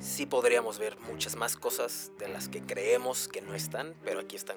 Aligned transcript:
sí 0.00 0.26
podríamos 0.26 0.78
ver 0.78 0.96
muchas 1.00 1.36
más 1.36 1.56
cosas 1.56 2.10
de 2.18 2.28
las 2.28 2.48
que 2.48 2.62
creemos 2.62 3.28
que 3.28 3.40
no 3.40 3.54
están, 3.54 3.94
pero 4.04 4.20
aquí 4.20 4.36
están. 4.36 4.56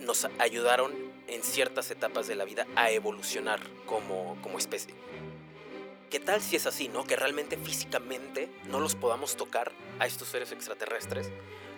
Nos 0.00 0.26
ayudaron 0.38 0.92
en 1.26 1.42
ciertas 1.42 1.90
etapas 1.90 2.26
de 2.26 2.34
la 2.34 2.44
vida 2.44 2.66
a 2.76 2.90
evolucionar 2.90 3.60
como, 3.86 4.36
como 4.42 4.58
especie. 4.58 4.94
¿Qué 6.10 6.20
tal 6.20 6.40
si 6.40 6.56
es 6.56 6.66
así, 6.66 6.88
no? 6.88 7.04
Que 7.04 7.16
realmente 7.16 7.56
físicamente 7.56 8.48
no 8.68 8.78
los 8.78 8.94
podamos 8.94 9.36
tocar 9.36 9.72
a 9.98 10.06
estos 10.06 10.28
seres 10.28 10.52
extraterrestres, 10.52 11.30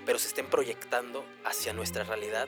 pero 0.04 0.18
se 0.18 0.28
estén 0.28 0.46
proyectando 0.46 1.24
hacia 1.44 1.72
nuestra 1.72 2.04
realidad, 2.04 2.46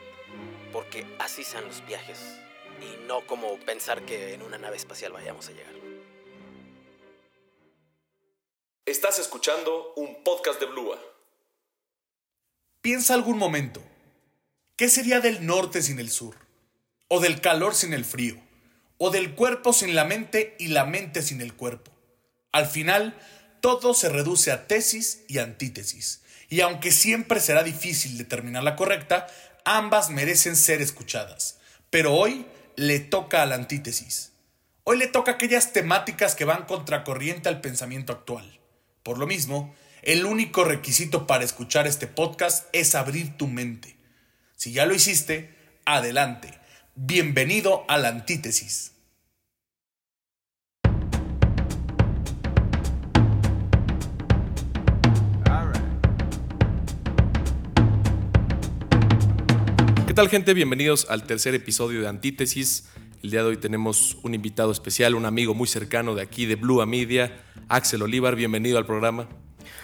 porque 0.73 1.07
así 1.19 1.43
sean 1.43 1.65
los 1.65 1.85
viajes, 1.87 2.39
y 2.81 3.07
no 3.07 3.27
como 3.27 3.59
pensar 3.61 4.03
que 4.03 4.35
en 4.35 4.43
una 4.43 4.59
nave 4.59 4.77
espacial 4.77 5.13
vayamos 5.13 5.49
a 5.49 5.53
llegar. 5.53 5.80
Estás 8.91 9.21
escuchando 9.21 9.93
un 9.95 10.25
podcast 10.25 10.59
de 10.59 10.67
Blua. 10.67 11.01
Piensa 12.83 13.15
algún 13.15 13.39
momento, 13.39 13.81
¿qué 14.75 14.89
sería 14.89 15.21
del 15.21 15.47
norte 15.47 15.81
sin 15.81 16.01
el 16.01 16.11
sur? 16.11 16.35
¿O 17.07 17.21
del 17.21 17.41
calor 17.41 17.77
sin 17.77 17.95
el 17.95 18.05
frío? 18.05 18.37
o 18.99 19.11
del 19.11 19.37
cuerpo 19.37 19.73
sin 19.73 19.95
la 19.95 20.05
mente 20.05 20.57
y 20.59 20.69
la 20.69 20.85
mente 20.85 21.23
sin 21.23 21.41
el 21.41 21.55
cuerpo. 21.55 21.93
Al 22.51 22.67
final, 22.67 23.17
todo 23.61 23.95
se 23.95 24.09
reduce 24.09 24.51
a 24.51 24.67
tesis 24.67 25.23
y 25.29 25.39
antítesis, 25.39 26.23
y 26.49 26.61
aunque 26.61 26.91
siempre 26.91 27.39
será 27.39 27.63
difícil 27.63 28.19
determinar 28.19 28.65
la 28.65 28.75
correcta, 28.77 29.29
ambas 29.65 30.11
merecen 30.11 30.57
ser 30.57 30.83
escuchadas. 30.83 31.61
Pero 31.91 32.13
hoy 32.13 32.45
le 32.75 32.99
toca 32.99 33.43
a 33.43 33.47
la 33.47 33.55
antítesis. 33.55 34.33
Hoy 34.83 34.99
le 34.99 35.07
toca 35.07 35.31
aquellas 35.31 35.73
temáticas 35.73 36.35
que 36.35 36.45
van 36.45 36.67
contracorriente 36.67 37.49
al 37.49 37.61
pensamiento 37.61 38.13
actual. 38.13 38.60
Por 39.03 39.17
lo 39.17 39.27
mismo, 39.27 39.75
el 40.03 40.27
único 40.27 40.63
requisito 40.65 41.27
para 41.27 41.43
escuchar 41.43 41.87
este 41.87 42.07
podcast 42.07 42.69
es 42.75 42.95
abrir 42.95 43.37
tu 43.39 43.47
mente. 43.47 43.97
Si 44.57 44.73
ya 44.73 44.85
lo 44.85 44.95
hiciste, 44.95 45.55
adelante. 45.87 46.59
Bienvenido 46.95 47.87
a 47.89 47.97
la 47.97 48.09
antítesis. 48.09 48.93
¿Qué 60.07 60.15
tal 60.15 60.29
gente? 60.29 60.53
Bienvenidos 60.53 61.07
al 61.09 61.27
tercer 61.27 61.55
episodio 61.55 62.03
de 62.03 62.09
Antítesis. 62.09 62.91
El 63.23 63.31
día 63.31 63.43
de 63.43 63.51
hoy 63.51 63.59
tenemos 63.59 64.17
un 64.23 64.33
invitado 64.33 64.73
especial, 64.73 65.15
un 65.15 65.27
amigo 65.27 65.53
muy 65.53 65.69
cercano 65.69 66.15
de 66.15 66.23
aquí 66.23 66.47
de 66.47 66.55
Blue 66.55 66.85
Media, 66.87 67.39
Axel 67.69 68.01
Olivar. 68.01 68.35
Bienvenido 68.35 68.79
al 68.79 68.87
programa. 68.87 69.29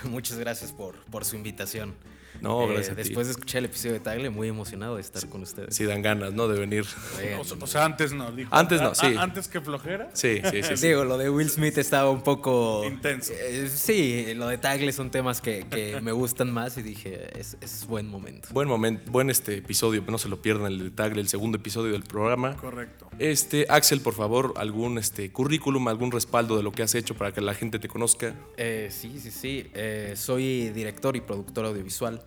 Muchas 0.04 0.38
gracias 0.38 0.72
por, 0.72 0.96
por 1.10 1.26
su 1.26 1.36
invitación. 1.36 1.94
No, 2.40 2.64
Eh, 2.64 2.68
gracias 2.74 2.90
a 2.92 2.96
ti. 2.96 3.02
Después 3.04 3.26
de 3.26 3.32
escuchar 3.32 3.58
el 3.60 3.64
episodio 3.66 3.92
de 3.94 4.00
Tagle, 4.00 4.30
muy 4.30 4.48
emocionado 4.48 4.96
de 4.96 5.00
estar 5.02 5.26
con 5.28 5.42
ustedes. 5.42 5.74
Sí 5.74 5.84
dan 5.84 6.02
ganas, 6.02 6.32
¿no? 6.32 6.48
De 6.48 6.58
venir. 6.58 6.84
Oigan, 7.18 7.40
O, 7.40 7.64
o 7.64 7.66
sea, 7.66 7.84
antes 7.84 8.12
no, 8.12 8.30
dijo. 8.32 8.54
Antes 8.54 8.80
no, 8.80 8.88
Ah, 8.88 8.94
sí. 8.94 9.14
ah, 9.18 9.22
Antes 9.22 9.48
que 9.48 9.60
flojera. 9.60 10.10
Sí, 10.12 10.40
sí, 10.50 10.62
sí. 10.62 10.76
sí. 10.76 10.86
Digo, 10.88 11.04
lo 11.04 11.18
de 11.18 11.30
Will 11.30 11.50
Smith 11.50 11.76
estaba 11.78 12.10
un 12.10 12.22
poco... 12.22 12.84
Intenso. 12.86 13.32
Eh, 13.34 13.68
sí, 13.72 14.34
lo 14.34 14.48
de 14.48 14.58
Tagle 14.58 14.92
son 14.92 15.10
temas 15.10 15.40
que, 15.40 15.66
que 15.70 16.00
me 16.00 16.12
gustan 16.12 16.52
más 16.52 16.76
y 16.78 16.82
dije, 16.82 17.38
es, 17.38 17.56
es 17.60 17.86
buen 17.86 18.08
momento. 18.08 18.48
Buen 18.52 18.68
momento, 18.68 19.10
buen 19.10 19.30
este 19.30 19.56
episodio, 19.58 20.02
no 20.08 20.18
se 20.18 20.28
lo 20.28 20.40
pierdan 20.42 20.66
el 20.72 20.78
detalle, 20.84 21.20
el 21.20 21.28
segundo 21.28 21.58
episodio 21.58 21.92
del 21.92 22.02
programa. 22.02 22.56
Correcto. 22.56 23.08
Este, 23.18 23.66
Axel, 23.68 24.00
por 24.00 24.14
favor, 24.14 24.54
algún 24.56 24.98
este 24.98 25.30
currículum, 25.32 25.88
algún 25.88 26.10
respaldo 26.12 26.56
de 26.56 26.62
lo 26.62 26.72
que 26.72 26.82
has 26.82 26.94
hecho 26.94 27.14
para 27.14 27.32
que 27.32 27.40
la 27.40 27.54
gente 27.54 27.78
te 27.78 27.88
conozca. 27.88 28.34
Eh, 28.56 28.88
sí, 28.90 29.18
sí, 29.20 29.30
sí. 29.30 29.70
Eh, 29.74 30.12
soy 30.16 30.70
director 30.70 31.16
y 31.16 31.20
productor 31.20 31.64
audiovisual. 31.66 32.22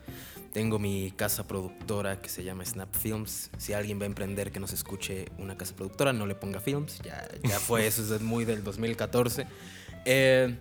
Tengo 0.53 0.79
mi 0.79 1.11
casa 1.11 1.45
productora 1.45 2.19
que 2.21 2.29
se 2.29 2.43
llama 2.43 2.65
Snap 2.65 2.93
Films. 2.95 3.51
Si 3.57 3.73
alguien 3.73 3.99
va 3.99 4.03
a 4.03 4.07
emprender 4.07 4.51
que 4.51 4.59
nos 4.59 4.73
escuche 4.73 5.25
una 5.37 5.55
casa 5.55 5.75
productora, 5.75 6.11
no 6.11 6.25
le 6.25 6.33
ponga 6.33 6.59
films. 6.59 6.99
Ya, 7.03 7.27
ya 7.43 7.59
fue 7.59 7.85
eso, 7.85 8.15
es 8.15 8.21
muy 8.21 8.45
del 8.45 8.63
2014. 8.63 9.45
Eh, 10.05 10.55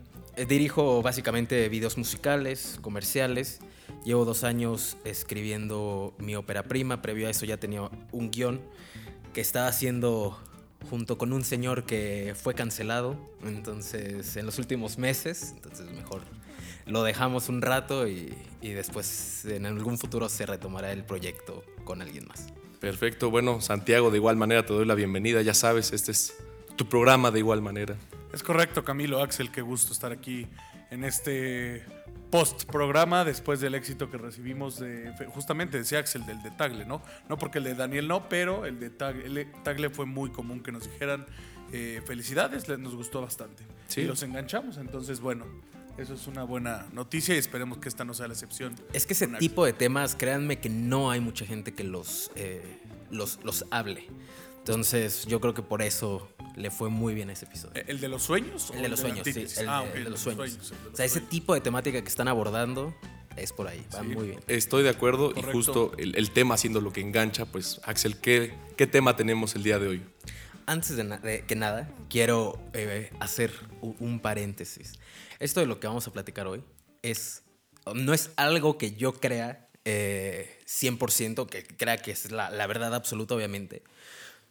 dirijo 0.47 1.01
básicamente 1.03 1.69
videos 1.71 1.97
musicales, 1.97 2.79
comerciales. 2.83 3.61
Llevo 4.05 4.27
dos 4.27 4.45
años 4.45 4.99
escribiendo 5.05 6.15
mi 6.19 6.37
ópera 6.37 6.65
prima. 6.65 7.01
Previo 7.01 7.27
a 7.27 7.31
eso 7.31 7.47
ya 7.47 7.57
tenía 7.57 7.91
un 8.13 8.31
guion 8.31 8.61
que 9.33 9.41
estaba 9.41 9.69
haciendo 9.69 10.39
junto 10.91 11.19
con 11.19 11.33
un 11.33 11.45
señor 11.45 11.85
que 11.85 12.35
fue 12.41 12.55
cancelado. 12.55 13.17
Entonces, 13.43 14.37
en 14.37 14.47
los 14.47 14.59
últimos 14.59 14.99
meses, 14.99 15.53
entonces 15.55 15.91
mejor 15.93 16.23
lo 16.89 17.03
dejamos 17.03 17.49
un 17.49 17.63
rato 17.63 18.09
y, 18.09 18.35
y 18.61 18.71
después 18.71 19.45
en 19.45 19.67
algún 19.67 19.99
futuro 19.99 20.29
se 20.29 20.47
retomará 20.47 20.93
el 20.93 21.05
proyecto 21.05 21.65
con 21.85 22.03
alguien 22.03 22.27
más. 22.27 22.53
Perfecto, 22.81 23.31
bueno, 23.31 23.61
Santiago, 23.61 24.11
de 24.11 24.17
igual 24.19 24.37
manera 24.37 24.65
te 24.65 24.73
doy 24.73 24.87
la 24.87 24.95
bienvenida, 24.95 25.43
ya 25.43 25.55
sabes, 25.55 25.93
este 25.93 26.13
es 26.13 26.35
tu 26.77 26.89
programa 26.89 27.31
de 27.31 27.41
igual 27.41 27.61
manera. 27.63 27.97
Es 28.33 28.43
correcto, 28.43 28.85
Camilo, 28.85 29.21
Axel, 29.23 29.51
qué 29.51 29.63
gusto 29.63 29.93
estar 29.93 30.13
aquí 30.13 30.47
en 30.91 31.03
este 31.05 31.85
post 32.31 32.65
programa 32.71 33.25
después 33.25 33.59
del 33.61 33.75
éxito 33.75 34.11
que 34.11 34.19
recibimos 34.19 34.79
de 34.79 35.13
justamente 35.31 35.79
decía 35.79 35.99
Axel 35.99 36.25
del 36.27 36.43
de 36.43 36.51
Tagle, 36.51 36.85
¿no? 36.85 37.03
No 37.29 37.39
porque 37.39 37.59
el 37.59 37.65
de 37.65 37.75
Daniel 37.75 38.07
no, 38.07 38.29
pero 38.29 38.67
el 38.67 38.79
de 38.79 38.91
Tagle, 38.91 39.25
el 39.25 39.35
de 39.35 39.45
Tagle 39.65 39.89
fue 39.91 40.05
muy 40.07 40.31
común 40.31 40.61
que 40.63 40.71
nos 40.71 40.85
dijeran 40.85 41.25
eh, 41.73 42.03
felicidades, 42.07 42.69
le- 42.69 42.77
nos 42.79 42.95
gustó 42.95 43.23
bastante. 43.23 43.65
Sí. 43.89 44.03
Y 44.03 44.05
los 44.05 44.23
enganchamos, 44.23 44.77
entonces 44.77 45.21
bueno, 45.21 45.47
eso 45.99 46.15
es 46.15 46.27
una 46.27 46.45
buena 46.45 46.87
noticia 46.93 47.35
y 47.35 47.39
esperemos 47.39 47.79
que 47.79 47.89
esta 47.89 48.05
no 48.05 48.15
sea 48.15 48.29
la 48.29 48.35
excepción. 48.35 48.75
Es 48.93 49.07
que 49.07 49.13
ese 49.15 49.27
tipo 49.27 49.65
de 49.65 49.73
temas, 49.73 50.15
créanme 50.15 50.59
que 50.61 50.69
no 50.69 51.11
hay 51.11 51.21
mucha 51.21 51.45
gente 51.45 51.75
que 51.75 51.85
los, 51.85 52.31
eh, 52.37 52.63
los, 53.11 53.39
los 53.45 53.65
hable. 53.71 54.07
Entonces, 54.59 55.25
yo 55.27 55.41
creo 55.41 55.55
que 55.55 55.63
por 55.63 55.81
eso 55.83 56.29
le 56.57 56.71
fue 56.71 56.91
muy 56.91 57.15
bien 57.15 57.31
a 57.31 57.33
ese 57.33 57.47
episodio. 57.47 57.83
¿El 57.87 58.01
de 58.01 58.09
los 58.09 58.23
sueños? 58.23 58.71
El 58.75 58.83
de 58.83 58.89
los 58.91 59.01
sueños, 59.01 59.25
sí. 59.25 59.47
El, 59.61 59.69
Ah, 59.69 59.83
de- 59.83 59.89
ok, 59.91 59.97
el 59.97 60.05
de 60.05 60.11
los 60.11 60.21
sueños. 60.21 60.53
el 60.53 60.59
de 60.59 60.91
O 60.93 60.97
sea, 60.97 61.05
ese 61.07 61.21
tipo 61.21 61.55
de 61.55 61.61
temática 61.61 62.01
que 62.03 62.09
están 62.09 62.29
abordando 62.29 62.95
es 63.37 63.53
por 63.53 63.67
ahí. 63.69 63.85
Va 63.95 64.01
Sí. 64.03 64.07
muy 64.09 64.27
bien. 64.29 64.41
Estoy 64.47 64.83
de 64.83 64.91
acuerdo 64.91 65.29
Correcto. 65.33 65.51
y 65.51 65.53
justo 65.53 65.93
el, 65.97 66.17
el 66.17 66.31
tema 66.33 66.57
siendo 66.59 66.81
lo 66.81 66.93
que 66.93 67.01
engancha, 67.01 67.47
pues 67.47 67.81
Axel, 67.85 68.19
¿qué, 68.21 68.55
¿qué 68.77 68.87
tema 68.87 69.17
tenemos 69.17 69.55
el 69.55 69.63
día 69.63 69.79
de 69.79 69.89
hoy? 69.89 70.03
Antes 70.67 70.97
de, 70.97 71.05
na- 71.05 71.17
de 71.19 71.47
que 71.47 71.57
nada, 71.57 71.89
quiero 72.11 72.61
eh, 72.75 73.11
hacer 73.21 73.53
un 73.81 74.21
paréntesis. 74.21 74.99
Esto 75.41 75.61
de 75.61 75.67
lo 75.67 75.79
que 75.81 75.87
vamos 75.87 76.07
a 76.07 76.13
platicar 76.13 76.47
hoy 76.47 76.63
es 77.03 77.43
no 77.95 78.13
es 78.13 78.31
algo 78.37 78.77
que 78.77 78.93
yo 78.97 79.15
crea 79.15 79.69
eh, 79.85 80.59
100%, 80.67 81.47
que 81.49 81.65
crea 81.67 81.97
que 81.99 82.11
es 82.11 82.31
la, 82.31 82.51
la 82.51 82.67
verdad 82.67 82.95
absoluta, 82.95 83.35
obviamente, 83.35 83.83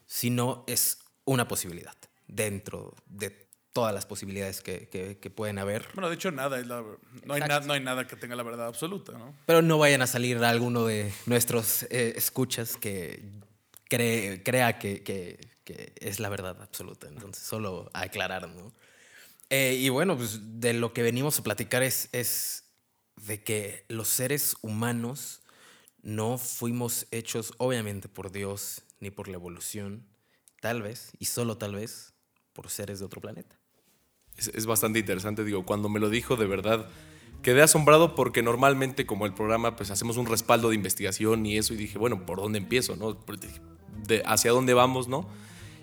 sino 0.06 0.64
es 0.68 1.00
una 1.26 1.48
posibilidad 1.48 1.96
dentro 2.28 2.96
de 3.06 3.46
todas 3.74 3.94
las 3.94 4.06
posibilidades 4.08 4.62
que, 4.62 4.88
que- 4.90 5.20
que 5.20 5.30
pueden 5.30 5.60
haber. 5.60 5.86
Bueno, 5.94 6.10
de 6.10 6.16
hecho, 6.16 6.32
nada 6.32 6.60
es 6.60 6.66
la. 6.66 6.84
No 7.26 7.34
hay, 7.36 7.42
nada 7.42 7.60
no 7.60 7.74
hay 7.74 7.80
nada 7.82 8.08
que 8.08 8.16
tenga 8.16 8.36
la 8.36 8.42
verdad 8.44 8.66
absoluta, 8.68 9.12
¿no? 9.12 9.36
Pero 9.46 9.62
no 9.62 9.78
vayan 9.78 10.02
a 10.02 10.08
salir 10.08 10.38
alguno 10.44 10.86
de 10.86 11.14
nuestros 11.28 11.84
eh, 11.92 12.14
escuchas 12.16 12.76
que 12.78 13.24
cree- 13.90 14.42
crea 14.44 14.80
que, 14.80 15.04
que- 15.04 15.40
que 15.64 15.94
es 16.00 16.20
la 16.20 16.30
verdad 16.30 16.60
absoluta. 16.62 17.08
Entonces, 17.08 17.44
solo 17.44 17.92
a 17.94 18.02
aclarar, 18.02 18.48
¿no? 18.50 18.74
Eh, 19.50 19.78
y 19.80 19.90
bueno, 19.90 20.18
pues 20.18 20.40
de 20.60 20.74
lo 20.74 20.94
que 20.94 21.04
venimos 21.04 21.40
a 21.40 21.44
platicar 21.44 21.84
es, 21.84 22.10
es 22.12 22.64
de 23.16 23.44
que 23.44 23.86
los 23.88 24.08
seres 24.08 24.56
humanos 24.62 25.42
no 26.02 26.38
fuimos 26.38 27.08
hechos, 27.12 27.54
obviamente, 27.58 28.10
por 28.10 28.32
Dios 28.32 28.84
ni 29.00 29.10
por 29.12 29.28
la 29.28 29.36
evolución, 29.36 30.06
tal 30.62 30.82
vez, 30.82 31.12
y 31.20 31.26
solo 31.26 31.58
tal 31.58 31.76
vez, 31.76 32.14
por 32.54 32.70
seres 32.70 33.00
de 33.00 33.06
otro 33.06 33.22
planeta. 33.22 33.58
Es, 34.36 34.48
es 34.50 34.66
bastante 34.66 35.00
interesante, 35.00 35.44
digo, 35.44 35.66
cuando 35.66 35.90
me 35.90 36.00
lo 36.00 36.10
dijo 36.10 36.36
de 36.36 36.46
verdad 36.46 36.90
quedé 37.42 37.62
asombrado 37.62 38.16
porque 38.16 38.42
normalmente 38.42 39.06
como 39.06 39.26
el 39.26 39.34
programa 39.34 39.76
pues 39.76 39.92
hacemos 39.92 40.18
un 40.18 40.26
respaldo 40.26 40.70
de 40.70 40.76
investigación 40.76 41.46
y 41.46 41.58
eso 41.58 41.74
y 41.74 41.78
dije, 41.78 41.98
bueno, 41.98 42.26
¿por 42.26 42.40
dónde 42.40 42.58
empiezo? 42.58 42.96
No? 42.96 43.14
De- 44.08 44.24
¿Hacia 44.26 44.52
dónde 44.52 44.74
vamos? 44.74 45.08
¿no? 45.08 45.30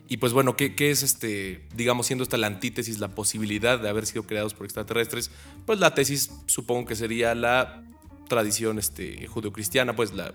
Y 0.08 0.18
pues 0.18 0.32
bueno, 0.32 0.56
¿qué, 0.56 0.74
qué 0.74 0.90
es 0.90 1.02
este, 1.02 1.66
digamos, 1.74 2.06
siendo 2.06 2.24
esta 2.24 2.36
la 2.36 2.46
antítesis, 2.46 2.98
la 2.98 3.14
posibilidad 3.14 3.80
de 3.80 3.88
haber 3.88 4.06
sido 4.06 4.24
creados 4.24 4.52
por 4.54 4.66
extraterrestres? 4.66 5.30
Pues 5.64 5.78
la 5.78 5.94
tesis 5.94 6.30
supongo 6.46 6.86
que 6.86 6.94
sería 6.94 7.34
la 7.34 7.82
tradición 8.28 8.78
este, 8.78 9.26
judeocristiana, 9.26 9.96
pues 9.96 10.12
la, 10.12 10.34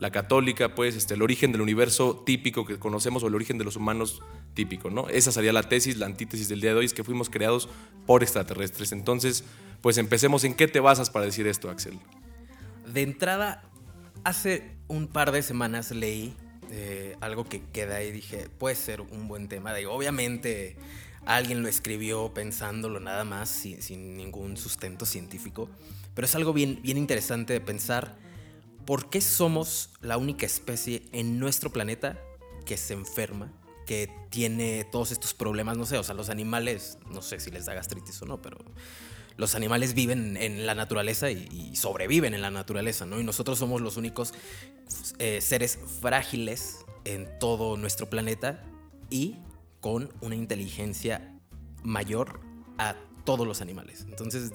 la 0.00 0.10
católica, 0.10 0.74
pues 0.74 0.96
este, 0.96 1.14
el 1.14 1.22
origen 1.22 1.52
del 1.52 1.60
universo 1.60 2.22
típico 2.26 2.64
que 2.64 2.78
conocemos 2.78 3.22
o 3.22 3.28
el 3.28 3.34
origen 3.34 3.58
de 3.58 3.64
los 3.64 3.76
humanos 3.76 4.22
típico, 4.54 4.90
¿no? 4.90 5.08
Esa 5.08 5.30
sería 5.30 5.52
la 5.52 5.68
tesis, 5.68 5.96
la 5.96 6.06
antítesis 6.06 6.48
del 6.48 6.60
día 6.60 6.70
de 6.70 6.78
hoy, 6.78 6.86
es 6.86 6.94
que 6.94 7.04
fuimos 7.04 7.30
creados 7.30 7.68
por 8.06 8.22
extraterrestres. 8.22 8.92
Entonces, 8.92 9.44
pues 9.82 9.98
empecemos. 9.98 10.42
¿En 10.44 10.54
qué 10.54 10.66
te 10.68 10.80
basas 10.80 11.10
para 11.10 11.26
decir 11.26 11.46
esto, 11.46 11.70
Axel? 11.70 11.98
De 12.92 13.02
entrada, 13.02 13.62
hace 14.24 14.76
un 14.88 15.06
par 15.06 15.32
de 15.32 15.42
semanas 15.42 15.90
leí 15.90 16.34
eh, 16.70 17.16
algo 17.20 17.44
que 17.44 17.62
queda 17.72 18.02
y 18.02 18.12
dije, 18.12 18.48
puede 18.58 18.74
ser 18.74 19.00
un 19.00 19.28
buen 19.28 19.48
tema. 19.48 19.74
Digo, 19.74 19.92
obviamente 19.92 20.76
alguien 21.26 21.62
lo 21.62 21.68
escribió 21.68 22.32
pensándolo 22.32 23.00
nada 23.00 23.24
más, 23.24 23.48
sin, 23.48 23.82
sin 23.82 24.16
ningún 24.16 24.56
sustento 24.56 25.06
científico. 25.06 25.68
Pero 26.14 26.26
es 26.26 26.34
algo 26.34 26.52
bien, 26.52 26.80
bien 26.82 26.96
interesante 26.96 27.52
de 27.52 27.60
pensar 27.60 28.16
por 28.84 29.10
qué 29.10 29.20
somos 29.20 29.90
la 30.00 30.16
única 30.16 30.46
especie 30.46 31.02
en 31.12 31.38
nuestro 31.38 31.70
planeta 31.70 32.18
que 32.64 32.76
se 32.76 32.94
enferma, 32.94 33.52
que 33.90 34.08
tiene 34.28 34.84
todos 34.84 35.10
estos 35.10 35.34
problemas, 35.34 35.76
no 35.76 35.84
sé, 35.84 35.98
o 35.98 36.04
sea, 36.04 36.14
los 36.14 36.28
animales, 36.30 36.96
no 37.10 37.22
sé 37.22 37.40
si 37.40 37.50
les 37.50 37.64
da 37.66 37.74
gastritis 37.74 38.22
o 38.22 38.24
no, 38.24 38.40
pero 38.40 38.56
los 39.36 39.56
animales 39.56 39.94
viven 39.94 40.36
en 40.36 40.64
la 40.64 40.76
naturaleza 40.76 41.28
y, 41.32 41.74
sobreviven 41.74 42.32
en 42.32 42.40
la 42.40 42.52
naturaleza, 42.52 43.04
¿no? 43.04 43.18
Y 43.18 43.24
nosotros 43.24 43.58
somos 43.58 43.80
los 43.80 43.96
únicos 43.96 44.32
eh, 45.18 45.40
seres 45.40 45.80
frágiles 46.00 46.76
en 47.04 47.28
todo 47.40 47.76
nuestro 47.76 48.08
planeta 48.08 48.62
y 49.10 49.38
con 49.80 50.14
una 50.20 50.36
inteligencia 50.36 51.36
mayor 51.82 52.38
a 52.78 52.94
todos 53.24 53.44
los 53.44 53.60
animales. 53.60 54.02
Entonces 54.08 54.52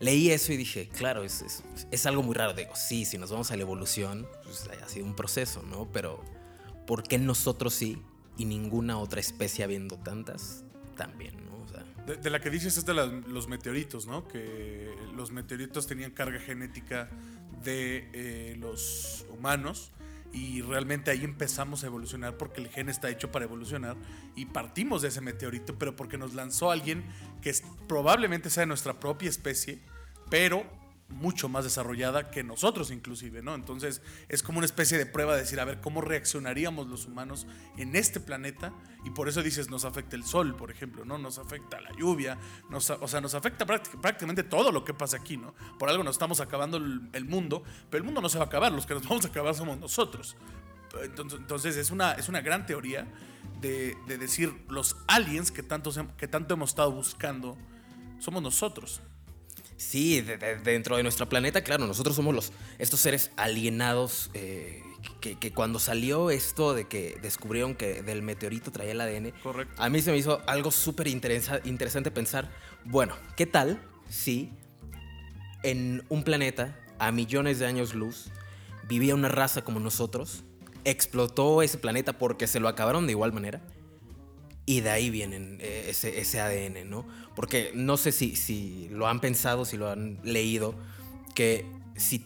leí 0.00 0.30
eso 0.32 0.52
y 0.52 0.56
dije, 0.56 0.88
claro, 0.88 1.22
es, 1.22 1.42
es- 1.42 1.62
es 1.92 2.06
algo 2.06 2.24
muy 2.24 2.34
raro. 2.34 2.54
Digo, 2.54 2.74
sí, 2.74 3.04
si 3.04 3.18
nos 3.18 3.30
vamos 3.30 3.52
a 3.52 3.56
la 3.56 3.62
evolución, 3.62 4.26
pues 4.42 4.68
ha 4.82 4.88
sido 4.88 5.06
un 5.06 5.14
proceso, 5.14 5.62
¿no? 5.62 5.86
Pero 5.92 6.20
¿por 6.88 7.04
qué 7.04 7.18
nosotros 7.18 7.72
sí 7.72 8.02
y 8.36 8.44
ninguna 8.44 8.98
otra 8.98 9.20
especie 9.20 9.64
habiendo 9.64 9.96
tantas 9.98 10.64
también, 10.96 11.34
¿no? 11.46 11.56
O 11.64 11.68
sea, 11.68 11.84
De, 12.14 12.30
la 12.30 12.40
que 12.40 12.50
dices 12.50 12.76
es 12.76 12.84
de 12.86 12.94
los 12.94 13.48
meteoritos, 13.48 14.06
¿no? 14.06 14.26
Que 14.28 14.94
los 15.14 15.30
meteoritos 15.32 15.86
tenían 15.86 16.10
carga 16.10 16.38
genética 16.40 17.08
de 17.62 18.08
eh, 18.12 18.56
los 18.58 19.24
humanos 19.30 19.90
y 20.32 20.62
realmente 20.62 21.10
ahí 21.12 21.22
empezamos 21.24 21.84
a 21.84 21.86
evolucionar 21.86 22.36
porque 22.36 22.60
el 22.60 22.68
gen 22.68 22.88
está 22.88 23.08
hecho 23.08 23.30
para 23.30 23.44
evolucionar 23.44 23.96
y 24.34 24.46
partimos 24.46 25.00
de 25.02 25.08
ese 25.08 25.20
meteorito, 25.20 25.78
pero 25.78 25.94
porque 25.94 26.18
nos 26.18 26.34
lanzó 26.34 26.70
alguien 26.72 27.04
que 27.40 27.50
es- 27.50 27.62
probablemente 27.88 28.50
sea 28.50 28.62
de 28.62 28.66
nuestra 28.66 28.98
propia 28.98 29.30
especie, 29.30 29.78
pero 30.30 30.64
mucho 31.08 31.48
más 31.48 31.64
desarrollada 31.64 32.30
que 32.30 32.42
nosotros 32.42 32.90
inclusive, 32.90 33.42
¿no? 33.42 33.54
Entonces 33.54 34.02
es 34.28 34.42
como 34.42 34.58
una 34.58 34.66
especie 34.66 34.98
de 34.98 35.06
prueba 35.06 35.34
de 35.34 35.42
decir, 35.42 35.60
a 35.60 35.64
ver, 35.64 35.80
¿cómo 35.80 36.00
reaccionaríamos 36.00 36.88
los 36.88 37.06
humanos 37.06 37.46
en 37.76 37.94
este 37.94 38.20
planeta? 38.20 38.72
Y 39.04 39.10
por 39.10 39.28
eso 39.28 39.42
dices, 39.42 39.68
nos 39.70 39.84
afecta 39.84 40.16
el 40.16 40.24
sol, 40.24 40.56
por 40.56 40.70
ejemplo, 40.70 41.04
¿no? 41.04 41.18
Nos 41.18 41.38
afecta 41.38 41.80
la 41.80 41.90
lluvia, 41.96 42.38
nos, 42.70 42.88
o 42.90 43.06
sea, 43.06 43.20
nos 43.20 43.34
afecta 43.34 43.66
prácti- 43.66 44.00
prácticamente 44.00 44.42
todo 44.42 44.72
lo 44.72 44.84
que 44.84 44.94
pasa 44.94 45.18
aquí, 45.18 45.36
¿no? 45.36 45.54
Por 45.78 45.88
algo 45.90 46.02
nos 46.02 46.14
estamos 46.14 46.40
acabando 46.40 46.78
el, 46.78 47.24
mundo, 47.26 47.62
pero 47.90 47.98
el 47.98 48.04
mundo 48.04 48.20
no 48.20 48.28
se 48.28 48.38
va 48.38 48.44
a 48.44 48.46
acabar, 48.48 48.72
los 48.72 48.86
que 48.86 48.94
nos 48.94 49.04
vamos 49.04 49.24
a 49.24 49.28
acabar 49.28 49.54
somos 49.54 49.78
nosotros. 49.78 50.36
Entonces, 51.02 51.76
es, 51.76 51.90
una, 51.90 52.12
es 52.12 52.28
una 52.28 52.40
gran 52.40 52.66
teoría 52.66 53.06
de, 53.60 53.96
de 54.06 54.16
decir, 54.16 54.64
los 54.68 54.96
aliens 55.06 55.50
que 55.50 55.62
tanto, 55.62 55.92
que 56.16 56.28
tanto 56.28 56.54
hemos 56.54 56.70
estado 56.70 56.92
buscando, 56.92 57.58
somos 58.20 58.42
nosotros. 58.42 59.02
Sí, 59.90 60.20
de- 60.22 60.36
de- 60.38 60.56
dentro 60.56 60.96
de 60.96 61.02
nuestro 61.02 61.28
planeta, 61.28 61.62
claro, 61.62 61.86
nosotros 61.86 62.16
somos 62.16 62.34
los, 62.34 62.52
estos 62.78 63.00
seres 63.00 63.30
alienados 63.36 64.30
eh, 64.34 64.82
que, 65.20 65.38
que 65.38 65.52
cuando 65.52 65.78
salió 65.78 66.30
esto 66.30 66.74
de 66.74 66.86
que 66.88 67.18
descubrieron 67.22 67.74
que 67.74 68.02
del 68.02 68.22
meteorito 68.22 68.72
traía 68.72 68.92
el 68.92 69.00
ADN, 69.00 69.32
Correcto. 69.42 69.74
a 69.82 69.88
mí 69.90 70.00
se 70.00 70.10
me 70.10 70.16
hizo 70.16 70.42
algo 70.46 70.70
súper 70.70 71.06
interesa- 71.08 71.60
interesante 71.64 72.10
pensar, 72.10 72.50
bueno, 72.84 73.14
¿qué 73.36 73.46
tal 73.46 73.80
si 74.08 74.50
en 75.62 76.04
un 76.08 76.24
planeta 76.24 76.78
a 76.98 77.10
millones 77.12 77.58
de 77.58 77.66
años 77.66 77.94
luz 77.94 78.30
vivía 78.88 79.14
una 79.14 79.28
raza 79.28 79.62
como 79.62 79.80
nosotros, 79.80 80.44
explotó 80.84 81.62
ese 81.62 81.78
planeta 81.78 82.14
porque 82.18 82.46
se 82.46 82.60
lo 82.60 82.68
acabaron 82.68 83.06
de 83.06 83.12
igual 83.12 83.32
manera? 83.32 83.60
Y 84.66 84.80
de 84.80 84.90
ahí 84.90 85.10
vienen 85.10 85.58
eh, 85.60 85.86
ese, 85.90 86.18
ese 86.20 86.40
ADN, 86.40 86.88
¿no? 86.88 87.06
Porque 87.36 87.72
no 87.74 87.96
sé 87.96 88.12
si, 88.12 88.34
si 88.36 88.88
lo 88.90 89.06
han 89.08 89.20
pensado, 89.20 89.64
si 89.64 89.76
lo 89.76 89.90
han 89.90 90.18
leído, 90.24 90.74
que 91.34 91.66
si 91.96 92.24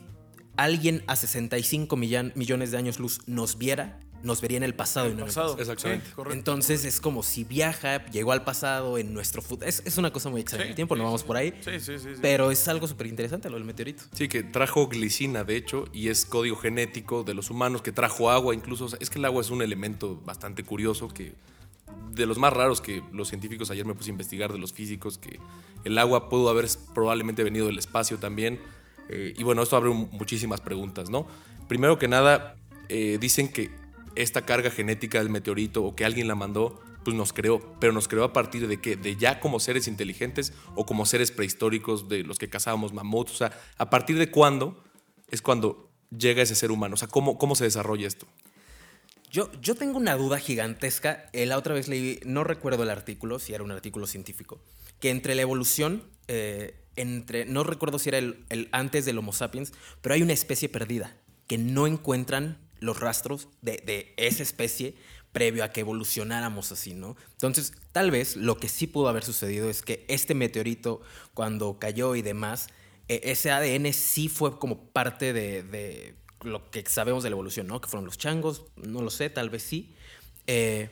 alguien 0.56 1.02
a 1.06 1.16
65 1.16 1.96
millan- 1.96 2.32
millones 2.36 2.70
de 2.70 2.78
años 2.78 2.98
luz 3.00 3.20
nos 3.26 3.58
viera, 3.58 3.98
nos 4.22 4.40
vería 4.40 4.56
en 4.56 4.64
el 4.64 4.74
pasado 4.74 5.06
y 5.06 5.10
no 5.10 5.14
en 5.14 5.20
el 5.20 5.24
Pasado. 5.26 5.56
pasado. 5.56 5.62
Exactamente. 5.72 6.06
Sí, 6.06 6.12
correcto. 6.12 6.36
Entonces 6.38 6.84
es 6.84 7.00
como 7.00 7.22
si 7.22 7.44
viaja, 7.44 8.04
llegó 8.06 8.32
al 8.32 8.42
pasado 8.44 8.98
en 8.98 9.14
nuestro 9.14 9.42
futuro. 9.42 9.68
Es, 9.68 9.80
es 9.84 9.96
una 9.98 10.12
cosa 10.12 10.28
muy 10.28 10.40
extraña. 10.40 10.64
Sí, 10.64 10.70
el 10.70 10.74
tiempo, 10.76 10.96
no 10.96 11.04
vamos 11.04 11.20
sí. 11.20 11.26
por 11.28 11.36
ahí. 11.36 11.52
Sí, 11.60 11.72
sí, 11.78 11.98
sí, 11.98 12.04
sí. 12.14 12.18
Pero 12.20 12.50
es 12.50 12.66
algo 12.66 12.88
súper 12.88 13.06
interesante 13.08 13.48
lo 13.48 13.56
del 13.56 13.64
meteorito. 13.64 14.02
Sí, 14.12 14.26
que 14.28 14.42
trajo 14.42 14.88
glicina, 14.88 15.44
de 15.44 15.56
hecho, 15.56 15.86
y 15.92 16.08
es 16.08 16.24
código 16.24 16.56
genético 16.56 17.22
de 17.22 17.34
los 17.34 17.50
humanos, 17.50 17.80
que 17.82 17.92
trajo 17.92 18.30
agua 18.30 18.54
incluso. 18.54 18.86
O 18.86 18.88
sea, 18.88 18.98
es 19.00 19.08
que 19.10 19.18
el 19.20 19.24
agua 19.24 19.40
es 19.42 19.50
un 19.50 19.62
elemento 19.62 20.16
bastante 20.24 20.64
curioso, 20.64 21.06
que 21.08 21.34
de 22.12 22.26
los 22.26 22.38
más 22.38 22.52
raros 22.52 22.80
que 22.80 23.02
los 23.12 23.28
científicos 23.28 23.70
ayer 23.70 23.86
me 23.86 23.94
puse 23.94 24.10
a 24.10 24.12
investigar, 24.12 24.52
de 24.52 24.58
los 24.58 24.72
físicos, 24.72 25.18
que 25.18 25.38
el 25.84 25.96
agua 25.98 26.28
pudo 26.28 26.48
haber 26.50 26.66
probablemente 26.94 27.44
venido 27.44 27.66
del 27.66 27.78
espacio 27.78 28.18
también. 28.18 28.60
Eh, 29.08 29.34
y 29.36 29.42
bueno, 29.42 29.62
esto 29.62 29.76
abre 29.76 29.90
muchísimas 29.90 30.60
preguntas, 30.60 31.10
¿no? 31.10 31.26
Primero 31.68 31.98
que 31.98 32.08
nada, 32.08 32.56
eh, 32.88 33.18
dicen 33.20 33.48
que 33.48 33.70
esta 34.14 34.42
carga 34.42 34.70
genética 34.70 35.18
del 35.18 35.30
meteorito 35.30 35.84
o 35.84 35.94
que 35.94 36.04
alguien 36.04 36.28
la 36.28 36.34
mandó, 36.34 36.80
pues 37.04 37.16
nos 37.16 37.32
creó. 37.32 37.60
Pero 37.78 37.92
nos 37.92 38.08
creó 38.08 38.24
a 38.24 38.32
partir 38.32 38.66
de 38.66 38.80
qué? 38.80 38.96
De 38.96 39.16
ya 39.16 39.40
como 39.40 39.60
seres 39.60 39.86
inteligentes 39.86 40.52
o 40.74 40.84
como 40.84 41.06
seres 41.06 41.30
prehistóricos 41.30 42.08
de 42.08 42.24
los 42.24 42.38
que 42.38 42.48
cazábamos 42.48 42.92
mamuts. 42.92 43.32
O 43.32 43.36
sea, 43.36 43.52
a 43.78 43.90
partir 43.90 44.18
de 44.18 44.30
cuándo 44.30 44.82
es 45.30 45.40
cuando 45.40 45.88
llega 46.16 46.42
ese 46.42 46.54
ser 46.54 46.70
humano. 46.70 46.94
O 46.94 46.96
sea, 46.96 47.08
¿cómo, 47.08 47.38
cómo 47.38 47.54
se 47.54 47.64
desarrolla 47.64 48.06
esto? 48.06 48.26
Yo, 49.30 49.50
yo 49.60 49.74
tengo 49.74 49.98
una 49.98 50.16
duda 50.16 50.38
gigantesca. 50.38 51.28
Eh, 51.32 51.46
La 51.46 51.58
otra 51.58 51.74
vez 51.74 51.88
leí, 51.88 52.20
no 52.24 52.44
recuerdo 52.44 52.82
el 52.82 52.90
artículo, 52.90 53.38
si 53.38 53.54
era 53.54 53.62
un 53.62 53.70
artículo 53.70 54.06
científico, 54.06 54.60
que 55.00 55.10
entre 55.10 55.34
la 55.34 55.42
evolución, 55.42 56.02
eh, 56.28 56.74
entre, 56.96 57.44
no 57.44 57.64
recuerdo 57.64 57.98
si 57.98 58.08
era 58.08 58.18
el, 58.18 58.68
antes 58.72 59.04
del 59.04 59.18
Homo 59.18 59.32
sapiens, 59.32 59.72
pero 60.00 60.14
hay 60.14 60.22
una 60.22 60.32
especie 60.32 60.68
perdida 60.68 61.16
que 61.46 61.58
no 61.58 61.86
encuentran 61.86 62.58
los 62.80 63.00
rastros 63.00 63.48
de, 63.60 63.82
de 63.84 64.14
esa 64.16 64.42
especie 64.42 64.94
previo 65.32 65.62
a 65.62 65.70
que 65.70 65.80
evolucionáramos 65.80 66.72
así, 66.72 66.94
¿no? 66.94 67.16
Entonces, 67.32 67.74
tal 67.92 68.10
vez 68.10 68.36
lo 68.36 68.56
que 68.56 68.68
sí 68.68 68.86
pudo 68.86 69.08
haber 69.08 69.24
sucedido 69.24 69.68
es 69.68 69.82
que 69.82 70.04
este 70.08 70.34
meteorito, 70.34 71.00
cuando 71.34 71.78
cayó 71.78 72.14
y 72.14 72.22
demás, 72.22 72.68
eh, 73.08 73.20
ese 73.24 73.50
ADN 73.50 73.92
sí 73.92 74.28
fue 74.28 74.58
como 74.58 74.90
parte 74.90 75.32
de 75.32 76.14
lo 76.42 76.70
que 76.70 76.84
sabemos 76.86 77.22
de 77.22 77.30
la 77.30 77.34
evolución, 77.34 77.66
¿no? 77.66 77.80
Que 77.80 77.88
fueron 77.88 78.04
los 78.04 78.18
changos, 78.18 78.64
no 78.76 79.02
lo 79.02 79.10
sé, 79.10 79.30
tal 79.30 79.50
vez 79.50 79.62
sí. 79.62 79.94
Eh, 80.46 80.90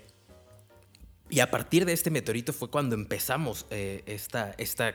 y 1.29 1.41
a 1.41 1.51
partir 1.51 1.85
de 1.85 1.93
este 1.93 2.11
meteorito 2.11 2.53
fue 2.53 2.71
cuando 2.71 2.95
empezamos 2.95 3.67
eh, 3.71 4.03
esta, 4.07 4.55
esta 4.59 4.95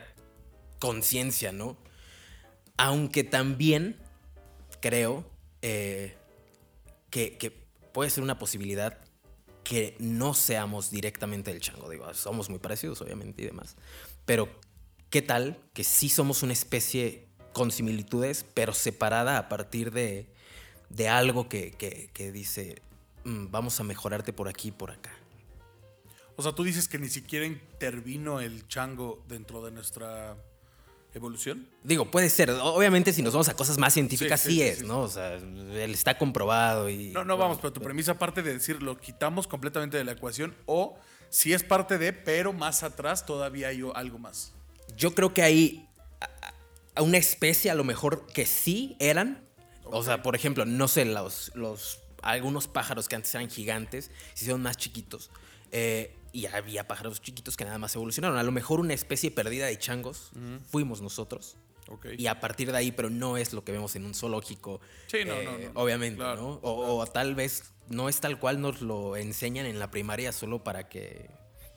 conciencia, 0.78 1.52
¿no? 1.52 1.76
Aunque 2.76 3.24
también 3.24 3.98
creo 4.80 5.24
eh, 5.60 6.16
que, 7.10 7.36
que 7.36 7.50
puede 7.92 8.10
ser 8.10 8.22
una 8.22 8.38
posibilidad 8.38 8.98
que 9.64 9.96
no 9.98 10.34
seamos 10.34 10.90
directamente 10.90 11.50
el 11.50 11.60
chango. 11.60 11.88
Digo, 11.88 12.12
somos 12.14 12.50
muy 12.50 12.58
parecidos, 12.58 13.00
obviamente, 13.00 13.42
y 13.42 13.46
demás. 13.46 13.76
Pero, 14.24 14.48
¿qué 15.10 15.22
tal 15.22 15.58
que 15.72 15.84
sí 15.84 16.08
somos 16.08 16.42
una 16.42 16.52
especie 16.52 17.28
con 17.52 17.70
similitudes, 17.70 18.44
pero 18.54 18.72
separada 18.72 19.38
a 19.38 19.48
partir 19.48 19.92
de, 19.92 20.32
de 20.94 21.08
algo 21.08 21.48
que, 21.48 21.70
que- 21.72 22.10
que 22.12 22.32
dice, 22.32 22.80
"Mm, 23.24 23.46
vamos 23.50 23.78
a 23.80 23.84
mejorarte 23.84 24.32
por 24.32 24.48
aquí 24.48 24.68
y 24.68 24.72
por 24.72 24.90
acá? 24.90 25.10
O 26.36 26.42
sea, 26.42 26.52
tú 26.52 26.64
dices 26.64 26.88
que 26.88 26.98
ni 26.98 27.08
siquiera 27.08 27.44
intervino 27.46 28.40
el 28.40 28.66
chango 28.68 29.22
dentro 29.28 29.62
de 29.64 29.70
nuestra 29.70 30.36
evolución. 31.14 31.68
Digo, 31.84 32.10
puede 32.10 32.30
ser. 32.30 32.50
Obviamente, 32.50 33.12
si 33.12 33.22
nos 33.22 33.34
vamos 33.34 33.48
a 33.50 33.54
cosas 33.54 33.76
más 33.76 33.92
científicas, 33.92 34.40
Sí, 34.40 34.48
sí, 34.48 34.54
sí, 34.54 34.60
sí, 34.62 34.68
es, 34.68 34.78
sí, 34.78 34.86
¿no? 34.86 35.00
O 35.00 35.08
sea, 35.08 35.34
él 35.34 35.90
está 35.92 36.16
comprobado 36.16 36.88
y. 36.88 37.10
No, 37.10 37.24
no 37.24 37.36
vamos, 37.36 37.58
pero 37.58 37.72
tu 37.72 37.82
premisa 37.82 38.12
aparte 38.12 38.42
de 38.42 38.54
decir 38.54 38.82
lo 38.82 38.98
quitamos 38.98 39.46
completamente 39.46 39.98
de 39.98 40.04
la 40.04 40.12
ecuación 40.12 40.54
o 40.64 40.96
si 41.28 41.52
es 41.52 41.62
parte 41.64 41.98
de, 41.98 42.12
pero 42.14 42.52
más 42.54 42.82
atrás 42.82 43.26
todavía 43.26 43.68
hay 43.68 43.82
algo 43.94 44.18
más. 44.18 44.52
Yo 44.96 45.14
creo 45.14 45.34
que 45.34 45.42
hay 45.42 45.86
a 46.94 47.02
una 47.02 47.18
especie 47.18 47.70
a 47.70 47.74
lo 47.74 47.84
mejor 47.84 48.26
que 48.26 48.46
sí 48.46 48.96
eran. 48.98 49.46
O 49.92 50.02
sea, 50.02 50.22
por 50.22 50.34
ejemplo, 50.34 50.64
no 50.64 50.88
sé, 50.88 51.04
los, 51.04 51.52
los 51.54 52.00
algunos 52.22 52.68
pájaros 52.68 53.08
que 53.08 53.16
antes 53.16 53.34
eran 53.34 53.50
gigantes 53.50 54.10
se 54.34 54.44
hicieron 54.44 54.62
más 54.62 54.76
chiquitos. 54.76 55.30
Eh, 55.70 56.14
y 56.32 56.46
había 56.46 56.88
pájaros 56.88 57.20
chiquitos 57.20 57.56
que 57.56 57.64
nada 57.64 57.78
más 57.78 57.94
evolucionaron. 57.94 58.38
A 58.38 58.42
lo 58.42 58.52
mejor 58.52 58.80
una 58.80 58.94
especie 58.94 59.30
perdida 59.30 59.66
de 59.66 59.78
changos 59.78 60.30
fuimos 60.70 61.00
nosotros. 61.02 61.56
Ok. 61.88 62.06
Y 62.16 62.26
a 62.26 62.40
partir 62.40 62.72
de 62.72 62.78
ahí, 62.78 62.92
pero 62.92 63.10
no 63.10 63.36
es 63.36 63.52
lo 63.52 63.64
que 63.64 63.72
vemos 63.72 63.94
en 63.96 64.06
un 64.06 64.14
zoológico. 64.14 64.80
Sí, 65.08 65.18
no, 65.26 65.34
eh, 65.34 65.44
no, 65.44 65.52
no, 65.52 65.58
no. 65.74 65.80
Obviamente, 65.80 66.16
Claro, 66.18 66.40
¿no? 66.40 66.48
O, 66.62 66.98
o 67.00 67.06
tal 67.06 67.34
vez 67.34 67.72
no 67.88 68.08
es 68.08 68.20
tal 68.20 68.38
cual 68.38 68.60
nos 68.62 68.80
lo 68.80 69.16
enseñan 69.16 69.66
en 69.66 69.78
la 69.78 69.90
primaria 69.90 70.32
solo 70.32 70.64
para 70.64 70.88
que 70.88 71.28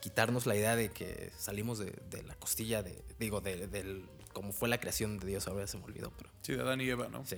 quitarnos 0.02 0.46
la 0.46 0.56
idea 0.56 0.76
de 0.76 0.90
que 0.90 1.32
salimos 1.38 1.80
de, 1.80 1.92
de 2.12 2.24
la 2.24 2.36
costilla 2.36 2.84
de, 2.84 3.04
digo, 3.20 3.42
de, 3.42 3.68
del, 3.68 4.06
como 4.32 4.54
fue 4.54 4.70
la 4.70 4.80
creación 4.80 5.18
de 5.20 5.26
Dios, 5.28 5.48
ahora 5.48 5.66
se 5.68 5.78
me 5.80 5.84
olvidó, 5.86 6.12
pero 6.16 6.30
Sí, 6.44 6.54
de 6.54 6.62
Adán 6.62 6.80
y 6.80 6.88
Eva, 6.88 7.08
¿no? 7.10 7.26
sí. 7.26 7.38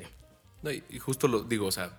No, 0.63 0.71
y, 0.71 0.83
y 0.89 0.99
justo 0.99 1.27
lo 1.27 1.43
digo, 1.43 1.67
o 1.67 1.71
sea, 1.71 1.97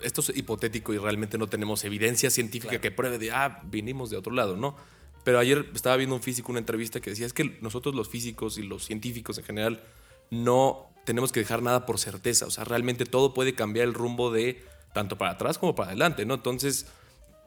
esto 0.00 0.20
es 0.20 0.36
hipotético 0.36 0.94
y 0.94 0.98
realmente 0.98 1.38
no 1.38 1.48
tenemos 1.48 1.84
evidencia 1.84 2.30
científica 2.30 2.70
Claro. 2.70 2.82
que 2.82 2.90
pruebe 2.92 3.18
de, 3.18 3.32
ah, 3.32 3.60
vinimos 3.64 4.10
de 4.10 4.16
otro 4.16 4.32
lado, 4.32 4.56
¿no? 4.56 4.76
Pero 5.24 5.38
ayer 5.40 5.68
estaba 5.74 5.96
viendo 5.96 6.14
un 6.14 6.22
físico, 6.22 6.52
una 6.52 6.60
entrevista 6.60 7.00
que 7.00 7.10
decía, 7.10 7.26
es 7.26 7.32
que 7.32 7.58
nosotros 7.60 7.94
los 7.94 8.08
físicos 8.08 8.56
y 8.58 8.62
los 8.62 8.84
científicos 8.84 9.36
en 9.38 9.44
general 9.44 9.82
no 10.30 10.86
tenemos 11.04 11.32
que 11.32 11.40
dejar 11.40 11.62
nada 11.62 11.86
por 11.86 11.98
certeza. 11.98 12.46
O 12.46 12.50
sea, 12.50 12.64
realmente 12.64 13.04
todo 13.04 13.34
puede 13.34 13.54
cambiar 13.54 13.86
el 13.88 13.94
rumbo 13.94 14.30
de 14.30 14.62
tanto 14.94 15.18
para 15.18 15.32
atrás 15.32 15.58
como 15.58 15.74
para 15.74 15.90
adelante, 15.90 16.24
¿no? 16.24 16.34
Entonces, 16.34 16.86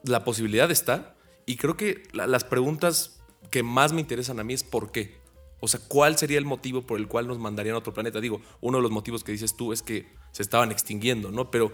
la 0.04 0.24
posibilidad 0.24 0.70
está. 0.70 1.14
Y 1.46 1.56
creo 1.56 1.76
que 1.76 2.02
la- 2.12 2.26
las 2.26 2.44
preguntas 2.44 3.20
que 3.50 3.62
más 3.62 3.92
me 3.92 4.00
interesan 4.00 4.38
a 4.38 4.44
mí 4.44 4.52
es 4.54 4.62
por 4.62 4.92
qué. 4.92 5.16
O 5.60 5.68
sea, 5.68 5.80
¿cuál 5.88 6.16
sería 6.18 6.38
el 6.38 6.44
motivo 6.44 6.82
por 6.82 6.98
el 6.98 7.08
cual 7.08 7.26
nos 7.26 7.38
mandarían 7.38 7.74
a 7.74 7.78
otro 7.78 7.94
planeta? 7.94 8.20
Digo, 8.20 8.40
uno 8.60 8.78
de 8.78 8.82
los 8.82 8.90
motivos 8.90 9.22
que 9.24 9.32
dices 9.32 9.56
tú 9.56 9.72
es 9.72 9.82
que 9.82 10.12
se 10.32 10.42
estaban 10.42 10.72
extinguiendo, 10.72 11.30
¿no? 11.30 11.50
Pero 11.50 11.72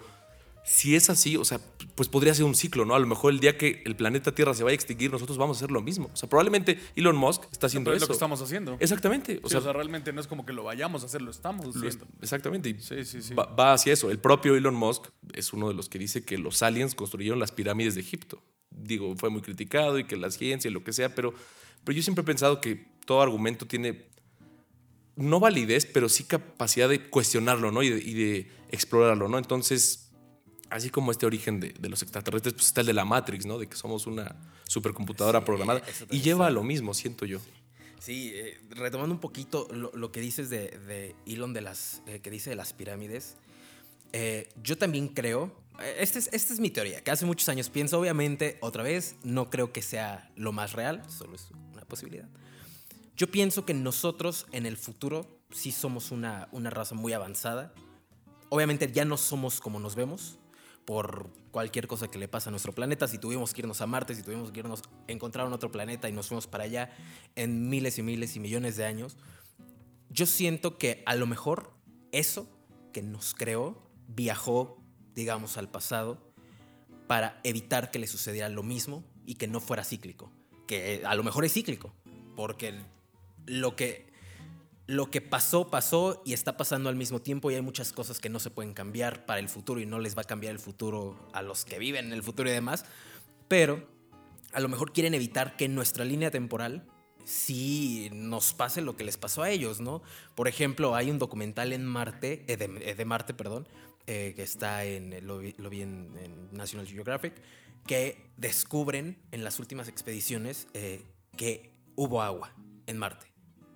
si 0.69 0.95
es 0.95 1.09
así, 1.09 1.39
o 1.39 1.47
sea, 1.47 1.61
pues 1.95 2.11
podría 2.11 2.35
ser 2.35 2.45
un 2.45 2.55
ciclo, 2.55 2.85
¿no? 2.85 2.95
A 2.95 2.99
lo 2.99 3.07
mejor 3.07 3.33
el 3.33 3.41
día 3.41 3.57
que 3.57 3.83
el 3.87 3.97
planeta 3.97 4.35
Tierra 4.35 4.53
se 4.53 4.63
vaya 4.63 4.73
a 4.73 4.75
extinguir, 4.75 5.11
nosotros 5.11 5.39
vamos 5.39 5.57
a 5.57 5.61
hacer 5.61 5.71
lo 5.71 5.81
mismo. 5.81 6.11
O 6.13 6.17
sea, 6.17 6.29
probablemente 6.29 6.79
Elon 6.95 7.17
Musk 7.17 7.45
está 7.51 7.69
haciendo 7.69 7.89
Pero 7.89 7.97
es 7.97 8.03
eso. 8.03 8.09
lo 8.09 8.09
que 8.09 8.17
estamos 8.17 8.43
haciendo. 8.43 8.77
Exactamente. 8.79 9.41
O 9.43 9.49
sea, 9.49 9.61
realmente 9.73 10.13
no 10.13 10.21
es 10.21 10.27
como 10.27 10.45
que 10.45 10.53
lo 10.53 10.65
vayamos 10.65 11.03
a 11.03 11.07
hacer, 11.07 11.23
lo 11.23 11.31
estamos 11.31 11.75
Lo 11.75 11.89
exactamente. 12.21 12.77
Sí, 12.81 13.03
sí, 13.07 13.23
sí. 13.23 13.33
Va, 13.33 13.47
va 13.47 13.73
hacia 13.73 13.95
eso. 13.95 14.11
El 14.11 14.19
propio 14.19 14.57
Elon 14.57 14.75
Musk 14.75 15.07
es 15.33 15.55
uno 15.55 15.69
de 15.69 15.75
los 15.75 15.89
que 15.89 15.99
dice 15.99 16.23
que 16.23 16.37
los 16.37 16.63
aliens 16.63 16.95
construyeron 16.95 17.39
las 17.39 17.51
pirámides 17.51 17.95
de 17.95 18.03
Egipto. 18.03 18.43
Digo, 18.69 19.17
fue 19.17 19.31
muy 19.31 19.41
criticado 19.41 19.99
y 19.99 20.05
que 20.05 20.19
la 20.19 20.31
ciencia 20.31 20.69
y 20.69 20.73
lo 20.73 20.85
que 20.85 20.93
sea, 20.93 21.15
pero, 21.15 21.33
pero 21.83 21.97
yo 21.97 22.03
siempre 22.03 22.23
he 22.23 22.27
pensado 22.27 22.61
que 22.61 22.87
todo 23.07 23.23
argumento 23.23 23.67
tiene 23.67 24.07
no 25.19 25.41
validez, 25.41 25.85
pero 25.87 26.09
sí 26.09 26.25
capacidad 26.25 26.89
de 26.89 27.11
cuestionarlo, 27.11 27.71
¿no? 27.71 27.83
Y 27.83 27.91
de, 27.91 27.99
y 27.99 28.15
de 28.15 28.51
explorarlo, 28.71 29.29
¿no? 29.29 29.37
Entonces, 29.39 30.11
así 30.71 30.91
como 30.91 31.11
este 31.11 31.27
origen 31.27 31.61
de, 31.61 31.73
de 31.73 31.89
los 31.89 32.03
extraterrestres, 32.03 32.55
pues 32.55 32.67
está 32.67 32.81
el 32.81 32.87
de 32.87 32.95
la 32.95 33.05
Matrix, 33.05 33.45
¿no? 33.45 33.59
De 33.59 33.67
que 33.67 33.77
somos 33.77 34.07
una 34.07 34.37
supercomputadora 34.65 35.41
Sí, 35.41 35.45
programada. 35.45 35.83
Y 36.11 36.21
lleva 36.21 36.47
a 36.47 36.51
lo 36.51 36.63
mismo, 36.63 36.95
siento 36.95 37.27
yo. 37.27 37.41
Sí, 37.99 38.33
eh, 38.35 38.59
retomando 38.71 39.13
un 39.15 39.21
poquito 39.21 39.69
lo, 39.73 39.91
lo 39.93 40.13
que 40.13 40.21
dices 40.21 40.51
de, 40.51 40.71
de 40.87 41.17
Elon 41.27 41.53
de 41.53 41.63
las, 41.63 42.01
eh, 42.07 42.21
que 42.21 42.31
dice 42.31 42.51
de 42.51 42.57
las 42.57 42.73
pirámides, 42.73 43.37
eh, 44.13 44.49
yo 44.63 44.79
también 44.79 45.09
creo, 45.09 45.53
eh, 45.81 45.97
esta 45.99 46.19
es, 46.19 46.29
esta 46.33 46.55
es 46.55 46.61
mi 46.61 46.71
teoría, 46.71 47.03
que 47.03 47.11
hace 47.11 47.27
muchos 47.27 47.49
años 47.49 47.69
pienso, 47.71 47.99
obviamente, 47.99 48.57
otra 48.61 48.83
vez, 48.83 49.17
no 49.25 49.51
creo 49.51 49.73
que 49.73 49.83
sea 49.83 50.31
lo 50.37 50.53
más 50.53 50.73
real, 50.73 51.03
solo 51.11 51.35
es 51.35 51.49
una 51.73 51.83
posibilidad. 51.83 52.29
Yo 53.19 53.27
pienso 53.29 53.67
que 53.67 53.75
nosotros 53.75 54.47
en 54.53 54.65
el 54.65 54.77
futuro 54.77 55.27
sí 55.51 55.73
somos 55.73 56.13
una, 56.13 56.47
una 56.53 56.71
raza 56.71 56.95
muy 56.95 57.13
avanzada. 57.13 57.75
Obviamente 58.49 58.93
ya 58.93 59.05
no 59.05 59.17
somos 59.17 59.61
como 59.61 59.81
nos 59.81 59.97
vemos 59.97 60.39
por 60.85 61.29
cualquier 61.51 61.89
cosa 61.89 62.09
que 62.09 62.21
le 62.21 62.29
pasa 62.29 62.49
a 62.49 62.53
nuestro 62.53 62.73
planeta. 62.73 63.09
Si 63.09 63.19
tuvimos 63.19 63.53
que 63.53 63.63
irnos 63.63 63.81
a 63.81 63.89
Marte, 63.89 64.15
si 64.15 64.23
tuvimos 64.23 64.53
que 64.53 64.61
irnos 64.61 64.83
a 64.83 65.13
encontrar 65.13 65.49
en 65.49 65.53
otro 65.53 65.73
planeta 65.73 66.09
y 66.09 66.13
nos 66.13 66.29
fuimos 66.29 66.47
para 66.47 66.63
allá 66.63 66.97
en 67.35 67.69
miles 67.69 67.99
y 67.99 68.05
miles 68.05 68.37
y 68.37 68.41
millones 68.41 68.77
de 68.77 68.85
años, 68.85 69.17
yo 70.11 70.25
siento 70.25 70.79
que 70.79 71.03
a 71.05 71.17
lo 71.17 71.27
mejor 71.27 71.73
eso 72.13 72.49
que 72.93 73.03
nos 73.03 73.35
creó 73.35 73.83
viajó, 74.07 74.81
digamos, 75.17 75.57
al 75.57 75.69
pasado 75.69 76.23
para 77.09 77.41
evitar 77.43 77.91
que 77.91 77.99
le 77.99 78.07
sucediera 78.07 78.49
lo 78.49 78.63
mismo 78.63 79.03
y 79.27 79.35
que 79.35 79.49
no 79.49 79.59
fuera 79.59 79.83
cíclico. 79.83 80.31
Que 80.69 81.03
a 81.05 81.17
lo 81.17 81.25
mejor 81.25 81.45
es 81.45 81.53
cíclico, 81.53 81.93
porque 82.37 82.81
lo 83.49 83.77
que, 83.77 84.07
lo 84.87 85.11
que 85.11 85.21
pasó, 85.21 85.69
pasó 85.69 86.23
y 86.25 86.33
está 86.33 86.57
pasando 86.57 86.89
al 86.89 86.97
mismo 86.97 87.21
tiempo 87.21 87.51
y 87.51 87.55
hay 87.55 87.63
muchas 87.63 87.93
cosas 87.93 88.21
que 88.21 88.29
no 88.29 88.39
se 88.39 88.51
pueden 88.51 88.75
cambiar 88.75 89.27
para 89.27 89.41
el 89.41 89.49
futuro 89.49 89.81
y 89.81 89.87
no 89.87 89.99
les 89.99 90.17
va 90.17 90.23
a 90.23 90.25
cambiar 90.25 90.53
el 90.53 90.61
futuro 90.61 91.29
a 91.33 91.43
los 91.43 91.65
que 91.65 91.79
viven 91.79 92.07
en 92.07 92.13
el 92.13 92.23
futuro 92.23 92.49
y 92.49 92.53
demás. 92.53 92.85
Pero 93.49 93.87
a 94.53 94.61
lo 94.61 94.69
mejor 94.69 94.93
quieren 94.93 95.15
evitar 95.15 95.57
que 95.57 95.69
nuestra 95.69 96.05
línea 96.05 96.31
temporal 96.31 96.87
sí 97.25 98.09
nos 98.13 98.55
pase 98.55 98.81
lo 98.81 98.97
que 98.97 99.05
les 99.05 99.19
pasó 99.19 99.43
a 99.43 99.51
ellos, 99.51 99.81
¿no? 99.81 100.03
Por 100.35 100.49
ejemplo, 100.49 100.95
hay 100.95 101.11
un 101.11 101.19
documental 101.19 101.73
en 101.73 101.85
Marte, 101.85 102.45
eh, 102.49 102.57
de, 102.57 102.65
eh, 102.81 102.95
de 102.95 103.05
Marte, 103.05 103.35
perdón, 103.35 103.69
eh, 104.07 104.33
que 104.35 104.43
está 104.43 104.85
en, 104.85 105.27
lo 105.27 105.39
vi, 105.39 105.55
en, 105.83 106.49
National 106.53 106.87
Geographic, 106.87 107.35
que 107.87 108.31
descubren 108.39 109.19
en 109.31 109.45
las 109.45 109.59
últimas 109.59 109.89
expediciones 109.89 110.67
que 111.37 111.75
hubo 111.97 112.23
agua 112.23 112.55
en 112.87 112.97
Marte. 112.97 113.28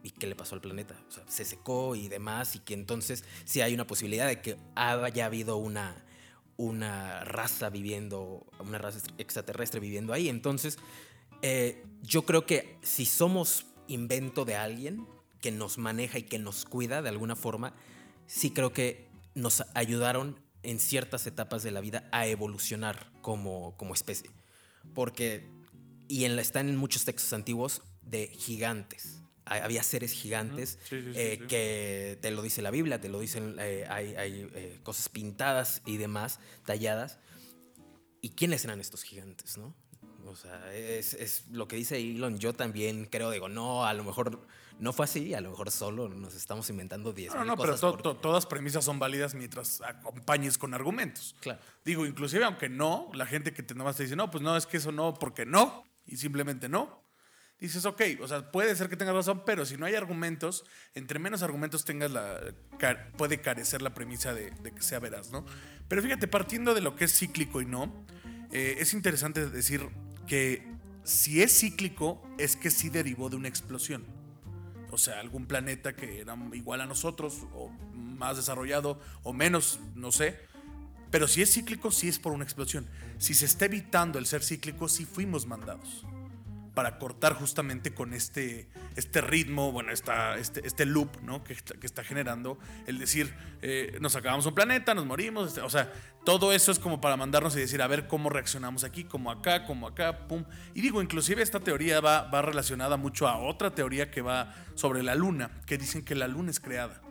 ¿Y 0.03 0.11
qué 0.11 0.27
le 0.27 0.35
pasó 0.35 0.55
al 0.55 0.61
planeta? 0.61 0.97
Se 1.29 1.45
secó 1.45 1.95
y 1.95 2.09
demás, 2.09 2.57
y 2.57 2.59
que 2.59 2.75
entonces 2.75 3.25
sí 3.45 3.61
hay 3.61 3.75
una 3.75 3.87
posibilidad 3.87 4.27
de 4.27 4.41
que 4.41 4.57
haya 4.75 5.27
habido 5.27 5.57
una, 5.57 6.05
una 6.57 7.25
raza 7.25 7.71
viviendo, 7.71 8.47
una 8.59 8.79
raza 8.79 9.01
extraterrestre 9.19 9.81
viviendo 9.81 10.13
ahí. 10.13 10.29
Entonces, 10.29 10.79
eh, 11.43 11.85
yo 12.03 12.23
creo 12.23 12.47
que 12.47 12.79
si 12.83 13.07
somos 13.07 13.67
invento 13.89 14.45
de 14.45 14.57
alguien 14.57 15.07
que 15.41 15.53
nos 15.53 15.79
maneja 15.79 16.19
y 16.19 16.23
que 16.23 16.39
nos 16.39 16.65
cuida 16.65 17.03
de 17.03 17.09
alguna 17.09 17.37
forma, 17.37 17.75
sí 18.27 18.51
creo 18.51 18.73
que 18.73 19.09
nos 19.35 19.65
ayudaron 19.75 20.41
en 20.63 20.79
ciertas 20.79 21.27
etapas 21.27 21.63
de 21.63 21.71
la 21.71 21.81
vida 21.81 22.09
a 22.13 22.27
evolucionar 22.27 23.11
como, 23.21 23.77
como 23.77 23.95
especie. 23.95 24.31
Porque, 24.95 25.49
y 26.09 26.25
en 26.25 26.37
la, 26.37 26.43
están 26.43 26.69
en 26.69 26.77
muchos 26.77 27.05
textos 27.05 27.33
antiguos 27.33 27.83
de 28.03 28.29
gigantes. 28.29 29.22
Ha- 29.45 29.65
Había 29.65 29.83
seres 29.83 30.13
gigantes 30.13 30.79
Sí, 30.89 31.01
sí, 31.03 31.13
sí, 31.13 31.19
eh, 31.19 31.39
sí. 31.41 31.47
que 31.49 32.19
te 32.23 32.31
lo 32.31 32.43
dice 32.43 32.63
la 32.63 32.71
Biblia, 32.71 33.01
te 33.01 33.09
lo 33.09 33.19
dicen, 33.21 33.57
eh, 33.59 33.87
hay, 33.89 34.15
hay, 34.15 34.49
eh, 34.55 34.81
cosas 34.83 35.09
pintadas 35.09 35.83
y 35.85 35.97
demás, 35.97 36.39
talladas. 36.65 37.19
¿Y 38.21 38.31
quiénes 38.31 38.65
eran 38.65 38.81
estos 38.81 39.03
gigantes, 39.03 39.59
no? 39.59 39.75
O 40.25 40.37
sea, 40.37 40.73
es, 40.73 41.15
es 41.15 41.47
lo 41.51 41.67
que 41.67 41.75
dice 41.75 41.97
Elon. 41.99 42.39
Yo 42.39 42.53
también 42.53 43.07
creo, 43.07 43.31
digo, 43.33 43.49
no, 43.49 43.85
a 43.85 43.93
lo 43.93 44.05
mejor 44.05 44.47
no 44.79 44.93
fue 44.93 45.05
así, 45.07 45.35
a 45.35 45.41
lo 45.41 45.51
mejor 45.51 45.73
solo 45.73 46.09
nos 46.09 46.35
estamos 46.35 46.71
inventando 46.71 47.13
10 47.13 47.35
No, 47.35 47.45
no, 47.45 47.57
pero 47.57 47.77
to- 47.77 47.97
to- 47.99 48.17
todas 48.17 48.47
premisas 48.47 48.85
son 48.85 49.01
válidas 49.01 49.35
mientras 49.35 49.81
acompañes 49.81 50.57
con 50.59 50.75
argumentos. 50.75 51.35
Claro. 51.41 51.61
Digo, 51.85 52.07
inclusive 52.07 52.45
aunque 52.45 52.69
no, 52.69 53.11
la 53.15 53.27
gente 53.27 53.53
que 53.53 53.65
te 53.65 53.75
nomás 53.75 53.97
te 53.97 54.05
dice, 54.05 54.15
no, 54.15 54.31
pues 54.31 54.43
no, 54.43 54.57
es 54.57 54.67
que 54.67 54.77
eso 54.77 54.93
no, 54.93 55.15
porque 55.15 55.45
no, 55.45 55.85
y 56.07 56.17
simplemente 56.17 56.69
no. 56.69 57.02
Dices, 57.62 57.87
ok, 57.87 58.02
o 58.21 58.26
sea, 58.26 58.50
puede 58.50 58.75
ser 58.75 58.88
que 58.88 58.97
tengas 58.97 59.14
razón, 59.14 59.45
pero 59.47 59.64
si 59.64 59.76
no 59.76 59.87
hay 59.87 59.95
argumentos, 59.95 60.64
entre 60.97 61.21
menos 61.21 61.42
argumentos 61.42 61.85
tengas, 61.85 62.11
la, 62.11 62.40
puede 63.16 63.40
carecer 63.40 63.83
la 63.83 63.95
premisa 63.95 64.35
de, 64.35 64.50
de 64.50 64.73
que 64.73 64.83
sea 64.83 64.99
veraz, 64.99 65.31
¿no? 65.31 65.47
Pero 65.87 66.02
fíjate, 66.02 66.26
partiendo 66.26 66.75
de 66.75 66.81
lo 66.81 66.97
que 66.97 67.04
es 67.04 67.16
cíclico 67.16 67.62
y 67.62 67.66
no, 67.66 68.04
eh, 68.50 68.78
es 68.81 68.95
interesante 68.95 69.49
decir 69.49 69.88
que 70.26 70.66
si 71.04 71.40
es 71.40 71.57
cíclico, 71.57 72.21
es 72.37 72.57
que 72.57 72.69
sí 72.69 72.88
derivó 72.88 73.31
de 73.31 73.37
una 73.37 73.47
explosión. 73.47 74.04
O 74.90 74.99
sea, 74.99 75.21
algún 75.21 75.47
planeta 75.47 75.95
que 75.95 76.21
era 76.21 76.37
igual 76.54 76.81
a 76.81 76.87
nosotros, 76.87 77.47
o 77.54 77.69
más 77.95 78.38
desarrollado, 78.38 79.00
o 79.23 79.33
menos, 79.33 79.78
no 79.95 80.11
sé. 80.11 80.37
Pero 81.12 81.28
si 81.28 81.42
es 81.42 81.52
cíclico, 81.52 81.92
sí 81.92 82.09
es 82.09 82.19
por 82.19 82.33
una 82.33 82.42
explosión. 82.42 82.88
Si 83.19 83.35
se 83.35 83.47
está 83.47 83.66
evitando 83.66 84.19
el 84.19 84.26
ser 84.26 84.42
cíclico, 84.42 84.88
sí 84.88 85.04
fuimos 85.04 85.47
mandados. 85.47 86.04
Para 86.75 86.99
cortar 86.99 87.35
justamente 87.35 87.93
con 87.93 88.14
este, 88.14 88.69
este 88.97 89.21
ritmo, 89.21 89.73
bueno, 89.73 89.93
esta, 89.93 90.37
este, 90.38 90.67
este 90.67 90.87
loop 90.87 91.21
¿no? 91.23 91.45
que, 91.45 91.55
que 91.55 91.87
está 91.87 92.02
generando 92.02 92.59
el 92.87 92.99
decir, 92.99 93.35
eh, 93.61 93.99
nos 94.00 94.17
acabamos 94.17 94.47
un 94.47 94.55
planeta, 94.55 94.95
nos 94.95 95.05
morimos. 95.05 95.49
este, 95.49 95.61
o 95.61 95.69
sea, 95.69 95.93
todo 96.25 96.52
eso 96.52 96.73
es 96.73 96.79
como 96.79 97.00
para 97.00 97.17
mandarnos 97.17 97.57
y 97.57 97.61
decir, 97.61 97.83
a 97.83 97.87
ver 97.88 98.07
cómo 98.07 98.31
reaccionamos 98.31 98.85
aquí, 98.85 99.05
como 99.05 99.31
acá, 99.31 99.64
como 99.67 99.87
acá, 99.87 100.29
pum. 100.29 100.45
Y 100.73 100.81
digo, 100.81 101.02
inclusive 101.02 101.43
esta 101.43 101.61
teoría 101.61 102.00
va, 102.00 102.23
va 102.31 102.43
relacionada 102.43 102.97
mucho 102.97 103.29
a 103.29 103.38
otra 103.38 103.75
teoría 103.75 104.11
que 104.11 104.23
va 104.23 104.55
sobre 104.75 105.02
la 105.02 105.14
luna, 105.14 105.50
que 105.67 105.79
dicen 105.79 106.05
que 106.05 106.14
la 106.14 106.29
luna 106.29 106.50
es 106.50 106.61
creada, 106.61 107.02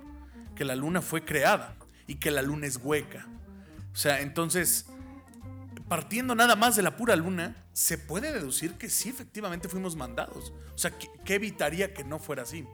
que 0.56 0.66
la 0.66 0.76
luna 0.76 1.02
fue 1.02 1.24
creada 1.24 1.76
y 2.08 2.16
que 2.16 2.32
la 2.32 2.42
luna 2.42 2.68
es 2.68 2.78
hueca. 2.78 3.28
O 3.94 3.96
sea, 3.96 4.22
entonces, 4.22 4.86
partiendo 5.88 6.36
nada 6.36 6.56
más 6.56 6.76
de 6.76 6.82
la 6.82 6.96
pura 6.96 7.16
luna, 7.16 7.56
se 7.74 7.98
puede 7.98 8.32
deducir 8.32 8.74
que 8.74 8.90
sí, 8.90 9.10
efectivamente 9.10 9.70
fuimos 9.70 9.96
mandados. 9.96 10.54
O 10.74 10.78
sea, 10.78 10.92
¿qué, 10.98 11.10
qué 11.26 11.36
evitaría 11.36 11.94
que 11.94 12.04
no 12.04 12.20
fuera 12.20 12.44
así? 12.44 12.66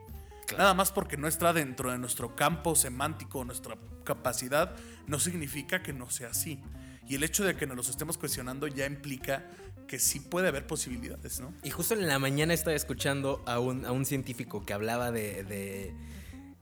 Nada 0.56 0.74
más 0.74 0.92
porque 0.92 1.16
no 1.16 1.28
está 1.28 1.52
dentro 1.52 1.90
de 1.90 1.98
nuestro 1.98 2.34
campo 2.34 2.74
semántico, 2.74 3.44
nuestra 3.44 3.76
capacidad, 4.04 4.74
no 5.06 5.18
significa 5.18 5.82
que 5.82 5.92
no 5.92 6.08
sea 6.08 6.28
así. 6.28 6.62
Y 7.06 7.14
el 7.14 7.22
hecho 7.22 7.44
de 7.44 7.56
que 7.56 7.66
nos 7.66 7.76
los 7.76 7.88
estemos 7.88 8.18
cuestionando 8.18 8.66
ya 8.66 8.86
implica 8.86 9.44
que 9.86 9.98
sí 9.98 10.20
puede 10.20 10.48
haber 10.48 10.66
posibilidades, 10.66 11.40
¿no? 11.40 11.52
Y 11.62 11.70
justo 11.70 11.94
en 11.94 12.06
la 12.06 12.18
mañana 12.18 12.54
estaba 12.54 12.76
escuchando 12.76 13.42
a 13.46 13.58
un, 13.58 13.84
a 13.86 13.92
un 13.92 14.04
científico 14.04 14.64
que 14.64 14.74
hablaba 14.74 15.10
de, 15.10 15.44
de, 15.44 15.94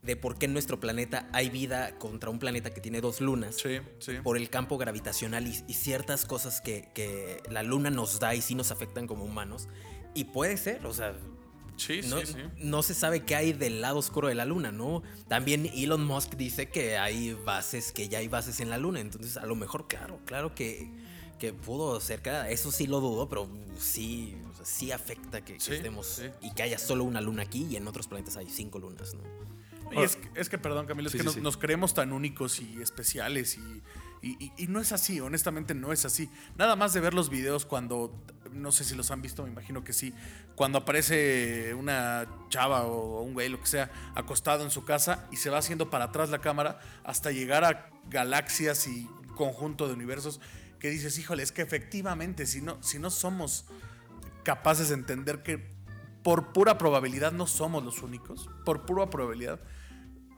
de 0.06 0.16
por 0.16 0.38
qué 0.38 0.46
en 0.46 0.52
nuestro 0.52 0.80
planeta 0.80 1.28
hay 1.32 1.50
vida 1.50 1.98
contra 1.98 2.30
un 2.30 2.38
planeta 2.38 2.72
que 2.72 2.80
tiene 2.80 3.00
dos 3.00 3.20
lunas. 3.20 3.56
Sí, 3.56 3.80
sí. 3.98 4.12
Por 4.22 4.36
el 4.36 4.48
campo 4.48 4.78
gravitacional 4.78 5.46
y, 5.46 5.64
y 5.66 5.74
ciertas 5.74 6.24
cosas 6.24 6.60
que, 6.60 6.88
que 6.94 7.42
la 7.50 7.62
luna 7.62 7.90
nos 7.90 8.20
da 8.20 8.34
y 8.34 8.40
sí 8.40 8.54
nos 8.54 8.70
afectan 8.70 9.06
como 9.06 9.24
humanos. 9.24 9.68
Y 10.14 10.24
puede 10.24 10.56
ser, 10.56 10.86
o 10.86 10.94
sea, 10.94 11.14
Sí, 11.76 12.00
no, 12.08 12.20
sí, 12.20 12.28
sí. 12.28 12.38
no 12.56 12.82
se 12.82 12.94
sabe 12.94 13.24
qué 13.24 13.36
hay 13.36 13.52
del 13.52 13.82
lado 13.82 13.98
oscuro 13.98 14.28
de 14.28 14.34
la 14.34 14.46
luna, 14.46 14.72
¿no? 14.72 15.02
También 15.28 15.66
Elon 15.74 16.06
Musk 16.06 16.34
dice 16.36 16.70
que 16.70 16.96
hay 16.96 17.34
bases, 17.34 17.92
que 17.92 18.08
ya 18.08 18.18
hay 18.20 18.28
bases 18.28 18.60
en 18.60 18.70
la 18.70 18.78
luna. 18.78 19.00
Entonces, 19.00 19.36
a 19.36 19.44
lo 19.44 19.54
mejor, 19.56 19.86
claro, 19.86 20.18
claro 20.24 20.54
que, 20.54 20.90
que 21.38 21.52
pudo 21.52 22.00
cerca, 22.00 22.48
eso 22.48 22.72
sí 22.72 22.86
lo 22.86 23.00
dudo, 23.00 23.28
pero 23.28 23.46
sí, 23.78 24.36
o 24.50 24.56
sea, 24.56 24.64
sí 24.64 24.90
afecta 24.90 25.44
que, 25.44 25.58
que 25.58 25.74
estemos 25.74 26.06
sí. 26.06 26.22
y 26.40 26.54
que 26.54 26.62
haya 26.62 26.78
solo 26.78 27.04
una 27.04 27.20
luna 27.20 27.42
aquí 27.42 27.66
y 27.68 27.76
en 27.76 27.86
otros 27.86 28.08
planetas 28.08 28.38
hay 28.38 28.48
cinco 28.48 28.78
lunas, 28.78 29.12
¿no? 29.12 29.20
Y 29.92 30.00
es, 30.02 30.16
que- 30.16 30.30
es 30.40 30.48
que, 30.48 30.58
perdón, 30.58 30.86
Camilo, 30.86 31.06
es 31.08 31.12
Sí, 31.12 31.18
que 31.18 31.22
sí, 31.22 31.26
nos, 31.26 31.34
sí. 31.34 31.40
nos 31.40 31.56
creemos 31.56 31.94
tan 31.94 32.12
únicos 32.12 32.60
y 32.60 32.80
especiales 32.82 33.56
y, 33.56 33.82
y- 34.22 34.36
y- 34.44 34.52
y 34.56 34.66
no 34.66 34.80
es 34.80 34.92
así, 34.92 35.20
honestamente 35.20 35.74
no 35.74 35.92
es 35.92 36.04
así. 36.04 36.28
Nada 36.56 36.74
más 36.76 36.92
de 36.92 37.00
ver 37.00 37.14
los 37.14 37.30
videos 37.30 37.64
cuando, 37.64 38.12
no 38.52 38.72
sé 38.72 38.84
si 38.84 38.94
los 38.96 39.10
han 39.10 39.22
visto, 39.22 39.44
me 39.44 39.50
imagino 39.50 39.84
que 39.84 39.92
sí, 39.92 40.12
cuando 40.56 40.78
aparece 40.78 41.72
una 41.74 42.26
chava 42.48 42.82
o 42.82 43.22
un 43.22 43.34
güey, 43.34 43.48
lo 43.48 43.60
que 43.60 43.66
sea, 43.68 43.90
acostado 44.14 44.64
en 44.64 44.70
su 44.70 44.84
casa 44.84 45.28
y 45.30 45.36
se 45.36 45.50
va 45.50 45.58
haciendo 45.58 45.88
para 45.90 46.06
atrás 46.06 46.30
la 46.30 46.40
cámara 46.40 46.80
hasta 47.04 47.30
llegar 47.30 47.64
a 47.64 47.90
galaxias 48.10 48.86
y 48.88 49.06
un 49.28 49.34
conjunto 49.36 49.86
de 49.86 49.94
universos 49.94 50.40
que 50.80 50.90
dices, 50.90 51.18
híjole, 51.18 51.42
es 51.42 51.52
que 51.52 51.62
efectivamente, 51.62 52.44
si 52.46 52.60
no, 52.60 52.82
si 52.82 52.98
no 52.98 53.10
somos 53.10 53.66
capaces 54.42 54.88
de 54.88 54.94
entender 54.94 55.42
que 55.42 55.74
por 56.22 56.52
pura 56.52 56.76
probabilidad 56.76 57.30
no 57.32 57.46
somos 57.46 57.84
los 57.84 58.02
únicos, 58.02 58.50
por 58.64 58.84
pura 58.84 59.08
probabilidad, 59.10 59.60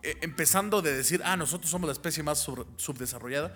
empezando 0.03 0.83
de 0.83 0.95
decir, 0.95 1.21
ah, 1.25 1.37
nosotros 1.37 1.71
somos 1.71 1.87
la 1.87 1.93
especie 1.93 2.23
más 2.23 2.39
sub- 2.39 2.67
subdesarrollada, 2.77 3.55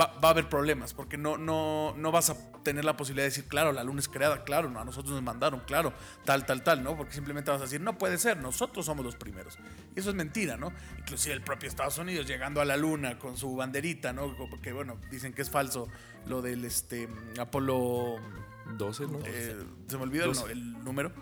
va, 0.00 0.06
va 0.22 0.28
a 0.28 0.30
haber 0.32 0.48
problemas, 0.48 0.92
porque 0.92 1.16
no, 1.16 1.38
no, 1.38 1.94
no 1.96 2.10
vas 2.10 2.30
a 2.30 2.36
tener 2.64 2.84
la 2.84 2.96
posibilidad 2.96 3.22
de 3.24 3.30
decir, 3.30 3.44
claro, 3.46 3.72
la 3.72 3.84
luna 3.84 4.00
es 4.00 4.08
creada, 4.08 4.42
claro, 4.44 4.68
no, 4.70 4.80
a 4.80 4.84
nosotros 4.84 5.12
nos 5.14 5.22
mandaron, 5.22 5.60
claro, 5.60 5.92
tal, 6.24 6.44
tal, 6.46 6.62
tal, 6.64 6.82
¿no? 6.82 6.96
Porque 6.96 7.12
simplemente 7.14 7.50
vas 7.50 7.60
a 7.60 7.64
decir, 7.64 7.80
no 7.80 7.96
puede 7.96 8.18
ser, 8.18 8.38
nosotros 8.38 8.86
somos 8.86 9.04
los 9.04 9.14
primeros. 9.16 9.56
Y 9.94 10.00
eso 10.00 10.10
es 10.10 10.16
mentira, 10.16 10.56
¿no? 10.56 10.72
Inclusive 10.98 11.34
el 11.34 11.42
propio 11.42 11.68
Estados 11.68 11.98
Unidos 11.98 12.26
llegando 12.26 12.60
a 12.60 12.64
la 12.64 12.76
luna 12.76 13.18
con 13.18 13.36
su 13.36 13.54
banderita, 13.54 14.12
¿no? 14.12 14.34
Porque, 14.36 14.72
bueno, 14.72 14.98
dicen 15.10 15.32
que 15.32 15.42
es 15.42 15.50
falso 15.50 15.86
lo 16.26 16.42
del 16.42 16.64
este, 16.64 17.08
Apolo... 17.38 18.16
12, 18.78 19.06
¿no? 19.06 19.18
eh, 19.26 19.56
se 19.86 19.98
me 19.98 20.04
el, 20.04 20.32
no- 20.32 20.46
el 20.48 20.84
número. 20.84 21.12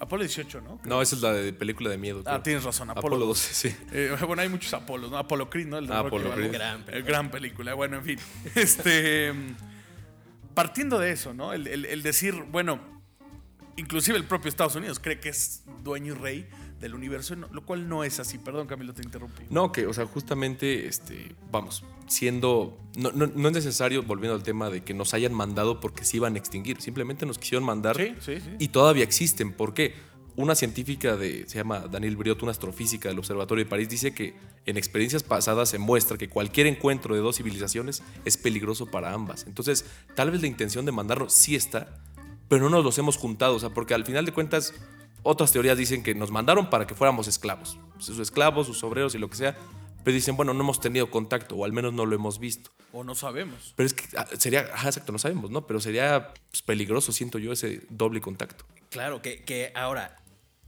Apolo 0.00 0.22
18, 0.22 0.60
¿no? 0.62 0.80
No, 0.84 1.02
esa 1.02 1.16
es 1.16 1.22
la 1.22 1.32
de 1.32 1.52
película 1.52 1.90
de 1.90 1.98
miedo. 1.98 2.22
Ah, 2.26 2.42
tienes 2.42 2.64
razón, 2.64 2.90
Apolo, 2.90 3.16
Apolo 3.16 3.26
12. 3.26 3.48
12, 3.48 3.54
sí. 3.70 3.76
Eh, 3.92 4.16
bueno, 4.26 4.40
hay 4.42 4.48
muchos 4.48 4.72
Apolos, 4.74 5.10
¿no? 5.10 5.18
Apolo 5.18 5.50
Creed, 5.50 5.66
¿no? 5.66 5.78
El 5.78 5.86
de 5.86 5.94
Ah. 5.94 6.04
Creed. 6.08 6.52
Gran 6.52 6.84
película. 6.84 7.06
gran 7.06 7.30
película. 7.30 7.74
Bueno, 7.74 7.96
en 7.98 8.04
fin. 8.04 8.18
Este. 8.54 9.32
Partiendo 10.54 10.98
de 10.98 11.12
eso, 11.12 11.32
¿no? 11.34 11.52
El, 11.52 11.66
el- 11.66 11.84
el 11.86 12.02
decir, 12.02 12.34
bueno, 12.50 12.80
inclusive 13.76 14.16
el 14.18 14.24
propio 14.24 14.48
Estados 14.48 14.74
Unidos 14.76 14.98
cree 14.98 15.20
que 15.20 15.28
es 15.28 15.62
dueño 15.82 16.12
y 16.14 16.16
rey 16.16 16.48
del 16.80 16.94
universo, 16.94 17.36
lo 17.36 17.64
cual 17.64 17.88
no 17.88 18.04
es 18.04 18.18
así. 18.20 18.38
Perdón, 18.38 18.66
Camilo, 18.66 18.94
te 18.94 19.02
interrumpí. 19.02 19.44
No, 19.50 19.70
que, 19.70 19.86
o 19.86 19.92
sea, 19.92 20.06
justamente, 20.06 20.86
este, 20.86 21.34
vamos, 21.50 21.84
siendo. 22.08 22.78
No, 22.96 23.12
no, 23.12 23.26
no 23.26 23.48
es 23.48 23.54
necesario, 23.54 24.02
volviendo 24.02 24.34
al 24.34 24.42
tema 24.42 24.70
de 24.70 24.82
que 24.82 24.94
nos 24.94 25.14
hayan 25.14 25.34
mandado 25.34 25.80
porque 25.80 26.04
se 26.04 26.16
iban 26.16 26.34
a 26.34 26.38
extinguir. 26.38 26.80
Simplemente 26.80 27.26
nos 27.26 27.38
quisieron 27.38 27.64
mandar. 27.64 27.96
Sí, 27.96 28.14
sí, 28.20 28.40
sí. 28.40 28.50
Y 28.58 28.68
todavía 28.68 29.04
existen. 29.04 29.52
¿Por 29.52 29.74
qué? 29.74 29.94
Una 30.36 30.54
científica 30.54 31.16
de, 31.16 31.44
se 31.46 31.58
llama 31.58 31.80
Daniel 31.80 32.16
Briot, 32.16 32.42
una 32.42 32.52
astrofísica 32.52 33.10
del 33.10 33.18
Observatorio 33.18 33.64
de 33.64 33.68
París, 33.68 33.88
dice 33.88 34.14
que 34.14 34.34
en 34.64 34.78
experiencias 34.78 35.22
pasadas 35.22 35.68
se 35.68 35.78
muestra 35.78 36.16
que 36.16 36.28
cualquier 36.28 36.66
encuentro 36.66 37.14
de 37.14 37.20
dos 37.20 37.36
civilizaciones 37.36 38.02
es 38.24 38.38
peligroso 38.38 38.86
para 38.86 39.12
ambas. 39.12 39.44
Entonces, 39.46 39.84
tal 40.14 40.30
vez 40.30 40.40
la 40.40 40.46
intención 40.46 40.86
de 40.86 40.92
mandarnos 40.92 41.34
sí 41.34 41.56
está, 41.56 41.98
pero 42.48 42.62
no 42.62 42.70
nos 42.70 42.84
los 42.84 42.96
hemos 42.96 43.16
juntado. 43.16 43.56
O 43.56 43.60
sea, 43.60 43.70
porque 43.70 43.92
al 43.92 44.06
final 44.06 44.24
de 44.24 44.32
cuentas, 44.32 44.72
otras 45.22 45.52
teorías 45.52 45.76
dicen 45.76 46.02
que 46.02 46.14
nos 46.14 46.30
mandaron 46.30 46.70
para 46.70 46.86
que 46.86 46.94
fuéramos 46.94 47.28
esclavos. 47.28 47.78
Sus 47.98 48.18
esclavos, 48.18 48.66
sus 48.66 48.82
obreros 48.84 49.14
y 49.14 49.18
lo 49.18 49.28
que 49.28 49.36
sea. 49.36 49.56
Pero 50.02 50.14
dicen, 50.14 50.36
bueno, 50.36 50.54
no 50.54 50.62
hemos 50.62 50.80
tenido 50.80 51.10
contacto, 51.10 51.56
o 51.56 51.64
al 51.64 51.72
menos 51.72 51.92
no 51.92 52.06
lo 52.06 52.16
hemos 52.16 52.38
visto. 52.38 52.70
O 52.92 53.04
no 53.04 53.14
sabemos. 53.14 53.74
Pero 53.76 53.86
es 53.86 53.92
que 53.92 54.04
ah, 54.16 54.26
sería, 54.38 54.60
ajá, 54.72 54.88
exacto, 54.88 55.12
no 55.12 55.18
sabemos, 55.18 55.50
¿no? 55.50 55.66
Pero 55.66 55.80
sería 55.80 56.32
pues, 56.50 56.62
peligroso, 56.62 57.12
siento 57.12 57.38
yo, 57.38 57.52
ese 57.52 57.82
doble 57.90 58.20
contacto. 58.20 58.64
Claro, 58.88 59.20
que, 59.20 59.44
que 59.44 59.72
ahora, 59.74 60.16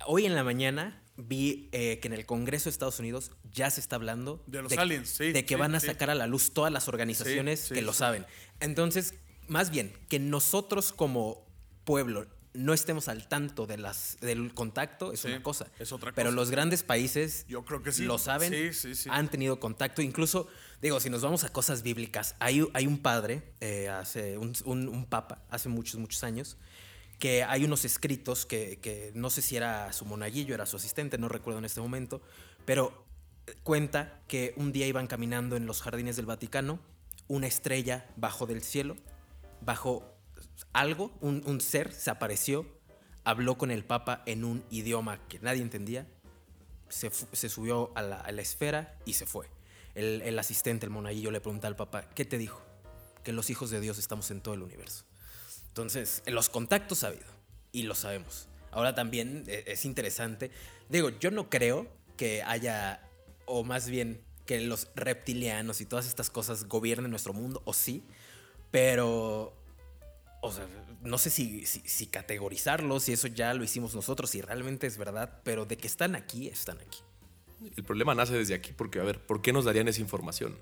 hoy 0.06 0.26
en 0.26 0.34
la 0.34 0.44
mañana 0.44 1.02
vi 1.16 1.68
eh, 1.72 1.98
que 2.00 2.08
en 2.08 2.14
el 2.14 2.26
Congreso 2.26 2.64
de 2.64 2.70
Estados 2.70 2.98
Unidos 2.98 3.32
ya 3.52 3.70
se 3.70 3.80
está 3.80 3.96
hablando 3.96 4.42
De 4.46 4.62
los 4.62 4.76
aliens, 4.76 5.08
sí, 5.08 5.32
de 5.32 5.44
que 5.44 5.54
sí, 5.54 5.60
van 5.60 5.74
a 5.74 5.80
sí. 5.80 5.86
sacar 5.86 6.10
a 6.10 6.14
la 6.14 6.26
luz 6.26 6.52
todas 6.52 6.72
las 6.72 6.88
organizaciones 6.88 7.60
Sí, 7.60 7.68
sí, 7.68 7.74
que 7.74 7.82
lo 7.82 7.92
sí. 7.92 7.98
saben. 8.00 8.26
Entonces, 8.60 9.14
más 9.48 9.70
bien, 9.70 9.92
que 10.08 10.18
nosotros 10.18 10.92
como 10.92 11.46
pueblo 11.84 12.26
no 12.54 12.74
estemos 12.74 13.08
al 13.08 13.28
tanto 13.28 13.66
de 13.66 13.78
las, 13.78 14.18
del 14.20 14.52
contacto 14.52 15.12
es 15.12 15.20
Sí, 15.20 15.28
una 15.28 15.42
cosa. 15.42 15.68
es 15.78 15.90
otra 15.92 16.12
Pero 16.12 16.28
cosa. 16.28 16.36
los 16.36 16.50
grandes 16.50 16.82
países 16.82 17.46
Yo 17.48 17.64
creo 17.64 17.82
que 17.82 17.92
sí. 17.92 18.04
lo 18.04 18.18
saben, 18.18 18.72
Sí, 18.74 18.94
han 19.08 19.30
tenido 19.30 19.58
contacto. 19.58 20.02
Incluso, 20.02 20.48
digo, 20.82 21.00
si 21.00 21.08
nos 21.08 21.22
vamos 21.22 21.44
a 21.44 21.48
cosas 21.50 21.82
bíblicas, 21.82 22.34
hay, 22.40 22.68
hay 22.74 22.86
un 22.86 22.98
padre, 22.98 23.42
eh, 23.60 23.88
hace 23.88 24.36
un, 24.36 24.52
un- 24.66 24.88
un 24.88 25.06
papa, 25.06 25.42
hace 25.48 25.68
muchos, 25.70 25.98
muchos 25.98 26.22
años, 26.24 26.58
que 27.18 27.42
hay 27.44 27.64
unos 27.64 27.84
escritos 27.86 28.44
que, 28.44 28.78
que 28.82 29.12
no 29.14 29.30
sé 29.30 29.40
si 29.42 29.56
era 29.56 29.92
su 29.92 30.04
monaguillo, 30.04 30.54
era 30.54 30.66
su 30.66 30.76
asistente, 30.76 31.16
no 31.18 31.28
recuerdo 31.28 31.58
en 31.60 31.64
este 31.64 31.80
momento, 31.80 32.20
pero 32.66 33.06
cuenta 33.62 34.20
que 34.28 34.52
un 34.56 34.72
día 34.72 34.86
iban 34.86 35.06
caminando 35.06 35.56
en 35.56 35.66
los 35.66 35.82
jardines 35.82 36.16
del 36.16 36.26
Vaticano, 36.26 36.80
una 37.28 37.46
estrella 37.46 38.06
bajó 38.16 38.46
del 38.46 38.62
cielo, 38.62 38.96
bajó 39.60 40.11
algo, 40.72 41.12
un, 41.20 41.42
un 41.46 41.60
ser 41.60 41.92
se 41.92 42.10
apareció, 42.10 42.66
habló 43.24 43.56
con 43.58 43.70
el 43.70 43.84
Papa 43.84 44.22
en 44.26 44.44
un 44.44 44.64
idioma 44.70 45.26
que 45.28 45.38
nadie 45.40 45.62
entendía, 45.62 46.06
se, 46.88 47.10
se 47.10 47.48
subió 47.48 47.90
a 47.94 48.02
la, 48.02 48.16
a 48.20 48.32
la 48.32 48.42
esfera 48.42 48.98
y 49.04 49.14
se 49.14 49.26
fue. 49.26 49.48
El, 49.94 50.22
el 50.22 50.38
asistente, 50.38 50.86
el 50.86 50.90
monaguillo, 50.90 51.30
le 51.30 51.40
pregunta 51.40 51.68
al 51.68 51.76
Papa, 51.76 52.08
¿qué 52.14 52.24
te 52.24 52.38
dijo? 52.38 52.62
Que 53.22 53.32
los 53.32 53.50
hijos 53.50 53.70
de 53.70 53.80
Dios 53.80 53.98
estamos 53.98 54.30
en 54.30 54.40
todo 54.40 54.54
el 54.54 54.62
universo. 54.62 55.04
Entonces, 55.68 56.22
en 56.26 56.34
los 56.34 56.48
contactos 56.48 57.04
ha 57.04 57.08
habido 57.08 57.32
y 57.72 57.84
lo 57.84 57.94
sabemos. 57.94 58.48
Ahora 58.70 58.94
también 58.94 59.44
eh, 59.46 59.64
es 59.66 59.84
interesante. 59.84 60.50
Digo, 60.88 61.10
yo 61.18 61.30
no 61.30 61.48
creo 61.48 61.86
que 62.16 62.42
haya, 62.42 63.08
o 63.46 63.64
más 63.64 63.88
bien 63.88 64.22
que 64.46 64.60
los 64.60 64.88
reptilianos 64.94 65.80
y 65.80 65.86
todas 65.86 66.06
estas 66.06 66.30
cosas 66.30 66.64
gobiernen 66.64 67.10
nuestro 67.10 67.32
mundo, 67.32 67.62
o 67.64 67.72
sí, 67.72 68.04
pero, 68.70 69.54
o 70.42 70.52
sea, 70.52 70.66
no 71.02 71.16
sé 71.18 71.30
si, 71.30 71.64
si, 71.66 71.80
si 71.86 72.06
categorizarlo, 72.06 73.00
si 73.00 73.12
eso 73.12 73.28
ya 73.28 73.54
lo 73.54 73.64
hicimos 73.64 73.94
nosotros, 73.94 74.28
si 74.30 74.42
realmente 74.42 74.86
es 74.86 74.98
verdad, 74.98 75.40
pero 75.44 75.64
de 75.64 75.76
que 75.78 75.86
están 75.86 76.14
aquí, 76.14 76.48
están 76.48 76.78
aquí. 76.80 76.98
El 77.76 77.84
problema 77.84 78.14
nace 78.14 78.34
desde 78.34 78.54
aquí 78.54 78.72
porque, 78.76 78.98
a 79.00 79.04
ver, 79.04 79.24
¿por 79.24 79.40
qué 79.40 79.52
nos 79.52 79.64
darían 79.64 79.88
esa 79.88 80.00
información? 80.00 80.58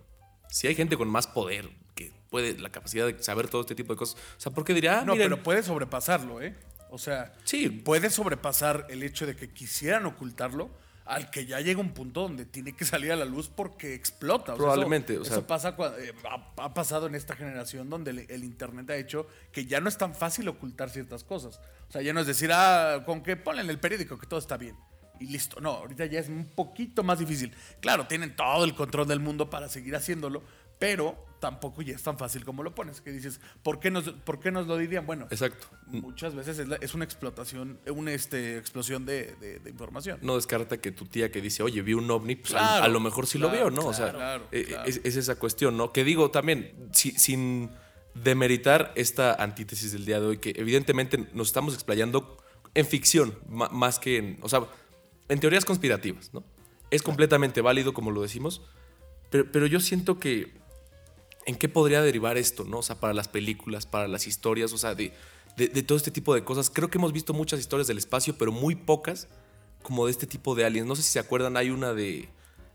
Si 0.51 0.67
hay 0.67 0.75
gente 0.75 0.97
con 0.97 1.09
más 1.09 1.27
poder 1.27 1.69
que 1.95 2.13
puede 2.29 2.59
la 2.59 2.71
capacidad 2.71 3.07
de 3.07 3.23
saber 3.23 3.49
todo 3.49 3.63
este 3.63 3.75
tipo 3.75 3.93
de 3.95 3.97
cosas, 3.99 4.17
o 4.37 4.41
sea, 4.41 4.53
¿por 4.53 4.65
qué 4.65 4.75
diría, 4.75 5.01
ah, 5.01 5.05
No, 5.05 5.13
miren, 5.15 5.31
pero 5.31 5.43
puede 5.43 5.63
sobrepasarlo, 5.63 6.43
¿eh? 6.43 6.55
O 6.91 6.99
sea, 6.99 7.33
Sí. 7.45 7.69
puede 7.71 8.11
sobrepasar 8.11 8.87
el 8.91 9.03
hecho 9.03 9.27
de 9.27 9.35
que 9.37 9.51
quisieran 9.53 10.05
ocultarlo 10.07 10.71
al 11.11 11.31
que 11.31 11.45
ya 11.47 11.61
llega 11.61 11.81
un 11.81 11.93
punto 11.93 12.23
donde 12.23 12.45
tiene 12.47 12.75
que 12.75 12.85
salir 12.85 13.11
a 13.13 13.17
la 13.17 13.25
luz 13.25 13.49
porque 13.49 13.95
explota. 13.95 14.43
O 14.43 14.47
sea, 14.47 14.55
eso- 14.55 14.63
Probablemente, 14.63 15.19
o 15.19 15.23
Eso, 15.23 15.35
sea- 15.35 15.47
pasa 15.47 15.77
eh, 15.99 16.13
ha, 16.31 16.65
ha 16.65 16.73
pasado 16.75 17.07
en 17.07 17.15
esta 17.15 17.35
generación 17.37 17.91
donde 17.91 18.13
el, 18.13 18.19
el 18.31 18.45
internet 18.45 18.89
ha 18.91 18.97
hecho 18.97 19.27
que 19.53 19.67
ya 19.67 19.81
no 19.81 19.89
es 19.89 19.99
tan 19.99 20.15
fácil 20.15 20.49
ocultar 20.49 20.89
ciertas 20.91 21.25
cosas. 21.25 21.61
O 21.89 21.93
sea, 21.93 22.01
ya 22.03 22.13
no 22.13 22.21
es 22.21 22.27
decir, 22.27 22.51
ah, 22.53 23.03
con 23.05 23.23
que 23.23 23.37
ponle 23.37 23.63
en 23.63 23.71
el 23.71 23.79
periódico 23.81 24.19
que 24.19 24.27
todo 24.27 24.39
está 24.41 24.57
bien. 24.57 24.77
Y 25.19 25.27
listo. 25.27 25.61
No, 25.61 25.71
ahorita 25.73 26.07
ya 26.07 26.21
es 26.21 26.29
un 26.29 26.47
poquito 26.47 27.03
más 27.03 27.19
difícil. 27.19 27.55
Claro, 27.81 28.07
tienen 28.07 28.35
todo 28.37 28.65
el 28.65 28.75
control 28.75 29.07
del 29.07 29.21
mundo 29.21 29.51
para 29.51 29.69
seguir 29.69 29.95
haciéndolo, 29.97 30.43
pero 30.79 31.27
tampoco 31.41 31.83
ya 31.83 31.95
es 31.95 32.03
tan 32.03 32.17
fácil 32.19 32.45
como 32.45 32.63
lo 32.63 32.75
pones. 32.75 33.01
Que 33.01 33.11
dices, 33.11 33.41
¿por 33.63 33.81
qué 33.81 33.91
nos, 33.91 34.11
por 34.11 34.39
qué 34.39 34.51
nos 34.53 34.67
lo 34.67 34.77
dirían? 34.77 35.07
Bueno, 35.07 35.27
Exacto. 35.31 35.67
muchas 35.87 36.35
veces 36.35 36.59
es, 36.59 36.69
la- 36.69 36.77
es 36.77 36.95
una 36.95 37.05
explotación, 37.05 37.81
una 37.93 38.13
este, 38.13 38.59
explosión 38.59 39.05
de, 39.07 39.35
de- 39.41 39.59
de 39.59 39.71
información. 39.71 40.19
No 40.23 40.37
descarta 40.37 40.77
que 40.81 40.93
tu 40.93 41.07
tía 41.07 41.31
que 41.33 41.41
dice, 41.41 41.63
oye, 41.63 41.83
vi 41.83 41.95
un 41.95 42.11
ovni, 42.11 42.37
pues 42.37 42.55
a- 42.55 42.59
Claro, 42.59 42.85
a, 42.85 42.89
lo 42.89 43.01
mejor 43.01 43.27
sí 43.27 43.39
lo 43.39 43.49
claro, 43.49 43.65
veo, 43.67 43.71
¿no? 43.83 43.87
o 43.89 43.95
sea, 43.95 44.13
claro, 44.13 44.47
eh, 44.53 44.65
claro. 44.69 44.89
Es, 44.89 45.01
es 45.03 45.17
esa 45.17 45.37
cuestión, 45.37 45.77
¿no? 45.77 45.93
Que 45.93 46.05
digo 46.05 46.31
también, 46.31 46.75
si- 46.93 47.13
sin 47.13 47.71
demeritar 48.15 48.93
esta 48.97 49.35
antítesis 49.35 49.93
del 49.93 50.05
día 50.05 50.21
de 50.21 50.27
hoy, 50.27 50.39
que 50.39 50.53
evidentemente 50.57 51.17
nos 51.33 51.47
estamos 51.49 51.75
explayando 51.75 52.37
en 52.75 52.87
ficción, 52.87 53.39
más 53.49 53.99
que 53.99 54.17
en, 54.19 54.39
o 54.43 54.49
sea, 54.49 54.63
en 55.29 55.41
teorías 55.41 55.65
conspirativas, 55.65 56.33
¿no? 56.35 56.45
Es 56.91 57.03
completamente 57.03 57.61
válido, 57.61 57.95
como 57.95 58.11
lo 58.11 58.21
decimos, 58.23 58.63
pero, 59.31 59.51
pero 59.51 59.67
yo 59.67 59.79
siento 59.81 60.19
que, 60.19 60.53
¿en 61.47 61.57
qué 61.57 61.69
podría 61.69 62.03
derivar 62.03 62.37
esto, 62.39 62.65
no? 62.65 62.79
O 62.79 62.83
sea, 62.83 63.01
para 63.01 63.15
las 63.15 63.29
películas, 63.29 63.87
para 63.87 64.09
las 64.09 64.27
historias, 64.27 64.73
o 64.73 64.79
sea, 64.79 64.95
de, 64.95 65.13
de, 65.57 65.69
de 65.69 65.83
todo 65.83 65.97
este 65.99 66.11
tipo 66.11 66.35
de 66.35 66.45
cosas. 66.45 66.71
Creo 66.71 66.91
que 66.91 66.99
hemos 66.99 67.13
visto 67.13 67.33
muchas 67.35 67.61
historias 67.61 67.87
del 67.89 67.99
espacio, 67.99 68.37
pero 68.39 68.53
muy 68.53 68.75
pocas 68.77 69.29
como 69.83 70.07
de 70.07 70.13
este 70.13 70.27
tipo 70.27 70.55
de 70.55 70.65
aliens. 70.65 70.87
No 70.87 70.97
sé 70.97 71.03
si 71.03 71.11
se 71.11 71.19
acuerdan, 71.19 71.57
hay 71.57 71.71
una 71.71 71.95
de, 71.95 72.29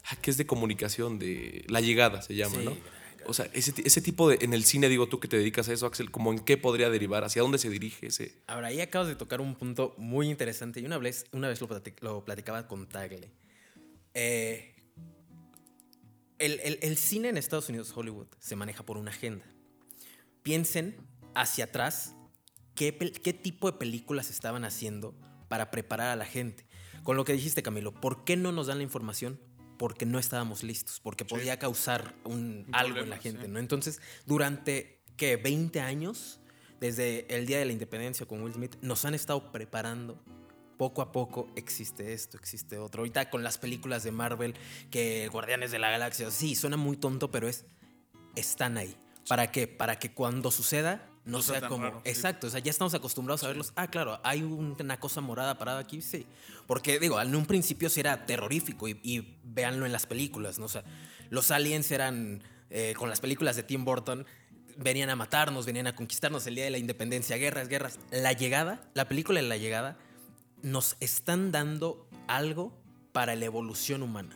ah, 0.10 0.16
que 0.22 0.32
es 0.32 0.38
de 0.38 0.46
comunicación, 0.46 1.20
de 1.20 1.64
La 1.68 1.82
Llegada 1.82 2.22
se 2.22 2.36
llama, 2.36 2.58
Sí, 2.60 2.66
¿no? 2.66 2.78
O 3.28 3.34
sea, 3.34 3.50
ese, 3.54 3.72
ti- 3.72 3.82
ese 3.86 4.02
tipo 4.02 4.30
de, 4.30 4.38
en 4.42 4.54
el 4.54 4.64
cine, 4.66 4.88
digo 4.88 5.08
tú 5.08 5.20
que 5.20 5.28
te 5.28 5.36
dedicas 5.38 5.68
a 5.68 5.74
eso, 5.74 5.88
Axel, 5.88 6.12
como 6.12 6.32
en 6.32 6.38
qué 6.38 6.58
podría 6.58 6.92
derivar, 6.92 7.24
hacia 7.24 7.42
dónde 7.42 7.58
se 7.58 7.72
dirige 7.72 8.06
ese... 8.08 8.36
Ahora, 8.46 8.68
ahí 8.68 8.82
acabas 8.82 9.08
de 9.08 9.16
tocar 9.16 9.42
un 9.42 9.56
punto 9.56 9.96
muy 9.98 10.30
interesante 10.30 10.80
y 10.80 10.86
una 10.86 11.00
vez, 11.00 11.26
una 11.32 11.48
vez 11.48 11.60
lo, 11.60 11.68
platic- 11.68 12.00
lo 12.02 12.24
platicaba 12.24 12.68
con 12.68 12.88
Tagle. 12.88 13.32
Eh, 14.14 14.75
el, 16.46 16.60
el- 16.62 16.80
el 16.82 16.98
cine 16.98 17.30
en 17.30 17.38
Estados 17.38 17.70
Unidos, 17.70 17.92
Hollywood, 17.96 18.28
se 18.40 18.56
maneja 18.56 18.84
por 18.84 18.98
una 18.98 19.12
agenda. 19.12 19.46
Piensen 20.44 20.96
hacia 21.34 21.66
atrás 21.66 22.16
qué, 22.76 22.92
tipo 22.92 23.72
de 23.72 23.78
películas 23.78 24.30
estaban 24.30 24.64
haciendo 24.64 25.16
para 25.48 25.72
preparar 25.72 26.10
a 26.10 26.16
la 26.16 26.26
gente. 26.26 26.66
Con 27.04 27.18
lo 27.18 27.24
que 27.26 27.34
dijiste, 27.34 27.64
Camilo, 27.64 27.94
¿por 27.94 28.24
qué 28.26 28.36
no 28.36 28.52
nos 28.52 28.68
dan 28.68 28.78
la 28.78 28.84
información? 28.84 29.40
Porque 29.78 30.06
no 30.06 30.20
estábamos 30.20 30.64
listos, 30.64 31.00
porque 31.00 31.26
podía 31.26 31.60
causar 31.60 32.16
un, 32.24 32.68
algo 32.72 33.00
en 33.00 33.10
la 33.10 33.18
gente, 33.18 33.46
sí. 33.46 33.52
¿no? 33.52 33.60
Entonces, 33.60 34.00
durante, 34.26 35.04
¿qué? 35.18 35.36
20 35.38 35.82
años, 35.82 36.40
desde 36.80 37.26
el 37.36 37.46
Día 37.46 37.60
de 37.60 37.66
la 37.66 37.74
Independencia 37.74 38.26
con 38.26 38.42
Will 38.42 38.54
Smith, 38.54 38.76
nos 38.82 39.04
han 39.06 39.14
estado 39.14 39.52
preparando 39.52 40.24
poco 40.78 41.02
a 41.02 41.12
poco 41.12 41.48
existe 41.56 42.14
esto, 42.14 42.38
existe 42.38 42.78
otro. 42.78 43.02
Ahorita 43.02 43.30
con 43.30 43.44
las 43.44 43.58
películas 43.58 44.04
de 44.04 44.12
Marvel, 44.12 44.56
que 44.92 45.28
Guardianes 45.30 45.72
de 45.72 45.80
la 45.80 45.90
Galaxia, 45.90 46.30
sí, 46.32 46.56
suena 46.56 46.78
muy 46.78 46.98
tonto, 46.98 47.32
pero 47.32 47.48
es, 47.48 47.66
están 48.36 48.78
ahí. 48.78 48.96
¿Para 49.28 49.52
qué? 49.52 49.68
Para 49.68 49.98
que 50.00 50.12
cuando 50.14 50.52
suceda 50.52 51.08
no, 51.26 51.38
No 51.40 51.42
sea 51.44 51.60
sea 51.62 51.70
como... 51.70 51.86
raro, 51.86 52.02
sí. 52.04 52.12
Exacto, 52.12 52.46
o 52.46 52.50
sea, 52.52 52.60
ya 52.60 52.70
estamos 52.70 52.94
acostumbrados 52.94 53.44
a 53.44 53.48
verlos. 53.48 53.74
Ah, 53.76 53.88
claro, 53.90 54.20
hay 54.24 54.44
un- 54.44 54.76
una 54.80 55.00
cosa 55.00 55.22
morada 55.22 55.58
parada 55.58 55.80
aquí, 55.80 56.02
sí. 56.02 56.28
Porque, 56.68 57.00
digo, 57.00 57.20
en 57.20 57.36
un 57.36 57.48
principio 57.48 57.90
sí 57.90 58.00
era 58.02 58.28
terrorífico 58.28 58.88
y, 58.88 59.00
y 59.02 59.40
véanlo 59.44 59.88
en 59.88 59.92
las 59.92 60.06
películas, 60.06 60.60
¿no? 60.60 60.66
O 60.66 60.70
sea, 60.70 60.84
los 61.32 61.50
aliens 61.50 61.90
eran, 61.90 62.44
eh, 62.70 62.94
con 62.96 63.10
las 63.10 63.22
películas 63.22 63.56
de 63.56 63.64
Tim 63.64 63.84
Burton, 63.86 64.28
venían 64.78 65.10
a 65.10 65.16
matarnos, 65.16 65.66
venían 65.66 65.88
a 65.88 65.96
conquistarnos 65.96 66.46
el 66.46 66.54
día 66.56 66.66
de 66.66 66.70
la 66.70 66.78
independencia, 66.78 67.38
guerras, 67.38 67.70
guerras. 67.70 67.98
La 68.12 68.34
llegada, 68.34 68.84
la 68.94 69.08
película 69.08 69.42
de 69.42 69.48
la 69.48 69.58
llegada, 69.58 69.98
nos 70.66 70.98
están 71.00 71.52
dando 71.52 72.10
algo 72.28 72.74
para 73.12 73.36
la 73.36 73.46
evolución 73.46 74.02
humana. 74.02 74.36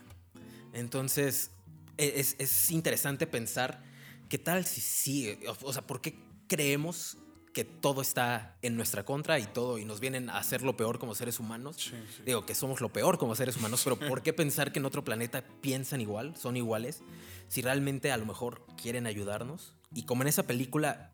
Entonces, 0.72 1.50
e- 1.98 2.20
es, 2.20 2.36
es 2.38 2.70
interesante 2.70 3.26
pensar 3.26 3.82
qué 4.28 4.38
tal 4.38 4.64
si 4.64 4.80
sí, 4.80 5.36
o, 5.62 5.72
sea, 5.72 5.82
¿por 5.82 6.00
qué 6.00 6.14
creemos 6.46 7.18
que 7.52 7.64
todo 7.64 8.00
está 8.00 8.56
en 8.62 8.76
nuestra 8.76 9.04
contra 9.04 9.40
y 9.40 9.44
todo 9.44 9.78
y 9.78 9.84
nos 9.84 9.98
vienen 9.98 10.30
a 10.30 10.38
hacer 10.38 10.62
lo 10.62 10.76
peor 10.76 11.00
como 11.00 11.16
seres 11.16 11.40
humanos? 11.40 11.74
Sí, 11.78 11.96
sí. 12.16 12.22
Digo 12.24 12.46
que 12.46 12.54
somos 12.54 12.80
lo 12.80 12.92
peor 12.92 13.18
como 13.18 13.34
seres 13.34 13.56
humanos, 13.56 13.80
pero 13.82 13.98
¿por 13.98 14.22
qué 14.22 14.32
pensar 14.32 14.70
que 14.70 14.78
en 14.78 14.84
otro 14.84 15.02
planeta 15.02 15.44
piensan 15.60 16.00
igual, 16.00 16.36
son 16.36 16.56
iguales, 16.56 17.00
si 17.48 17.60
realmente 17.60 18.12
a 18.12 18.16
lo 18.16 18.24
mejor 18.24 18.64
quieren 18.80 19.08
ayudarnos? 19.08 19.74
Y 19.92 20.04
como 20.04 20.22
en 20.22 20.28
esa 20.28 20.44
película 20.44 21.12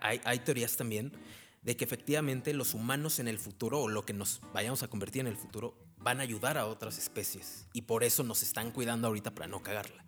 hay, 0.00 0.20
hay 0.24 0.40
teorías 0.40 0.76
también 0.76 1.12
de 1.62 1.76
que 1.76 1.84
efectivamente 1.84 2.52
los 2.54 2.74
humanos 2.74 3.18
en 3.18 3.28
el 3.28 3.38
futuro 3.38 3.80
o 3.80 3.88
lo 3.88 4.04
que 4.06 4.12
nos 4.12 4.40
vayamos 4.54 4.82
a 4.82 4.88
convertir 4.88 5.20
en 5.20 5.26
el 5.26 5.36
futuro 5.36 5.76
van 5.98 6.20
a 6.20 6.22
ayudar 6.22 6.56
a 6.58 6.66
otras 6.66 6.96
especies 6.98 7.66
y 7.72 7.82
por 7.82 8.04
eso 8.04 8.22
nos 8.22 8.42
están 8.42 8.70
cuidando 8.70 9.08
ahorita 9.08 9.34
para 9.34 9.48
no 9.48 9.62
cagarla. 9.62 10.04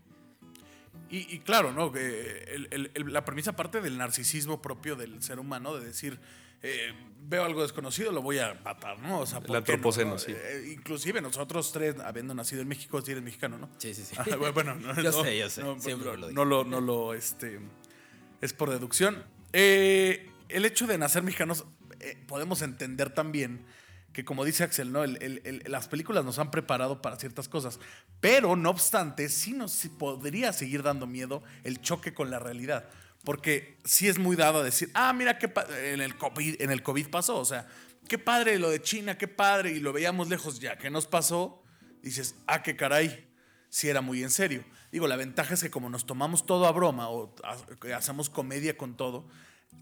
Y, 1.10 1.34
y 1.34 1.40
claro, 1.40 1.72
¿no? 1.72 1.90
Que 1.92 2.44
el- 2.54 2.68
el- 2.70 2.90
el- 2.94 3.12
la 3.12 3.24
premisa 3.24 3.54
parte 3.56 3.80
del 3.80 3.98
narcisismo 3.98 4.62
propio 4.62 4.94
del 4.96 5.22
ser 5.22 5.40
humano, 5.40 5.74
de 5.76 5.84
decir, 5.86 6.20
eh, 6.62 6.92
veo 7.22 7.44
algo 7.44 7.62
desconocido, 7.62 8.12
lo 8.12 8.22
voy 8.22 8.38
a 8.38 8.54
matar, 8.64 8.98
¿no? 9.00 9.20
O 9.20 9.26
sea, 9.26 9.40
¿por 9.40 9.50
El 9.50 9.56
antropoceno, 9.56 10.12
no? 10.12 10.18
sí. 10.18 10.32
Eh, 10.32 10.70
inclusive 10.72 11.20
nosotros 11.20 11.72
tres, 11.72 11.96
habiendo 12.00 12.32
nacido 12.34 12.62
en 12.62 12.68
México, 12.68 13.00
si 13.02 13.10
eres 13.12 13.24
mexicano, 13.24 13.58
¿no? 13.58 13.68
Sí, 13.78 13.92
sí, 13.94 14.04
sí. 14.04 14.14
Ah, 14.18 14.24
bueno, 14.52 14.74
no, 14.76 14.94
Yo 14.94 15.02
no, 15.10 15.24
sé, 15.24 15.38
yo 15.38 15.50
sé, 15.50 15.62
No, 15.62 15.80
siempre 15.80 16.10
no, 16.10 16.16
lo 16.16 16.28
digo. 16.28 16.44
no 16.44 16.44
lo, 16.44 16.64
no 16.64 16.80
lo, 16.80 17.14
este, 17.14 17.58
es 18.40 18.52
por 18.52 18.70
deducción. 18.70 19.24
Eh, 19.52 20.30
el 20.52 20.64
hecho 20.64 20.86
de 20.86 20.98
nacer 20.98 21.22
mexicanos, 21.22 21.64
eh, 22.00 22.22
podemos 22.26 22.62
entender 22.62 23.10
también 23.10 23.64
que 24.12 24.24
como 24.24 24.44
dice 24.44 24.64
Axel, 24.64 24.90
¿no? 24.90 25.04
Las 25.06 25.86
películas 25.86 26.24
nos 26.24 26.38
han 26.40 26.50
preparado 26.50 27.00
para 27.00 27.16
ciertas 27.16 27.48
cosas, 27.48 27.78
pero 28.20 28.56
no 28.56 28.70
obstante, 28.70 29.28
sí 29.28 29.52
nos 29.52 29.72
podría 29.98 30.52
seguir 30.52 30.82
dando 30.82 31.06
miedo 31.06 31.44
el 31.62 31.80
choque 31.80 32.12
con 32.12 32.28
la 32.28 32.40
realidad. 32.40 32.88
Porque 33.22 33.78
sí 33.84 34.08
es 34.08 34.18
muy 34.18 34.34
dado 34.34 34.64
decir, 34.64 34.90
ah, 34.94 35.12
mira 35.12 35.38
qué 35.38 35.52
en 35.92 36.00
el 36.00 36.16
COVID, 36.16 36.60
en 36.60 36.70
el 36.72 36.82
COVID 36.82 37.08
pasó, 37.08 37.38
o 37.38 37.44
sea, 37.44 37.68
qué 38.08 38.18
padre 38.18 38.58
lo 38.58 38.70
de 38.70 38.82
China, 38.82 39.16
qué 39.16 39.28
padre, 39.28 39.72
y 39.72 39.78
lo 39.78 39.92
veíamos 39.92 40.28
lejos 40.28 40.58
ya, 40.58 40.76
¿qué 40.76 40.90
nos 40.90 41.06
pasó? 41.06 41.62
Dices, 42.02 42.34
ah, 42.48 42.62
qué 42.62 42.74
caray, 42.76 43.28
si 43.68 43.88
era 43.88 44.00
muy 44.00 44.22
en 44.24 44.30
serio. 44.30 44.64
Digo, 44.90 45.06
la 45.06 45.16
ventaja 45.16 45.54
es 45.54 45.62
que 45.62 45.70
como 45.70 45.88
nos 45.88 46.04
tomamos 46.06 46.46
todo 46.46 46.66
a 46.66 46.72
broma 46.72 47.10
o 47.10 47.32
ha- 47.44 47.96
hacemos 47.96 48.28
comedia 48.30 48.76
con 48.76 48.96
todo, 48.96 49.28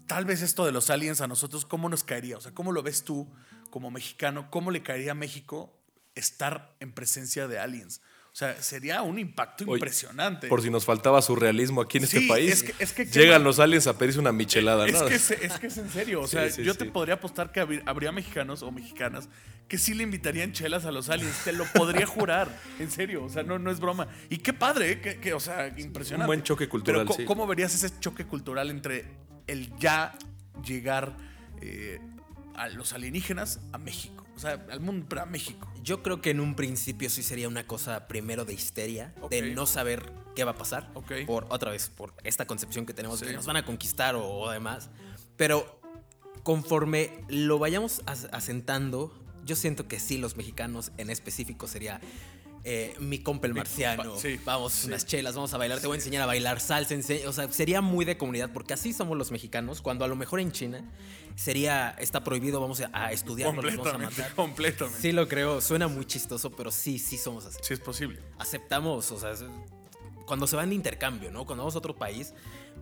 tal 0.07 0.25
vez 0.25 0.41
esto 0.41 0.65
de 0.65 0.71
los 0.71 0.89
aliens 0.89 1.21
a 1.21 1.27
nosotros, 1.27 1.65
¿cómo 1.65 1.89
nos 1.89 2.03
caería? 2.03 2.37
O 2.37 2.41
sea, 2.41 2.51
¿cómo 2.53 2.71
lo 2.71 2.83
ves 2.83 3.03
tú 3.03 3.27
como 3.69 3.91
mexicano? 3.91 4.49
¿Cómo 4.51 4.71
le 4.71 4.81
caería 4.83 5.11
a 5.11 5.15
México 5.15 5.73
estar 6.15 6.75
en 6.79 6.91
presencia 6.93 7.47
de 7.47 7.59
aliens? 7.59 8.01
O 8.31 8.35
sea, 8.39 8.61
sería 8.61 9.01
un 9.01 9.17
impacto 9.19 9.63
Oye, 9.65 9.73
impresionante. 9.73 10.47
Por 10.47 10.61
si 10.61 10.69
nos 10.69 10.85
faltaba 10.85 11.21
surrealismo 11.21 11.81
aquí 11.81 11.97
en 11.97 12.07
Sí, 12.07 12.17
este 12.17 12.27
país. 12.29 12.51
es 12.53 12.63
que- 12.63 12.83
es 12.83 12.93
que- 12.93 13.05
llegan 13.05 13.43
los 13.43 13.59
aliens 13.59 13.87
a 13.87 13.97
pedirse 13.97 14.19
una 14.19 14.31
michelada, 14.31 14.85
Es 14.87 14.93
¿no? 14.93 15.07
que, 15.07 15.15
es, 15.15 15.31
es 15.31 15.53
que 15.59 15.67
es 15.67 15.77
en 15.77 15.89
serio. 15.89 16.21
O 16.21 16.27
sea, 16.27 16.49
sí, 16.49 16.63
yo 16.63 16.75
te 16.75 16.85
podría 16.85 17.15
apostar 17.15 17.51
que 17.51 17.59
habría, 17.59 18.11
mexicanos 18.11 18.61
o 18.61 18.71
mexicanas 18.71 19.27
que 19.67 19.77
sí 19.77 19.93
le 19.93 20.03
invitarían 20.03 20.53
chelas 20.53 20.85
a 20.85 20.91
los 20.91 21.09
aliens. 21.09 21.43
Te 21.43 21.51
lo 21.53 21.65
podría 21.73 22.05
jurar. 22.07 22.47
En 22.79 22.89
serio. 22.91 23.23
O 23.25 23.29
sea, 23.29 23.43
no, 23.43 23.57
no 23.59 23.71
es 23.71 23.79
broma. 23.79 24.07
Y 24.29 24.37
qué 24.37 24.53
padre, 24.53 24.91
¿eh? 24.93 25.01
que, 25.01 25.19
que, 25.19 25.33
o 25.33 25.39
sea, 25.39 25.67
impresionante. 25.67 26.23
Un 26.23 26.27
buen 26.27 26.43
choque 26.43 26.69
cultural, 26.69 27.07
Pero. 27.07 27.25
¿cómo 27.27 27.45
verías 27.47 27.73
ese 27.73 27.99
choque 27.99 28.25
cultural 28.25 28.69
entre 28.69 29.05
el 29.51 29.75
ya 29.77 30.17
llegar 30.65 31.15
eh, 31.61 31.99
a 32.55 32.69
los 32.69 32.93
alienígenas 32.93 33.59
a 33.73 33.77
México? 33.77 34.25
O 34.35 34.39
sea, 34.39 34.65
al 34.71 34.79
mundo, 34.79 35.05
pero 35.09 35.21
a 35.23 35.25
México. 35.25 35.67
Yo 35.83 36.01
creo 36.01 36.21
que 36.21 36.29
en 36.29 36.39
un 36.39 36.55
principio 36.55 37.09
sí 37.09 37.23
sería 37.23 37.47
una 37.49 37.67
cosa 37.67 38.07
primero 38.07 38.45
de 38.45 38.53
histeria, 38.53 39.13
de 39.29 39.53
no 39.53 39.65
saber 39.65 40.13
qué 40.35 40.43
va 40.45 40.51
a 40.51 40.55
pasar. 40.55 40.89
Ok. 40.93 41.11
Por 41.25 41.45
otra 41.49 41.71
vez, 41.71 41.89
por 41.89 42.13
esta 42.23 42.45
concepción 42.47 42.85
que 42.85 42.93
tenemos 42.93 43.19
de 43.19 43.25
Sí. 43.25 43.31
que 43.31 43.35
nos 43.35 43.45
van 43.45 43.57
a 43.57 43.65
conquistar 43.65 44.15
o, 44.15 44.25
o 44.25 44.49
demás. 44.49 44.89
Pero 45.35 45.81
conforme 46.43 47.23
lo 47.27 47.59
vayamos 47.59 48.01
as- 48.05 48.29
asentando, 48.31 49.13
yo 49.43 49.55
siento 49.55 49.87
que 49.87 49.99
sí, 49.99 50.17
los 50.17 50.37
mexicanos 50.37 50.91
en 50.97 51.09
específico 51.09 51.67
sería. 51.67 51.99
Eh, 52.63 52.95
mi 52.99 53.19
compa 53.19 53.47
el 53.47 53.53
marciano, 53.53 54.17
sí, 54.17 54.39
vamos, 54.43 54.73
sí. 54.73 54.87
unas 54.87 55.05
chelas, 55.05 55.35
vamos 55.35 55.53
a 55.53 55.57
bailar, 55.57 55.79
te 55.79 55.87
voy 55.87 55.95
a 55.95 55.99
enseñar 55.99 56.23
a 56.23 56.25
bailar 56.25 56.59
salsa, 56.59 56.95
o 57.27 57.33
sea, 57.33 57.51
sería 57.51 57.81
muy 57.81 58.05
de 58.05 58.17
comunidad, 58.17 58.51
porque 58.53 58.73
así 58.73 58.93
somos 58.93 59.17
los 59.17 59.31
mexicanos, 59.31 59.81
cuando 59.81 60.05
a 60.05 60.07
lo 60.07 60.15
mejor 60.15 60.39
en 60.39 60.51
China 60.51 60.83
sería, 61.35 61.95
está 61.99 62.23
prohibido, 62.23 62.59
vamos 62.59 62.81
a, 62.91 63.11
estudiarlo, 63.11 63.61
los 63.61 63.77
vamos 63.77 63.87
a 63.87 63.91
Completamente, 63.91 64.21
matar. 64.21 64.35
completamente. 64.35 65.01
Sí 65.01 65.11
lo 65.13 65.27
creo, 65.27 65.61
suena 65.61 65.87
muy 65.87 66.05
chistoso, 66.05 66.51
pero 66.51 66.71
sí, 66.71 66.99
sí 66.99 67.17
somos 67.17 67.45
así. 67.45 67.59
Sí 67.61 67.73
es 67.73 67.79
posible. 67.79 68.19
Aceptamos, 68.37 69.09
o 69.11 69.19
sea, 69.19 69.33
cuando 70.25 70.45
se 70.45 70.55
van 70.55 70.69
de 70.69 70.75
intercambio, 70.75 71.31
¿no? 71.31 71.45
Cuando 71.45 71.63
vamos 71.63 71.75
a 71.75 71.77
otro 71.79 71.95
país, 71.95 72.33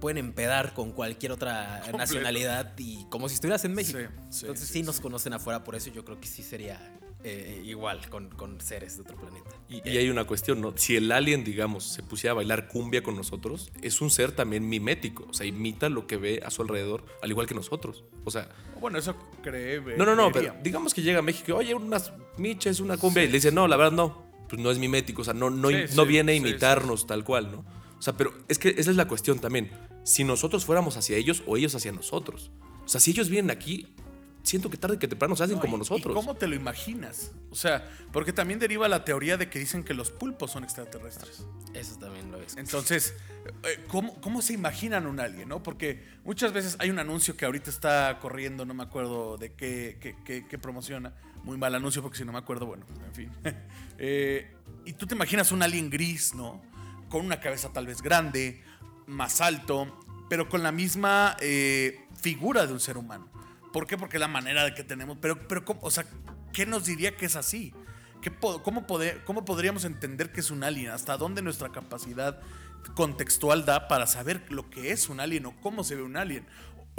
pueden 0.01 0.17
empedar 0.17 0.73
con 0.73 0.91
cualquier 0.91 1.31
otra 1.31 1.75
Completo. 1.75 1.97
nacionalidad 1.97 2.73
y 2.77 3.05
como 3.09 3.29
si 3.29 3.35
estuvieras 3.35 3.63
en 3.65 3.73
México. 3.73 3.99
Sí, 3.99 4.05
sí, 4.29 4.39
Entonces 4.41 4.67
sí, 4.67 4.73
sí, 4.73 4.83
nos 4.83 4.99
conocen 4.99 5.33
afuera, 5.33 5.63
por 5.63 5.75
eso 5.75 5.89
yo 5.91 6.03
creo 6.03 6.19
que 6.19 6.27
sí 6.27 6.43
sería 6.43 6.79
eh, 7.23 7.61
igual 7.65 8.09
con, 8.09 8.29
con 8.29 8.61
seres 8.61 8.95
de 8.95 9.01
otro 9.01 9.17
planeta. 9.17 9.49
Y, 9.69 9.87
y 9.89 9.97
hay 9.97 10.09
una 10.09 10.25
cuestión, 10.25 10.61
¿no? 10.61 10.73
Si 10.77 10.95
el 10.95 11.11
alien, 11.11 11.43
digamos, 11.43 11.83
se 11.85 12.03
pusiera 12.03 12.31
a 12.31 12.35
bailar 12.35 12.67
cumbia 12.67 13.03
con 13.03 13.15
nosotros, 13.15 13.71
es 13.81 13.99
un 14.01 14.09
ser 14.09 14.31
también 14.31 14.67
mimético. 14.69 15.25
O 15.29 15.33
sea, 15.33 15.45
imita 15.45 15.89
lo 15.89 16.07
que 16.07 16.17
ve 16.17 16.41
a 16.45 16.51
su 16.51 16.61
alrededor, 16.61 17.03
al 17.21 17.29
igual 17.29 17.47
que 17.47 17.55
nosotros. 17.55 18.03
O 18.23 18.31
sea, 18.31 18.49
Bueno, 18.79 18.97
eso 18.97 19.15
cree. 19.41 19.81
no, 19.97 20.05
no, 20.05 20.15
no, 20.15 20.31
creería. 20.31 20.51
pero 20.53 20.63
digamos 20.63 20.93
que 20.93 21.01
llega 21.01 21.19
a 21.19 21.23
México, 21.23 21.49
y, 21.49 21.51
oye, 21.53 21.73
unas 21.75 22.13
miches, 22.37 22.79
una 22.79 22.97
cumbia, 22.97 23.23
y 23.23 23.27
le 23.27 23.33
dice, 23.33 23.51
no, 23.51 23.67
la 23.67 23.75
verdad 23.77 23.93
no, 23.93 24.27
pues 24.47 24.61
no 24.61 24.71
es 24.71 24.77
mimético, 24.77 25.21
o 25.23 25.25
sea, 25.25 25.33
no, 25.33 25.49
no, 25.49 25.69
Sí, 25.69 25.75
no 25.95 26.03
sí, 26.03 26.07
viene 26.07 26.31
a 26.31 26.35
sí, 26.35 26.41
imitarnos 26.41 27.07
tal 27.07 27.23
cual, 27.23 27.51
¿no? 27.51 27.65
O 27.97 28.01
sea, 28.01 28.13
pero 28.15 28.31
es 28.47 28.59
que 28.59 28.69
esa 28.77 28.91
es 28.91 28.95
la 28.95 29.07
cuestión 29.07 29.39
también. 29.39 29.71
Si 30.03 30.23
nosotros 30.23 30.63
fuéramos 30.65 30.95
hacia 30.97 31.17
ellos 31.17 31.43
o 31.47 31.57
ellos 31.57 31.73
hacia 31.75 31.91
nosotros. 31.91 32.51
O 32.85 32.87
sea, 32.87 33.01
si 33.01 33.11
ellos 33.11 33.27
vienen 33.29 33.49
aquí, 33.51 33.87
siento 34.47 34.69
que 34.69 34.77
tarde 34.77 34.97
que 34.97 35.07
temprano 35.07 35.35
se 35.35 35.43
hacen 35.43 35.55
No, 35.57 35.61
como 35.61 35.75
y- 35.75 35.79
nosotros. 35.79 36.11
¿Y 36.11 36.15
cómo 36.15 36.35
te 36.35 36.47
lo 36.47 36.55
imaginas? 36.55 37.31
O 37.51 37.55
sea, 37.55 37.89
porque 38.11 38.33
también 38.33 38.59
deriva 38.59 38.87
la 38.87 39.03
teoría 39.05 39.37
de 39.37 39.49
que 39.49 39.59
dicen 39.59 39.83
que 39.83 39.93
los 39.93 40.09
pulpos 40.11 40.51
son 40.51 40.63
extraterrestres. 40.63 41.45
Eso 41.73 41.97
también 41.97 42.31
lo 42.31 42.41
es. 42.41 42.55
Entonces, 42.57 43.13
eh, 43.63 43.83
¿cómo, 43.87 44.19
cómo 44.21 44.41
se 44.41 44.53
imaginan 44.53 45.05
un 45.07 45.19
alien, 45.19 45.49
no? 45.49 45.61
Porque 45.63 46.03
muchas 46.23 46.53
veces 46.53 46.75
hay 46.79 46.89
un 46.89 46.99
anuncio 46.99 47.35
que 47.37 47.45
ahorita 47.45 47.69
está 47.69 48.17
corriendo, 48.21 48.65
no 48.65 48.73
me 48.73 48.83
acuerdo 48.83 49.37
de 49.37 49.53
qué, 49.53 49.97
qué- 50.01 50.15
qué- 50.25 50.45
qué 50.47 50.57
promociona. 50.57 51.13
Muy 51.43 51.57
mal 51.57 51.73
anuncio 51.75 52.01
porque 52.01 52.17
si 52.17 52.25
no 52.25 52.31
me 52.31 52.39
acuerdo, 52.39 52.65
bueno, 52.65 52.85
en 53.05 53.13
fin. 53.13 53.31
Eh, 53.99 54.53
y 54.85 54.93
tú 54.93 55.07
te 55.07 55.15
imaginas 55.15 55.51
un 55.51 55.63
alien 55.63 55.89
gris, 55.89 56.35
¿no? 56.35 56.61
Con 57.09 57.25
una 57.25 57.39
cabeza 57.39 57.73
tal 57.73 57.87
vez 57.87 58.01
grande, 58.01 58.61
más 59.07 59.41
alto, 59.41 59.97
pero 60.29 60.47
con 60.49 60.61
la 60.61 60.71
misma 60.71 61.35
eh, 61.39 62.05
figura 62.21 62.67
de 62.67 62.73
un 62.73 62.79
ser 62.79 62.95
humano. 62.97 63.27
¿Por 63.73 63.87
qué? 63.87 63.97
Porque 63.97 64.17
es 64.17 64.21
la 64.21 64.27
manera 64.27 64.63
de 64.63 64.73
que 64.73 64.83
tenemos. 64.83 65.17
Pero, 65.21 65.47
pero 65.47 65.63
o 65.81 65.91
sea, 65.91 66.05
¿qué 66.53 66.65
nos 66.65 66.85
diría 66.85 67.15
que 67.15 67.25
es 67.25 67.35
así? 67.35 67.73
¿Qué 68.21 68.31
po- 68.31 68.63
cómo, 68.63 68.85
¿Cómo 69.25 69.45
podríamos 69.45 69.85
entender 69.85 70.31
que 70.31 70.39
es 70.39 70.49
un 70.51 70.63
alien? 70.63 70.91
¿Hasta 70.91 71.17
dónde 71.17 71.41
nuestra 71.41 71.71
capacidad 71.71 72.39
contextual 72.95 73.65
da 73.65 73.87
para 73.87 74.07
saber 74.07 74.43
lo 74.51 74.69
que 74.69 74.91
es 74.91 75.09
un 75.09 75.19
alien 75.19 75.45
o 75.45 75.55
cómo 75.61 75.83
se 75.83 75.95
ve 75.95 76.01
un 76.01 76.17
alien? 76.17 76.45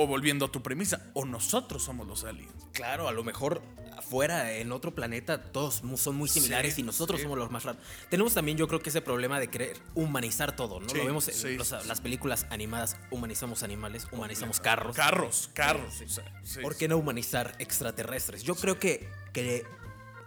O 0.00 0.06
volviendo 0.06 0.46
a 0.46 0.52
tu 0.52 0.62
premisa, 0.62 1.10
o 1.12 1.24
nosotros 1.26 1.82
somos 1.82 2.06
los 2.06 2.24
aliens. 2.24 2.52
Claro, 2.72 3.08
a 3.08 3.12
lo 3.12 3.24
mejor 3.24 3.60
afuera, 3.96 4.52
en 4.52 4.70
otro 4.70 4.94
planeta, 4.94 5.42
todos 5.50 5.82
son 5.96 6.14
muy 6.14 6.28
similares 6.28 6.74
Sí, 6.76 6.82
y 6.82 6.84
nosotros 6.84 7.18
sí. 7.18 7.24
somos 7.24 7.36
los 7.36 7.50
más 7.50 7.64
raros. 7.64 7.82
Tenemos 8.08 8.32
también, 8.32 8.56
yo 8.56 8.68
creo 8.68 8.78
que 8.80 8.90
ese 8.90 9.00
problema 9.00 9.40
de 9.40 9.48
querer 9.48 9.76
humanizar 9.96 10.54
todo, 10.54 10.78
¿no? 10.78 10.88
Sí, 10.88 10.98
Lo 10.98 11.04
vemos 11.04 11.26
en 11.28 11.58
los- 11.58 11.72
las 11.84 12.00
películas 12.00 12.46
animadas, 12.50 12.96
humanizamos 13.10 13.64
animales, 13.64 14.06
humanizamos 14.12 14.60
carros. 14.60 14.94
Carros, 14.94 15.50
carros. 15.52 16.00
o 16.00 16.08
sea, 16.08 16.40
sí, 16.44 16.60
¿Por 16.60 16.76
qué 16.76 16.86
no 16.86 16.96
humanizar 16.96 17.56
extraterrestres? 17.58 18.44
Yo 18.44 18.54
creo 18.54 18.78
que, 18.78 19.08
que 19.32 19.64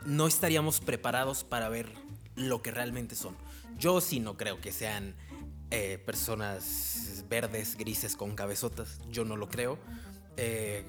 no 0.06 0.28
estaríamos 0.28 0.82
preparados 0.82 1.46
para 1.46 1.70
ver 1.70 1.88
lo 2.36 2.62
que 2.62 2.72
realmente 2.72 3.16
son. 3.16 3.38
Yo 3.78 4.02
sí 4.02 4.20
no 4.20 4.36
creo 4.36 4.60
que 4.60 4.74
sean 4.74 5.16
eh, 5.72 5.98
personas 6.06 7.24
verdes, 7.30 7.78
grises, 7.78 8.16
con 8.16 8.36
cabezotas. 8.36 9.00
Yo 9.10 9.26
no 9.26 9.38
lo 9.38 9.50
creo. 9.50 9.80
Eh, 10.38 10.86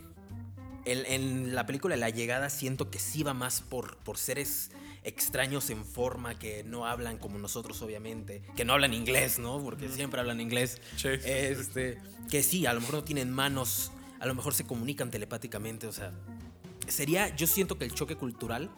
en, 0.85 1.07
en 1.07 1.55
la 1.55 1.66
película 1.66 1.97
La 1.97 2.11
Llegada 2.11 2.51
siento 2.51 2.90
que 2.90 2.99
sí 2.99 3.23
va 3.23 3.35
más 3.35 3.61
por, 3.62 3.97
por 3.99 4.18
seres 4.18 4.71
extraños 5.05 5.71
en 5.71 5.85
forma 5.85 6.38
que 6.38 6.64
no 6.64 6.87
hablan 6.87 7.18
como 7.18 7.38
nosotros 7.38 7.81
obviamente, 7.83 8.42
que 8.57 8.64
no 8.64 8.73
hablan 8.73 8.95
inglés, 8.95 9.38
¿no? 9.38 9.62
Porque 9.62 9.88
siempre 9.88 10.21
hablan 10.21 10.40
inglés. 10.40 10.81
Sí. 10.97 11.09
Este, 11.25 11.99
que 12.31 12.42
sí, 12.42 12.66
a 12.66 12.73
lo 12.73 12.81
mejor 12.81 12.97
no 12.97 13.05
tienen 13.05 13.31
manos, 13.31 13.92
a 14.21 14.27
lo 14.27 14.35
mejor 14.35 14.55
se 14.55 14.64
comunican 14.64 15.11
telepáticamente, 15.11 15.87
o 15.87 15.92
sea, 15.92 16.12
sería, 16.87 17.35
yo 17.35 17.47
siento 17.47 17.79
que 17.79 17.85
el 17.85 17.92
choque 17.92 18.16
cultural 18.16 18.71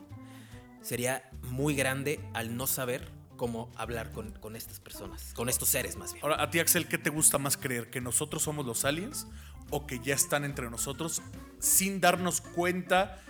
sería 0.82 1.30
muy 1.42 1.74
grande 1.74 2.20
al 2.32 2.56
no 2.56 2.66
saber 2.66 3.08
cómo 3.36 3.70
hablar 3.76 4.12
con, 4.12 4.32
con 4.32 4.56
estas 4.56 4.80
personas, 4.80 5.32
con 5.34 5.48
estos 5.48 5.68
seres 5.68 5.96
más 5.96 6.12
bien. 6.12 6.24
Ahora, 6.24 6.42
a 6.42 6.50
ti, 6.50 6.58
Axel, 6.60 6.86
¿qué 6.88 6.98
te 6.98 7.10
gusta 7.10 7.38
más 7.38 7.56
creer? 7.56 7.90
¿Que 7.90 8.00
nosotros 8.00 8.42
somos 8.42 8.64
los 8.66 8.84
aliens 8.84 9.26
o 9.70 9.86
que 9.86 9.98
ya 10.00 10.14
están 10.14 10.44
entre 10.44 10.70
nosotros 10.70 11.22
sin 11.58 12.00
darnos 12.00 12.40
cuenta? 12.40 13.20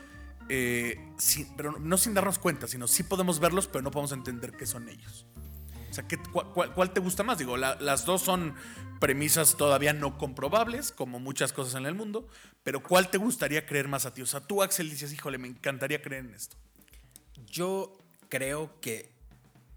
eh, 0.50 0.98
sin- 1.16 1.56
pero 1.56 1.78
no 1.78 1.96
sin 1.96 2.12
darnos 2.12 2.38
cuenta, 2.38 2.66
sino 2.68 2.86
sí 2.86 3.02
podemos 3.02 3.40
verlos, 3.40 3.66
pero 3.66 3.80
no 3.80 3.90
podemos 3.90 4.12
entender 4.12 4.52
qué 4.52 4.66
son 4.66 4.90
ellos. 4.90 5.24
O 5.90 5.94
sea, 5.94 6.06
¿qué- 6.06 6.18
cuál, 6.18 6.48
cuál- 6.52 6.74
cuál 6.74 6.92
te 6.92 7.00
gusta 7.00 7.22
más? 7.22 7.38
Digo, 7.38 7.56
la- 7.56 7.76
las 7.80 8.04
dos 8.04 8.20
son 8.20 8.54
premisas 9.00 9.56
todavía 9.56 9.94
no 9.94 10.18
comprobables, 10.18 10.92
como 10.92 11.18
muchas 11.18 11.54
cosas 11.54 11.76
en 11.76 11.86
el 11.86 11.94
mundo, 11.94 12.28
pero 12.62 12.82
¿cuál 12.82 13.08
te 13.10 13.16
gustaría 13.16 13.64
creer 13.64 13.88
más 13.88 14.04
a 14.04 14.12
ti? 14.12 14.20
O 14.20 14.26
sea, 14.26 14.40
tú, 14.40 14.62
Axel, 14.62 14.90
dices, 14.90 15.14
híjole, 15.14 15.38
me 15.38 15.48
encantaría 15.48 16.02
creer 16.02 16.26
en 16.26 16.34
esto. 16.34 16.58
Yo 17.46 17.96
creo 18.28 18.78
que 18.82 19.13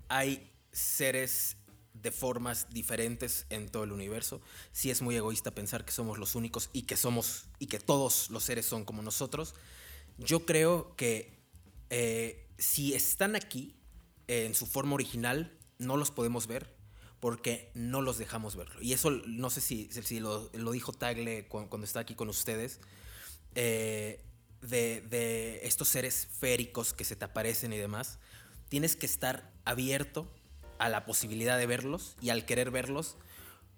hay 0.09 0.51
seres 0.71 1.57
de 1.93 2.11
formas 2.11 2.67
diferentes 2.69 3.45
en 3.49 3.69
todo 3.69 3.83
el 3.83 3.91
universo. 3.91 4.41
Sí 4.71 4.91
es 4.91 5.01
muy 5.01 5.15
egoísta 5.15 5.51
pensar 5.51 5.83
que 5.85 5.91
somos 5.91 6.19
los 6.19 6.35
únicos 6.35 6.69
y 6.73 6.83
que 6.83 6.95
somos 6.97 7.45
y 7.59 7.67
que 7.67 7.79
todos 7.79 8.29
los 8.29 8.43
seres 8.43 8.65
son 8.65 8.85
como 8.85 9.01
nosotros. 9.01 9.55
Yo 10.17 10.45
creo 10.45 10.95
que 10.95 11.39
eh, 11.89 12.47
si 12.57 12.93
están 12.93 13.35
aquí 13.35 13.75
eh, 14.27 14.45
en 14.45 14.53
su 14.55 14.67
forma 14.67 14.93
original, 14.95 15.57
no 15.79 15.97
los 15.97 16.11
podemos 16.11 16.47
ver 16.47 16.75
porque 17.19 17.71
no 17.73 18.01
los 18.01 18.19
dejamos 18.19 18.55
verlo. 18.55 18.79
Y 18.81 18.93
eso 18.93 19.09
no 19.09 19.49
sé 19.49 19.61
si, 19.61 19.89
si 19.91 20.19
lo, 20.19 20.49
dijo 20.71 20.93
Tagle 20.93 21.47
cu- 21.47 21.67
cuando 21.67 21.85
está 21.85 22.01
aquí 22.01 22.13
con 22.13 22.29
ustedes. 22.29 22.79
eh, 23.55 24.23
de, 24.61 25.01
de 25.01 25.59
estos 25.67 25.87
seres 25.87 26.27
féricos 26.39 26.91
que 26.93 27.03
se 27.03 27.15
te 27.15 27.25
aparecen 27.25 27.73
y 27.73 27.77
demás, 27.77 28.17
tienes 28.69 28.95
que 28.95 29.05
estar 29.05 29.53
abierto 29.67 30.27
a 30.79 30.89
la 30.89 31.05
posibilidad 31.05 31.57
de 31.57 31.67
verlos 31.67 32.15
y 32.21 32.29
al 32.29 32.45
querer 32.45 32.71
verlos, 32.71 33.17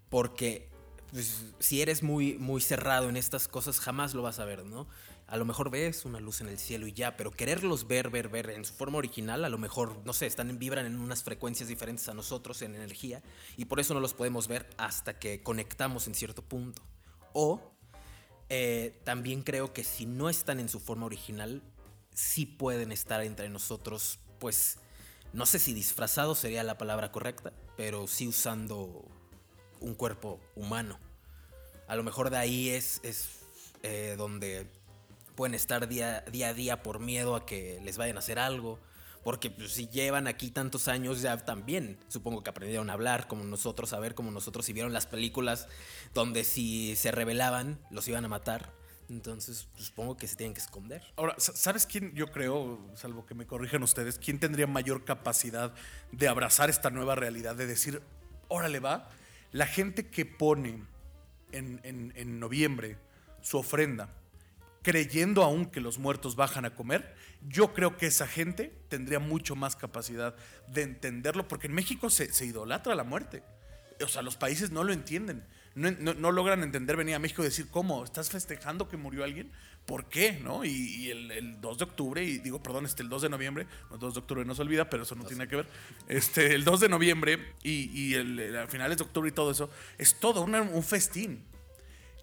porque 0.10 0.70
pues, 1.12 1.46
si 1.60 1.82
eres 1.82 2.04
muy, 2.04 2.38
muy 2.38 2.62
cerrado 2.62 3.10
en 3.10 3.18
estas 3.18 3.48
cosas, 3.48 3.80
jamás 3.80 4.14
lo 4.14 4.22
vas 4.22 4.40
a 4.40 4.46
ver, 4.46 4.66
¿no? 4.66 4.88
A 5.28 5.38
lo 5.38 5.46
mejor 5.46 5.70
ves 5.70 6.06
una 6.06 6.20
luz 6.20 6.42
en 6.42 6.48
el 6.48 6.58
cielo 6.58 6.88
y 6.88 6.94
ya, 6.94 7.16
pero 7.16 7.32
quererlos 7.32 7.88
ver, 7.88 8.10
ver, 8.10 8.30
ver 8.30 8.50
en 8.50 8.66
su 8.66 8.74
forma 8.74 8.98
original, 8.98 9.46
a 9.46 9.50
lo 9.50 9.58
mejor, 9.58 10.02
no 10.06 10.14
sé, 10.14 10.26
están 10.26 10.58
vibran 10.58 10.86
en 10.86 11.00
unas 11.00 11.24
frecuencias 11.24 11.70
diferentes 11.70 12.10
a 12.10 12.14
nosotros 12.14 12.62
en 12.64 12.76
energía 12.76 13.22
y 13.56 13.66
por 13.66 13.80
eso 13.80 13.94
no 13.94 14.00
los 14.00 14.14
podemos 14.14 14.48
ver 14.48 14.68
hasta 14.78 15.20
que 15.20 15.44
conectamos 15.44 16.08
en 16.08 16.16
cierto 16.16 16.42
punto. 16.42 16.82
O 17.34 17.62
eh, 18.50 19.00
también 19.04 19.44
creo 19.44 19.72
que 19.72 19.84
si 19.84 20.08
no 20.08 20.30
están 20.30 20.60
en 20.60 20.68
su 20.68 20.80
forma 20.80 21.06
original, 21.06 21.62
sí 22.12 22.48
pueden 22.48 22.92
estar 22.92 23.24
entre 23.24 23.50
nosotros, 23.50 24.20
pues 24.40 24.80
no 25.34 25.46
sé 25.46 25.60
si 25.60 25.74
disfrazado 25.74 26.36
sería 26.36 26.64
la 26.64 26.78
palabra 26.78 27.12
correcta, 27.12 27.54
pero 27.78 28.08
sí 28.08 28.28
usando 28.28 29.06
un 29.80 29.96
cuerpo 29.96 30.40
humano. 30.56 31.00
A 31.88 31.96
lo 31.96 32.04
mejor 32.04 32.30
de 32.30 32.38
ahí 32.38 32.70
es, 32.70 33.00
es 33.04 33.40
eh, 33.84 34.16
donde 34.18 34.68
pueden 35.36 35.56
estar 35.56 35.88
día, 35.88 36.22
día 36.32 36.50
a 36.50 36.54
día 36.54 36.84
por 36.84 37.00
miedo 37.00 37.36
a 37.36 37.46
que 37.46 37.80
les 37.84 37.98
vayan 37.98 38.18
a 38.18 38.20
hacer 38.20 38.40
algo. 38.40 38.80
Porque 39.24 39.50
pues, 39.52 39.74
si 39.74 39.88
llevan 39.88 40.28
aquí 40.28 40.50
tantos 40.50 40.88
años, 40.88 41.22
ya 41.22 41.38
también 41.38 41.98
supongo 42.08 42.42
que 42.42 42.50
aprendieron 42.50 42.90
a 42.90 42.94
hablar 42.94 43.28
como 43.28 43.44
nosotros, 43.44 43.94
a 43.94 44.00
ver 44.00 44.16
como 44.16 44.32
nosotros, 44.32 44.68
y 44.70 44.74
vieron 44.74 44.94
las 44.94 45.06
películas 45.06 45.68
donde 46.14 46.44
si 46.44 46.96
se 46.96 47.12
rebelaban, 47.12 47.80
los 47.92 48.08
iban 48.08 48.26
a 48.26 48.30
matar. 48.30 48.79
Entonces, 49.10 49.68
pues, 49.74 49.86
supongo 49.86 50.16
que 50.18 50.28
se 50.28 50.36
tienen 50.36 50.54
que 50.54 50.62
esconder. 50.62 51.02
Ahora, 51.16 51.34
sa- 51.40 51.56
¿sabes 51.56 51.86
quién 51.88 52.14
yo 52.14 52.28
creo, 52.32 52.80
salvo 52.96 53.26
que 53.26 53.34
me 53.34 53.48
corrijan 53.48 53.82
ustedes, 53.84 54.20
quién 54.20 54.40
tendría 54.40 54.68
mayor 54.68 55.04
capacidad 55.04 55.74
de 56.12 56.28
abrazar 56.28 56.70
esta 56.70 56.90
nueva 56.92 57.16
realidad, 57.16 57.56
de 57.56 57.66
decir, 57.66 58.02
órale 58.48 58.80
va, 58.80 59.10
la 59.52 59.66
gente 59.66 60.08
que 60.10 60.26
pone 60.26 60.84
en, 61.52 61.80
en- 61.84 62.14
en 62.16 62.40
noviembre 62.40 62.98
su 63.42 63.58
ofrenda, 63.58 64.10
creyendo 64.84 65.44
aún 65.44 65.66
que 65.66 65.82
los 65.82 65.98
muertos 65.98 66.36
bajan 66.36 66.66
a 66.66 66.76
comer, 66.76 67.16
yo 67.48 67.74
creo 67.74 67.98
que 67.98 68.06
esa 68.08 68.28
gente 68.28 68.72
tendría 68.90 69.20
mucho 69.20 69.56
más 69.56 69.76
capacidad 69.76 70.36
de 70.68 70.84
entenderlo, 70.84 71.48
porque 71.48 71.68
en 71.68 71.74
México 71.74 72.10
se, 72.10 72.32
se 72.32 72.46
idolatra 72.46 72.94
la 72.96 73.04
muerte. 73.04 73.44
O 74.04 74.08
sea, 74.08 74.22
los 74.22 74.38
países 74.38 74.72
no 74.72 74.84
lo 74.84 74.94
entienden. 74.94 75.44
No, 75.76 75.92
no- 75.92 76.14
no 76.14 76.32
logran 76.32 76.64
entender 76.64 76.98
venir 76.98 77.16
a 77.16 77.20
México 77.20 77.42
y 77.42 77.46
decir, 77.46 77.68
¿cómo? 77.70 78.04
¿Estás 78.04 78.30
festejando 78.30 78.88
que 78.90 78.98
murió 78.98 79.24
alguien? 79.24 79.52
¿Por 79.86 80.10
qué? 80.10 80.34
¿No? 80.44 80.66
Y, 80.66 80.70
y 80.70 81.10
el, 81.10 81.32
el 81.32 81.62
2 81.62 81.78
de 81.78 81.84
octubre, 81.86 82.24
y 82.24 82.38
digo, 82.40 82.62
perdón, 82.62 82.86
este, 82.86 83.02
el 83.02 83.10
2 83.10 83.24
de 83.24 83.30
noviembre, 83.30 83.66
no, 83.90 83.96
el 83.96 84.00
2 84.00 84.14
de 84.16 84.20
octubre 84.20 84.46
no 84.46 84.54
se 84.56 84.62
olvida, 84.62 84.90
pero 84.90 85.04
eso 85.04 85.16
no 85.16 85.24
tiene 85.24 85.48
que 85.48 85.56
ver. 85.58 85.68
Este, 86.08 86.54
el 86.54 86.64
2 86.64 86.80
de 86.82 86.90
noviembre 86.90 87.54
y, 87.64 87.90
y 88.00 88.14
el, 88.16 88.40
el- 88.40 88.58
a 88.58 88.68
finales 88.68 88.98
de 88.98 89.04
octubre 89.04 89.30
y 89.30 89.32
todo 89.34 89.52
eso, 89.52 89.70
es 89.98 90.20
todo 90.20 90.42
una- 90.42 90.62
un 90.62 90.84
festín. 90.84 91.44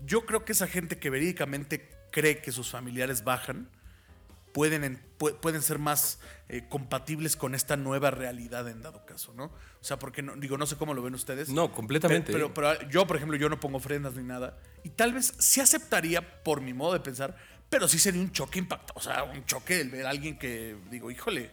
Yo 0.05 0.27
creo 0.27 0.45
que 0.45 0.53
esa 0.53 0.67
gente 0.69 0.99
que 0.99 1.09
verídicamente 1.11 1.89
cree 2.13 2.39
que 2.43 2.53
sus 2.53 2.71
familiares 2.71 3.25
bajan, 3.25 3.69
pueden, 4.57 4.85
en- 4.85 5.03
pu- 5.19 5.39
pueden 5.39 5.61
ser 5.61 5.79
más 5.79 6.19
eh, 6.49 6.65
compatibles 6.71 7.37
con 7.37 7.55
esta 7.55 7.77
nueva 7.77 8.11
realidad 8.11 8.67
en 8.71 8.81
dado 8.81 9.05
caso, 9.05 9.35
¿no? 9.35 9.45
O 9.45 9.85
sea, 9.85 9.99
porque 9.99 10.23
no, 10.23 10.35
digo, 10.37 10.57
no 10.57 10.65
sé 10.65 10.77
cómo 10.77 10.95
lo 10.95 11.03
ven 11.03 11.13
ustedes. 11.13 11.51
No, 11.51 11.71
completamente. 11.73 12.33
Pero, 12.33 12.55
pero, 12.55 12.75
pero 12.79 12.89
yo, 12.91 13.07
por 13.07 13.17
ejemplo, 13.19 13.37
yo 13.37 13.51
no 13.51 13.61
pongo 13.61 13.77
ofrendas 13.77 14.15
ni 14.15 14.23
nada. 14.25 14.57
Y 14.83 14.89
tal 14.89 15.13
vez 15.13 15.35
sí 15.39 15.61
aceptaría 15.61 16.43
por 16.43 16.63
mi 16.63 16.73
modo 16.73 16.95
de 16.95 17.01
pensar, 17.01 17.37
pero 17.69 17.87
sí 17.87 17.99
sería 17.99 18.23
un 18.23 18.33
choque 18.33 18.59
impacto. 18.59 18.95
O 18.97 19.01
sea, 19.03 19.25
un 19.25 19.45
choque 19.45 19.79
el 19.79 19.91
ver 19.91 20.07
a 20.07 20.11
alguien 20.11 20.39
que 20.39 20.75
digo, 20.91 21.11
híjole. 21.11 21.51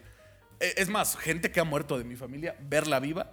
Eh, 0.61 0.75
Es 0.77 0.87
más, 0.87 1.17
gente 1.17 1.51
que 1.51 1.59
ha 1.59 1.65
muerto 1.65 1.97
de 1.97 2.05
mi 2.05 2.15
familia, 2.15 2.55
verla 2.61 3.01
viva, 3.01 3.31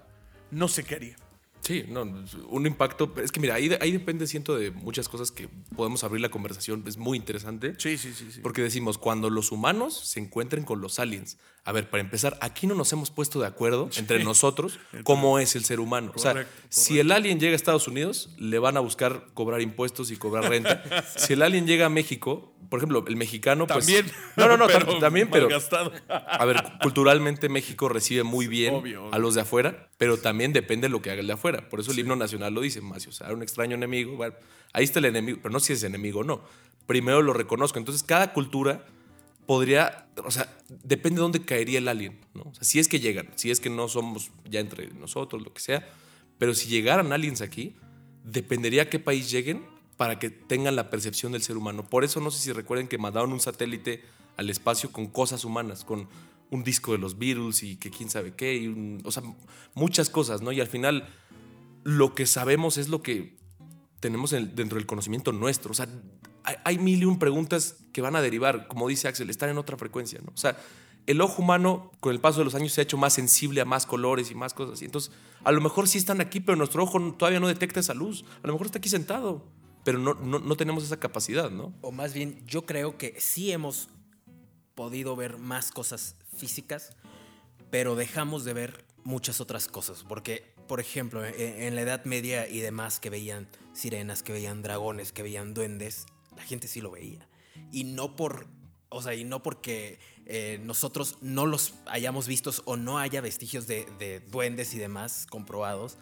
no 0.50 0.66
sé 0.66 0.82
qué 0.82 0.96
haría. 0.96 1.16
Sí, 1.62 1.84
no, 1.88 2.02
un 2.48 2.66
impacto. 2.66 3.12
Es 3.22 3.32
que 3.32 3.40
mira, 3.40 3.54
ahí, 3.54 3.70
ahí 3.80 3.92
depende, 3.92 4.26
siento, 4.26 4.56
de 4.56 4.70
muchas 4.70 5.08
cosas 5.08 5.30
que 5.30 5.48
podemos 5.76 6.04
abrir 6.04 6.20
la 6.20 6.30
conversación. 6.30 6.84
Es 6.86 6.96
muy 6.96 7.18
interesante. 7.18 7.74
Sí, 7.78 7.98
sí, 7.98 8.12
sí, 8.14 8.30
sí. 8.30 8.40
Porque 8.40 8.62
decimos, 8.62 8.98
cuando 8.98 9.30
los 9.30 9.52
humanos 9.52 9.98
se 9.98 10.20
encuentren 10.20 10.64
con 10.64 10.80
los 10.80 10.98
aliens. 10.98 11.38
A 11.64 11.72
ver, 11.72 11.90
para 11.90 12.00
empezar, 12.00 12.38
aquí 12.40 12.66
no 12.66 12.74
nos 12.74 12.90
hemos 12.92 13.10
puesto 13.10 13.38
de 13.38 13.46
acuerdo 13.46 13.90
entre 13.96 14.24
nosotros 14.24 14.78
cómo 15.04 15.38
es 15.38 15.54
el 15.56 15.64
ser 15.64 15.78
humano. 15.78 16.12
o 16.14 16.18
sea, 16.18 16.32
Correcto, 16.32 16.52
si 16.70 16.98
el 16.98 17.12
alien 17.12 17.38
llega 17.38 17.52
a 17.52 17.56
Estados 17.56 17.86
Unidos, 17.86 18.30
le 18.38 18.58
van 18.58 18.76
a 18.76 18.80
buscar 18.80 19.26
cobrar 19.34 19.60
impuestos 19.60 20.10
y 20.10 20.16
cobrar 20.16 20.48
renta. 20.48 20.82
si 21.16 21.34
el 21.34 21.42
alien 21.42 21.66
llega 21.66 21.86
a 21.86 21.88
México, 21.90 22.54
por 22.70 22.78
ejemplo, 22.78 23.04
el 23.06 23.16
mexicano, 23.16 23.66
pues. 23.66 23.86
También. 23.86 24.06
No, 24.36 24.48
no, 24.48 24.56
no, 24.56 24.66
pero 24.68 24.86
tam- 24.86 25.00
también, 25.00 25.28
pero. 25.30 25.48
A 26.08 26.44
ver, 26.46 26.62
culturalmente 26.82 27.48
México 27.50 27.88
recibe 27.90 28.22
muy 28.22 28.46
bien 28.46 28.74
Obvio, 28.74 29.04
obvio. 29.04 29.14
a 29.14 29.18
los 29.18 29.34
de 29.34 29.42
afuera, 29.42 29.90
pero 29.98 30.16
también 30.16 30.52
depende 30.54 30.86
de 30.88 30.90
lo 30.92 31.02
que 31.02 31.10
haga 31.10 31.20
el 31.20 31.26
de 31.26 31.34
afuera. 31.34 31.68
Por 31.68 31.80
eso 31.80 31.92
el 31.92 31.98
himno 31.98 32.16
nacional 32.16 32.54
lo 32.54 32.62
dice, 32.62 32.80
más, 32.80 33.06
o 33.06 33.12
sea, 33.12 33.32
un 33.34 33.42
extraño 33.42 33.74
enemigo, 33.74 34.16
bueno, 34.16 34.34
ahí 34.72 34.84
está 34.84 34.98
el 34.98 35.04
enemigo, 35.06 35.38
pero 35.42 35.52
no 35.52 35.60
si 35.60 35.74
es 35.74 35.82
enemigo 35.82 36.20
o 36.20 36.24
no. 36.24 36.40
Primero 36.86 37.20
lo 37.22 37.32
reconozco. 37.34 37.78
Entonces, 37.78 38.02
cada 38.02 38.32
cultura 38.32 38.84
podría, 39.50 40.06
o 40.24 40.30
sea, 40.30 40.48
depende 40.68 41.16
de 41.16 41.22
dónde 41.22 41.44
caería 41.44 41.78
el 41.78 41.88
alien, 41.88 42.20
¿no? 42.34 42.42
O 42.42 42.54
sea, 42.54 42.62
si 42.62 42.78
es 42.78 42.86
que 42.86 43.00
llegan, 43.00 43.30
si 43.34 43.50
es 43.50 43.58
que 43.58 43.68
no 43.68 43.88
somos 43.88 44.30
ya 44.48 44.60
entre 44.60 44.94
nosotros, 44.94 45.42
lo 45.42 45.52
que 45.52 45.60
sea, 45.60 45.88
pero 46.38 46.54
si 46.54 46.68
llegaran 46.68 47.12
aliens 47.12 47.40
aquí, 47.40 47.74
dependería 48.22 48.82
a 48.82 48.88
qué 48.88 49.00
país 49.00 49.28
lleguen 49.28 49.66
para 49.96 50.20
que 50.20 50.30
tengan 50.30 50.76
la 50.76 50.88
percepción 50.88 51.32
del 51.32 51.42
ser 51.42 51.56
humano. 51.56 51.84
Por 51.84 52.04
eso 52.04 52.20
no 52.20 52.30
sé 52.30 52.40
si 52.40 52.52
recuerden 52.52 52.86
que 52.86 52.96
mandaron 52.96 53.32
un 53.32 53.40
satélite 53.40 54.04
al 54.36 54.50
espacio 54.50 54.92
con 54.92 55.08
cosas 55.08 55.44
humanas, 55.44 55.84
con 55.84 56.08
un 56.50 56.62
disco 56.62 56.92
de 56.92 56.98
los 56.98 57.18
Beatles 57.18 57.64
y 57.64 57.74
que 57.74 57.90
quién 57.90 58.08
sabe 58.08 58.36
qué, 58.36 58.54
y 58.54 58.98
o 59.02 59.10
sea, 59.10 59.24
muchas 59.74 60.10
cosas, 60.10 60.42
¿no? 60.42 60.52
Y 60.52 60.60
al 60.60 60.68
final 60.68 61.08
lo 61.82 62.14
que 62.14 62.26
sabemos 62.26 62.78
es 62.78 62.88
lo 62.88 63.02
que 63.02 63.36
tenemos 63.98 64.30
dentro 64.30 64.78
del 64.78 64.86
conocimiento 64.86 65.32
nuestro. 65.32 65.72
O 65.72 65.74
sea, 65.74 65.88
hay, 66.44 66.56
hay 66.64 66.78
mil 66.78 67.02
y 67.02 67.04
un 67.04 67.18
preguntas 67.18 67.76
que 67.92 68.00
van 68.00 68.16
a 68.16 68.22
derivar, 68.22 68.68
como 68.68 68.88
dice 68.88 69.08
Axel, 69.08 69.30
están 69.30 69.50
en 69.50 69.58
otra 69.58 69.76
frecuencia, 69.76 70.20
¿no? 70.24 70.32
O 70.34 70.36
sea, 70.36 70.56
el 71.06 71.20
ojo 71.20 71.42
humano 71.42 71.90
con 72.00 72.12
el 72.12 72.20
paso 72.20 72.38
de 72.38 72.44
los 72.44 72.54
años 72.54 72.72
se 72.72 72.80
ha 72.80 72.84
hecho 72.84 72.96
más 72.96 73.14
sensible 73.14 73.60
a 73.60 73.64
más 73.64 73.86
colores 73.86 74.30
y 74.30 74.34
más 74.34 74.54
cosas 74.54 74.74
así. 74.74 74.84
Entonces, 74.84 75.12
a 75.42 75.52
lo 75.52 75.60
mejor 75.60 75.88
sí 75.88 75.98
están 75.98 76.20
aquí, 76.20 76.40
pero 76.40 76.56
nuestro 76.56 76.82
ojo 76.82 77.00
todavía 77.14 77.40
no 77.40 77.48
detecta 77.48 77.80
esa 77.80 77.94
luz. 77.94 78.24
A 78.42 78.46
lo 78.46 78.52
mejor 78.52 78.66
está 78.66 78.78
aquí 78.78 78.88
sentado, 78.88 79.44
pero 79.84 79.98
no, 79.98 80.14
no, 80.14 80.38
no 80.38 80.56
tenemos 80.56 80.84
esa 80.84 80.98
capacidad, 80.98 81.50
¿no? 81.50 81.74
O 81.80 81.90
más 81.90 82.14
bien, 82.14 82.42
yo 82.46 82.66
creo 82.66 82.96
que 82.96 83.16
sí 83.18 83.50
hemos 83.50 83.88
podido 84.74 85.16
ver 85.16 85.38
más 85.38 85.72
cosas 85.72 86.16
físicas, 86.36 86.96
pero 87.70 87.96
dejamos 87.96 88.44
de 88.44 88.52
ver 88.52 88.84
muchas 89.04 89.40
otras 89.40 89.68
cosas. 89.68 90.04
Porque, 90.08 90.54
por 90.68 90.80
ejemplo, 90.80 91.24
en, 91.24 91.74
la 91.74 91.82
Edad 91.82 92.04
Media 92.04 92.48
y 92.48 92.60
demás 92.60 93.00
que 93.00 93.10
veían 93.10 93.48
sirenas, 93.72 94.22
que 94.22 94.32
veían 94.32 94.62
dragones, 94.62 95.12
que 95.12 95.22
veían 95.22 95.54
duendes, 95.54 96.06
la 96.40 96.46
gente 96.46 96.68
sí 96.68 96.80
lo 96.80 96.90
veía. 96.90 97.28
Y 97.70 97.84
no 97.84 98.16
por. 98.16 98.46
O 98.88 99.02
sea, 99.02 99.14
y 99.14 99.24
no 99.24 99.42
porque 99.42 100.00
eh, 100.26 100.58
nosotros 100.64 101.18
no 101.20 101.46
los 101.46 101.74
hayamos 101.86 102.26
vistos 102.26 102.62
o 102.64 102.76
no 102.76 102.98
haya 102.98 103.20
vestigios 103.20 103.66
de, 103.66 103.86
de 103.98 104.18
duendes 104.20 104.74
y 104.74 104.78
demás 104.78 105.26
comprobados, 105.30 105.96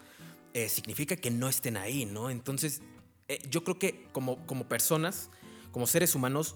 eh, 0.53 0.69
significa 0.69 1.15
que 1.15 1.29
no 1.29 1.49
estén 1.49 1.77
ahí, 1.77 2.05
¿no? 2.05 2.31
Entonces, 2.31 2.81
eh, 3.27 3.39
yo 3.49 3.63
creo 3.63 3.77
que 3.77 4.07
como, 4.11 4.43
como 4.47 4.67
personas, 4.67 5.29
como 5.71 5.85
seres 5.85 6.15
humanos, 6.15 6.55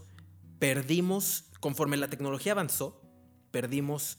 perdimos, 0.57 1.45
conforme 1.59 1.97
la 1.97 2.09
tecnología 2.09 2.53
avanzó, 2.53 2.99
perdimos 3.51 4.17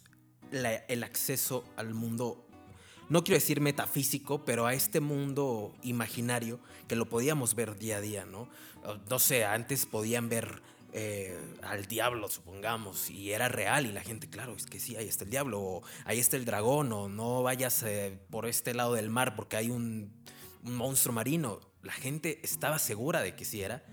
el 0.53 1.03
acceso 1.03 1.65
al 1.77 1.95
mundo, 1.95 2.44
no 3.09 3.25
quiero 3.25 3.39
decir 3.39 3.61
metafísico, 3.61 4.45
pero 4.45 4.67
a 4.67 4.75
este 4.75 5.01
mundo 5.01 5.75
imaginario 5.83 6.59
que 6.89 6.97
lo 6.97 7.09
podíamos 7.09 7.55
ver 7.55 7.79
día 7.79 7.99
a 7.99 8.01
día, 8.01 8.25
¿no? 8.25 8.49
No 9.09 9.19
sé, 9.19 9.45
antes 9.45 9.87
podían 9.87 10.29
ver 10.29 10.63
eh, 10.93 11.37
al 11.63 11.87
diablo, 11.87 12.29
supongamos, 12.29 13.11
y 13.11 13.33
era 13.33 13.49
real, 13.49 13.87
y 13.87 13.93
la 13.93 14.03
gente, 14.03 14.29
claro, 14.31 14.55
es 14.55 14.67
que 14.67 14.79
sí, 14.79 14.95
ahí 14.97 15.09
está 15.09 15.25
el 15.25 15.31
diablo, 15.31 15.61
o 15.61 15.83
ahí 16.05 16.21
está 16.21 16.37
el 16.37 16.45
dragón, 16.45 16.93
o 16.93 17.09
no 17.09 17.43
vayas 17.43 17.83
eh, 17.83 18.19
por 18.31 18.47
este 18.47 18.75
lado 18.75 18.95
del 18.95 19.11
mar 19.11 19.35
porque 19.35 19.57
hay 19.57 19.71
un, 19.71 20.13
un 20.63 20.77
monstruo 20.77 21.13
marino. 21.15 21.61
La 21.83 21.93
gente 21.93 22.41
estaba 22.43 22.79
segura 22.79 23.23
de 23.23 23.35
que 23.35 23.45
sí 23.45 23.61
era, 23.63 23.85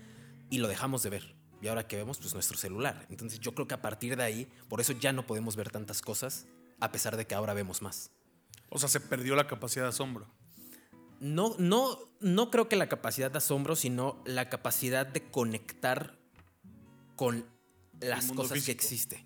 y 0.48 0.58
lo 0.58 0.68
dejamos 0.68 1.02
de 1.02 1.10
ver. 1.10 1.34
Y 1.60 1.68
ahora 1.68 1.86
que 1.86 1.96
vemos, 1.96 2.18
pues 2.18 2.34
nuestro 2.34 2.56
celular. 2.56 3.06
Entonces 3.10 3.40
yo 3.40 3.54
creo 3.54 3.66
que 3.66 3.74
a 3.74 3.82
partir 3.82 4.16
de 4.16 4.22
ahí, 4.22 4.48
por 4.68 4.80
eso 4.80 4.92
ya 4.92 5.12
no 5.12 5.26
podemos 5.26 5.56
ver 5.56 5.70
tantas 5.70 6.02
cosas, 6.02 6.46
a 6.80 6.92
pesar 6.92 7.16
de 7.16 7.26
que 7.26 7.34
ahora 7.34 7.54
vemos 7.54 7.82
más. 7.82 8.10
O 8.74 8.78
sea, 8.78 8.88
se 8.88 9.00
perdió 9.00 9.36
la 9.36 9.46
capacidad 9.46 9.84
de 9.84 9.90
asombro. 9.90 10.26
No, 11.20 11.54
no, 11.58 11.98
no 12.20 12.50
creo 12.50 12.68
que 12.68 12.76
la 12.76 12.88
capacidad 12.88 13.30
de 13.30 13.38
asombro, 13.38 13.76
sino 13.76 14.22
la 14.24 14.48
capacidad 14.48 15.06
de 15.06 15.22
conectar 15.30 16.18
con 17.16 17.44
las 18.00 18.32
cosas 18.32 18.52
que 18.52 18.60
físico. 18.60 18.72
existe. 18.72 19.24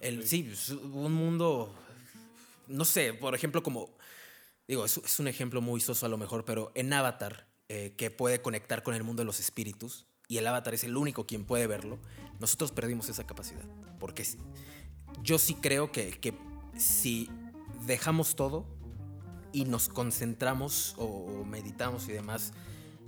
El, 0.00 0.26
Sí, 0.26 0.48
es 0.52 0.70
un 0.70 1.12
mundo, 1.12 1.74
no 2.68 2.84
sé, 2.84 3.14
por 3.14 3.34
ejemplo, 3.34 3.64
como, 3.64 3.90
digo, 4.68 4.84
es, 4.84 4.96
es 4.96 5.18
un 5.18 5.26
ejemplo 5.26 5.60
muy 5.60 5.80
soso 5.80 6.06
a 6.06 6.08
lo 6.08 6.16
mejor, 6.16 6.44
pero 6.44 6.70
en 6.76 6.92
Avatar, 6.92 7.48
eh, 7.68 7.94
que 7.96 8.12
puede 8.12 8.40
conectar 8.40 8.84
con 8.84 8.94
el 8.94 9.02
mundo 9.02 9.22
de 9.22 9.26
los 9.26 9.40
espíritus, 9.40 10.06
y 10.28 10.38
el 10.38 10.46
Avatar 10.46 10.74
es 10.74 10.84
el 10.84 10.96
único 10.96 11.26
quien 11.26 11.44
puede 11.44 11.66
verlo, 11.66 11.98
nosotros 12.38 12.70
perdimos 12.70 13.08
esa 13.08 13.26
capacidad. 13.26 13.64
Porque 13.98 14.24
yo 15.22 15.38
sí 15.38 15.54
creo 15.54 15.90
que, 15.90 16.10
que 16.10 16.32
si 16.76 17.28
dejamos 17.86 18.36
todo 18.36 18.66
y 19.52 19.64
nos 19.64 19.88
concentramos 19.88 20.94
o, 20.98 21.44
meditamos 21.44 22.08
y 22.08 22.12
demás, 22.12 22.52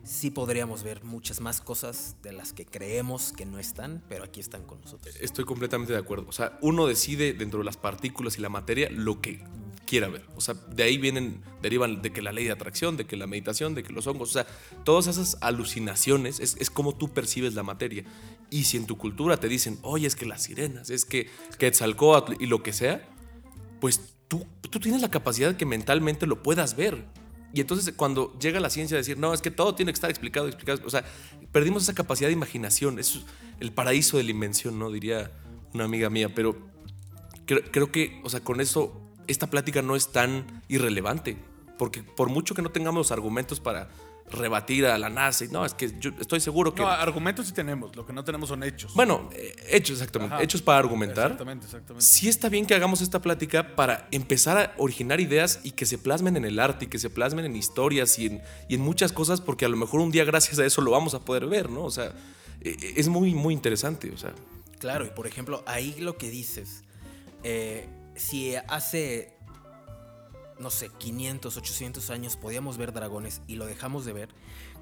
sí 0.02 0.30
podríamos 0.30 0.82
ver 0.82 1.04
muchas 1.04 1.40
más 1.40 1.60
cosas 1.60 2.16
de 2.22 2.32
las 2.32 2.52
que 2.52 2.64
creemos 2.64 3.32
que 3.32 3.44
no 3.44 3.58
están, 3.58 4.02
pero 4.08 4.24
aquí 4.24 4.40
están 4.40 4.64
con 4.64 4.80
nosotros. 4.80 5.14
Estoy 5.20 5.44
completamente 5.44 5.92
de 5.92 5.98
acuerdo. 5.98 6.26
O 6.28 6.32
sea, 6.32 6.58
uno 6.62 6.86
decide 6.86 7.32
dentro 7.34 7.58
de 7.58 7.64
las 7.64 7.76
partículas 7.76 8.38
y 8.38 8.40
la 8.40 8.48
materia 8.48 8.88
lo 8.90 9.20
que 9.20 9.44
quiera 9.86 10.08
ver. 10.08 10.24
O 10.36 10.40
sea, 10.40 10.54
de 10.54 10.84
ahí 10.84 10.98
vienen, 10.98 11.42
derivan 11.60 12.00
de 12.00 12.12
que 12.12 12.22
la 12.22 12.32
ley 12.32 12.44
de 12.44 12.52
atracción, 12.52 12.96
de 12.96 13.06
que 13.06 13.16
la 13.16 13.26
meditación, 13.26 13.74
de 13.74 13.82
que 13.82 13.92
los 13.92 14.06
hongos, 14.06 14.30
o 14.30 14.32
sea, 14.32 14.46
todas 14.84 15.08
esas 15.08 15.36
alucinaciones 15.40 16.38
es, 16.40 16.56
es 16.60 16.70
como 16.70 16.94
tú 16.94 17.12
percibes 17.12 17.54
la 17.54 17.64
materia. 17.64 18.04
Y 18.50 18.64
si 18.64 18.76
en 18.76 18.86
tu 18.86 18.96
cultura 18.96 19.38
te 19.38 19.48
dicen, 19.48 19.78
oye, 19.82 20.06
es 20.06 20.16
que 20.16 20.26
las 20.26 20.44
sirenas, 20.44 20.90
es 20.90 21.04
que 21.04 21.28
Quetzalcóatl 21.58 22.34
y 22.38 22.46
lo 22.46 22.62
que 22.62 22.72
sea, 22.72 23.08
pues 23.80 24.14
tú, 24.30 24.46
tú 24.70 24.78
tienes 24.78 25.02
la 25.02 25.10
capacidad 25.10 25.50
de 25.50 25.56
que 25.56 25.66
mentalmente 25.66 26.26
lo 26.26 26.42
puedas 26.42 26.76
ver. 26.76 27.04
Y 27.52 27.60
entonces 27.60 27.92
cuando 27.96 28.38
llega 28.38 28.60
la 28.60 28.70
ciencia 28.70 28.94
a 28.94 28.98
decir, 28.98 29.18
no, 29.18 29.34
es 29.34 29.42
que 29.42 29.50
todo 29.50 29.74
tiene 29.74 29.90
que 29.92 29.96
estar 29.96 30.08
explicado, 30.08 30.46
explicado, 30.46 30.80
o 30.86 30.90
sea, 30.90 31.04
perdimos 31.50 31.82
esa 31.82 31.94
capacidad 31.94 32.28
de 32.28 32.32
imaginación, 32.32 33.00
es 33.00 33.20
el 33.58 33.72
paraíso 33.72 34.18
de 34.18 34.22
la 34.22 34.30
invención, 34.30 34.78
¿no? 34.78 34.92
Diría 34.92 35.32
una 35.74 35.84
amiga 35.84 36.08
mía, 36.10 36.32
pero 36.32 36.56
creo, 37.44 37.60
creo 37.72 37.90
que, 37.90 38.20
o 38.22 38.30
sea, 38.30 38.38
con 38.38 38.60
eso, 38.60 39.00
esta 39.26 39.48
plática 39.48 39.82
no 39.82 39.96
es 39.96 40.12
tan 40.12 40.62
irrelevante, 40.68 41.36
porque 41.76 42.04
por 42.04 42.28
mucho 42.28 42.54
que 42.54 42.62
no 42.62 42.70
tengamos 42.70 43.10
argumentos 43.10 43.58
para 43.58 43.90
rebatir 44.30 44.86
a 44.86 44.96
la 44.98 45.08
NASA, 45.10 45.44
y 45.44 45.48
no, 45.48 45.64
es 45.64 45.74
que 45.74 45.92
yo 45.98 46.10
estoy 46.20 46.40
seguro 46.40 46.74
que... 46.74 46.82
No, 46.82 46.88
argumentos 46.88 47.46
sí 47.46 47.52
tenemos, 47.52 47.94
lo 47.96 48.06
que 48.06 48.12
no 48.12 48.24
tenemos 48.24 48.48
son 48.48 48.62
hechos. 48.62 48.94
bueno, 48.94 49.28
eh, 49.32 49.54
hechos 49.68 49.98
exactamente, 49.98 50.34
Ajá. 50.34 50.42
hechos 50.44 50.62
para 50.62 50.78
argumentar. 50.78 51.26
Exactamente, 51.26 51.66
exactamente. 51.66 52.04
Sí 52.04 52.28
está 52.28 52.48
bien 52.48 52.66
que 52.66 52.74
hagamos 52.74 53.00
esta 53.00 53.20
plática 53.20 53.74
para 53.76 54.08
empezar 54.10 54.56
a 54.58 54.74
originar 54.78 55.20
ideas 55.20 55.60
y 55.64 55.72
que 55.72 55.86
se 55.86 55.98
plasmen 55.98 56.36
en 56.36 56.44
el 56.44 56.58
arte 56.58 56.84
y 56.84 56.88
que 56.88 56.98
se 56.98 57.10
plasmen 57.10 57.44
en 57.44 57.56
historias 57.56 58.18
y 58.18 58.26
en, 58.26 58.42
y 58.68 58.74
en 58.76 58.80
muchas 58.80 59.12
cosas 59.12 59.40
porque 59.40 59.64
a 59.64 59.68
lo 59.68 59.76
mejor 59.76 60.00
un 60.00 60.10
día 60.10 60.24
gracias 60.24 60.58
a 60.58 60.64
eso 60.64 60.80
lo 60.82 60.90
vamos 60.92 61.14
a 61.14 61.20
poder 61.20 61.46
ver, 61.46 61.68
¿no? 61.70 61.84
O 61.84 61.90
sea, 61.90 62.12
e- 62.60 62.70
e- 62.70 62.94
es 62.96 63.08
muy, 63.08 63.34
muy 63.34 63.52
interesante, 63.54 64.10
o 64.12 64.16
sea. 64.16 64.32
Claro, 64.78 65.04
y 65.04 65.10
por 65.10 65.26
ejemplo, 65.26 65.62
ahí 65.66 65.96
lo 65.98 66.16
que 66.16 66.30
dices, 66.30 66.84
eh, 67.42 67.86
si 68.14 68.54
hace, 68.68 69.34
no 70.60 70.70
sé, 70.70 70.90
500, 70.90 71.56
800 71.56 72.10
años 72.10 72.36
podíamos 72.36 72.76
ver 72.76 72.92
dragones 72.92 73.40
y 73.46 73.56
lo 73.56 73.66
dejamos 73.66 74.04
de 74.04 74.12
ver, 74.12 74.28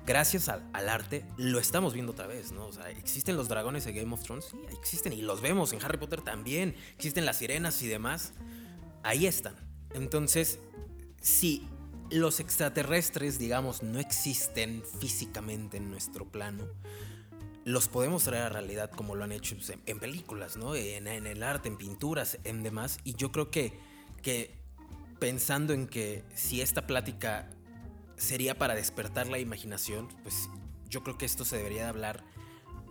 gracias 0.05 0.49
al, 0.49 0.69
al 0.73 0.89
arte 0.89 1.25
lo 1.37 1.59
estamos 1.59 1.95
viendo 1.95 2.13
otra 2.13 2.27
vez, 2.27 2.53
¿no? 2.53 2.67
O 2.67 2.73
sea, 2.73 2.91
existen 2.91 3.37
los 3.37 3.49
dragones 3.49 3.85
de 3.85 3.93
Game 3.93 4.13
of 4.13 4.23
Thrones, 4.23 4.47
sí, 4.51 4.59
existen 4.73 5.13
y 5.13 5.23
los 5.23 5.41
vemos 5.41 5.73
en 5.73 5.83
Harry 5.83 5.97
Potter 5.97 6.21
también, 6.21 6.75
existen 6.97 7.25
las 7.25 7.39
sirenas 7.39 7.81
y 7.83 7.87
demás, 7.87 8.33
ahí 9.05 9.27
están. 9.27 9.55
Entonces, 9.95 10.59
si 11.21 11.67
los 12.11 12.41
extraterrestres, 12.41 13.39
digamos, 13.39 13.83
no 13.83 14.01
existen 14.01 14.83
físicamente 15.01 15.77
en 15.77 15.91
nuestro 15.91 16.27
plano, 16.27 16.67
los 17.65 17.89
podemos 17.89 18.25
traer 18.25 18.45
a 18.45 18.49
realidad 18.49 18.91
como 18.91 19.15
lo 19.15 19.25
han 19.25 19.33
hecho 19.33 19.55
en, 19.55 19.81
en 19.87 20.01
películas, 20.01 20.57
¿no? 20.57 20.75
En, 20.75 21.07
en 21.07 21.27
el 21.27 21.43
arte, 21.43 21.69
en 21.69 21.77
pinturas, 21.77 22.39
en 22.45 22.63
demás. 22.63 22.99
Y 23.05 23.15
yo 23.15 23.31
creo 23.31 23.51
que, 23.51 23.79
que 24.23 24.58
pensando 25.19 25.73
en 25.73 25.87
que 25.87 26.25
si 26.35 26.61
esta 26.61 26.87
plática 26.87 27.49
sería 28.17 28.57
para 28.59 28.75
despertar 28.75 29.27
la 29.29 29.39
imaginación, 29.39 30.09
pues 30.23 30.49
yo 30.89 31.03
creo 31.03 31.19
que 31.19 31.27
esto 31.27 31.45
se 31.45 31.57
debería 31.57 31.83
de 31.85 31.89
hablar 31.89 32.25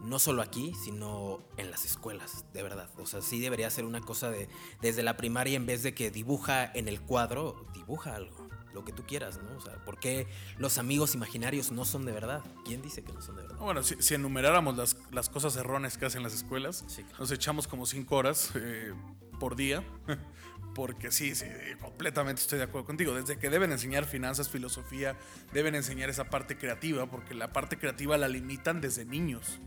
no 0.03 0.19
solo 0.19 0.41
aquí, 0.43 0.73
sino 0.83 1.39
en 1.57 1.71
las 1.71 1.83
escuelas, 1.85 2.45
de 2.53 2.61
verdad. 2.63 2.89
O 2.97 3.05
sea, 3.07 3.21
sí 3.21 3.39
debería 3.39 3.69
ser 3.71 3.83
una 3.83 3.99
cosa 4.01 4.29
de 4.29 4.47
desde 4.81 5.01
la 5.03 5.17
primaria 5.17 5.55
en 5.57 5.65
vez 5.65 5.81
de 5.83 5.93
que 5.95 6.11
dibuja 6.11 6.71
en 6.73 6.87
el 6.87 7.01
cuadro, 7.01 7.65
dibuja 7.73 8.15
algo, 8.15 8.47
lo 8.73 8.85
que 8.85 8.93
tú 8.93 9.03
quieras, 9.07 9.39
¿no? 9.41 9.57
O 9.57 9.61
sea, 9.61 9.83
¿por 9.83 9.99
qué 9.99 10.27
los 10.59 10.77
amigos 10.77 11.15
imaginarios 11.15 11.71
no 11.71 11.83
son 11.83 12.05
de 12.05 12.11
verdad? 12.11 12.43
¿Quién 12.63 12.83
dice 12.83 13.03
que 13.03 13.11
no 13.11 13.21
son 13.21 13.37
de 13.37 13.41
verdad? 13.41 13.57
Bueno, 13.57 13.81
si, 13.81 13.95
si 13.99 14.13
enumeráramos 14.13 14.77
las, 14.77 14.95
las 15.11 15.29
cosas 15.29 15.55
erróneas 15.55 15.97
que 15.97 16.05
hacen 16.05 16.21
las 16.21 16.33
escuelas, 16.33 16.85
Sí, 16.87 17.01
claro. 17.03 17.17
nos 17.19 17.31
echamos 17.31 17.67
como 17.67 17.87
cinco 17.87 18.17
horas 18.17 18.51
eh, 18.53 18.93
por 19.39 19.55
día. 19.55 19.83
Porque 20.77 21.09
sí, 21.09 21.33
sí, 21.33 21.47
completamente 21.81 22.39
estoy 22.39 22.59
de 22.59 22.65
acuerdo 22.65 22.85
contigo. 22.85 23.15
Desde 23.15 23.39
que 23.39 23.49
deben 23.49 23.71
enseñar 23.71 24.05
finanzas, 24.05 24.47
filosofía, 24.47 25.15
deben 25.51 25.73
enseñar 25.73 26.07
esa 26.11 26.25
parte 26.25 26.55
creativa, 26.55 27.07
porque 27.07 27.33
la 27.33 27.51
parte 27.51 27.79
creativa 27.79 28.15
la 28.15 28.27
limitan 28.27 28.79
desde 28.79 29.03
niños. 29.03 29.59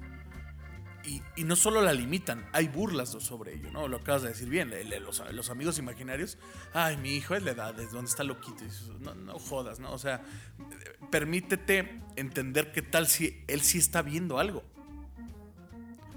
Y, 1.02 1.42
no 1.42 1.56
solo 1.56 1.82
la 1.82 1.92
limitan, 1.92 2.48
hay 2.52 2.68
burlas 2.68 3.08
sobre 3.08 3.54
ello, 3.54 3.72
¿no? 3.72 3.88
Lo 3.88 3.96
acabas 3.96 4.22
de 4.22 4.28
decir 4.28 4.48
bien, 4.48 4.72
los, 5.02 5.50
amigos 5.50 5.80
imaginarios, 5.80 6.38
ay, 6.74 6.96
mi 6.96 7.16
hijo 7.16 7.34
es 7.34 7.42
la 7.42 7.50
edad, 7.50 7.80
es 7.80 7.90
donde 7.90 8.08
está 8.08 8.22
loquito. 8.22 8.62
No, 9.00 9.16
no 9.16 9.36
jodas, 9.40 9.80
¿no? 9.80 9.90
O 9.90 9.98
sea, 9.98 10.22
permítete 11.10 12.02
entender 12.14 12.70
qué 12.70 12.82
tal 12.82 13.08
si 13.08 13.42
él 13.48 13.62
sí 13.62 13.78
está 13.78 14.02
viendo 14.02 14.38
algo. 14.38 14.62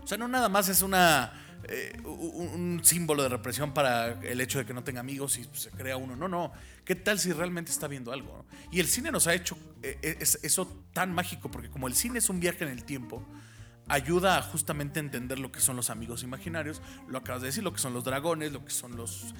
O 0.03 0.07
sea, 0.07 0.19
no 0.19 0.27
nada 0.27 0.49
más 0.49 0.69
es 0.69 0.83
una 0.83 1.42
eh, 1.69 1.97
un, 2.03 2.81
símbolo 2.83 3.23
de 3.23 3.29
represión 3.29 3.73
para 3.73 4.19
el 4.21 4.41
hecho 4.41 4.59
de 4.59 4.65
que 4.65 4.73
no 4.73 4.83
tenga 4.83 4.99
amigos 4.99 5.37
y 5.37 5.47
se 5.53 5.69
crea 5.71 5.97
uno. 5.97 6.15
No, 6.15 6.27
no. 6.27 6.51
¿Qué 6.85 6.95
tal 6.95 7.19
si 7.19 7.31
realmente 7.31 7.71
está 7.71 7.87
viendo 7.87 8.11
algo? 8.11 8.45
Y 8.71 8.79
el 8.79 8.87
cine 8.87 9.11
nos 9.11 9.27
ha 9.27 9.33
hecho 9.33 9.57
eh, 9.81 10.17
es- 10.19 10.39
eso 10.43 10.85
tan 10.93 11.13
mágico, 11.13 11.49
porque 11.49 11.69
como 11.69 11.87
el 11.87 11.95
cine 11.95 12.19
es 12.19 12.29
un 12.29 12.39
viaje 12.39 12.63
en 12.63 12.71
el 12.71 12.83
tiempo, 12.83 13.25
ayuda 13.87 14.37
a 14.37 14.41
justamente 14.41 14.99
entender 14.99 15.39
lo 15.39 15.51
que 15.51 15.59
son 15.59 15.75
los 15.75 15.89
amigos 15.89 16.23
imaginarios, 16.23 16.81
lo 17.07 17.17
acabas 17.17 17.41
de 17.41 17.47
decir, 17.47 17.63
lo 17.63 17.73
que 17.73 17.79
son 17.79 17.93
los 17.93 18.03
dragones, 18.03 18.51
lo 18.51 18.63
que 18.63 18.71
son 18.71 18.95
los 18.95 19.33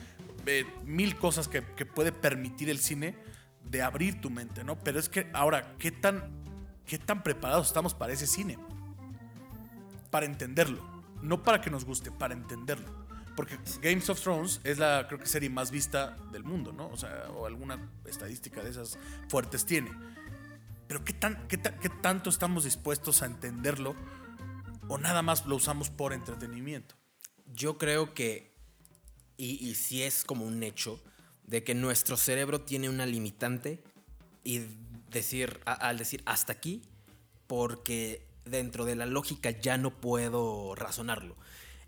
eh, 0.45 0.65
mil 0.85 1.15
cosas 1.15 1.47
que, 1.47 1.63
que 1.75 1.85
puede 1.85 2.11
permitir 2.11 2.69
el 2.69 2.79
cine 2.79 3.15
de 3.63 3.81
abrir 3.81 4.19
tu 4.19 4.29
mente, 4.29 4.63
¿no? 4.63 4.77
Pero 4.79 4.99
es 4.99 5.07
que 5.09 5.29
ahora, 5.33 5.75
¿qué 5.77 5.91
tan 5.91 6.43
¿qué 6.85 6.97
tan 6.97 7.23
preparados 7.23 7.67
estamos 7.67 7.93
para 7.93 8.11
ese 8.13 8.27
cine? 8.27 8.57
Para 10.11 10.25
entenderlo. 10.25 10.92
No 11.23 11.41
para 11.41 11.61
que 11.61 11.69
nos 11.69 11.85
guste, 11.85 12.11
para 12.11 12.33
entenderlo. 12.33 13.03
Porque 13.35 13.57
Games 13.81 14.09
of 14.09 14.21
Thrones 14.21 14.61
es 14.63 14.77
la, 14.77 15.07
creo 15.07 15.19
que, 15.19 15.25
serie 15.25 15.49
más 15.49 15.71
vista 15.71 16.17
del 16.31 16.43
mundo, 16.43 16.71
¿no? 16.71 16.87
O 16.89 16.97
sea, 16.97 17.29
o 17.31 17.47
alguna 17.47 17.89
estadística 18.05 18.61
de 18.61 18.69
esas 18.69 18.99
fuertes 19.29 19.65
tiene. 19.65 19.91
Pero 20.87 21.03
¿qué, 21.03 21.13
tan, 21.13 21.47
qué, 21.47 21.57
ta- 21.57 21.79
qué 21.79 21.89
tanto 21.89 22.29
estamos 22.29 22.63
dispuestos 22.65 23.23
a 23.23 23.25
entenderlo? 23.25 23.95
¿O 24.87 24.97
nada 24.99 25.21
más 25.23 25.45
lo 25.47 25.55
usamos 25.55 25.89
por 25.89 26.13
entretenimiento? 26.13 26.95
Yo 27.47 27.77
creo 27.77 28.13
que, 28.13 28.53
y, 29.37 29.73
sí 29.75 30.03
es 30.03 30.25
como 30.25 30.45
un 30.45 30.61
hecho, 30.61 31.01
de 31.47 31.63
que 31.63 31.73
nuestro 31.73 32.17
cerebro 32.17 32.61
tiene 32.61 32.89
una 32.89 33.05
limitante 33.05 33.81
y 34.43 34.61
decir, 35.09 35.59
al 35.65 35.97
decir 35.97 36.21
hasta 36.25 36.53
aquí, 36.53 36.83
porque 37.47 38.27
dentro 38.45 38.85
de 38.85 38.95
la 38.95 39.05
lógica 39.05 39.51
ya 39.51 39.77
no 39.77 39.99
puedo 40.01 40.75
razonarlo. 40.75 41.35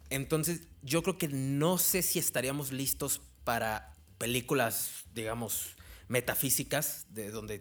Entonces, 0.10 0.62
yo 0.82 1.01
creo 1.03 1.18
que 1.18 1.28
no 1.28 1.78
sé 1.78 2.01
si 2.01 2.20
estaríamos 2.20 2.72
listos 2.72 3.22
para 3.43 3.93
películas, 4.18 5.06
digamos, 5.14 5.76
metafísicas, 6.08 7.08
de 7.10 7.32
donde 7.32 7.60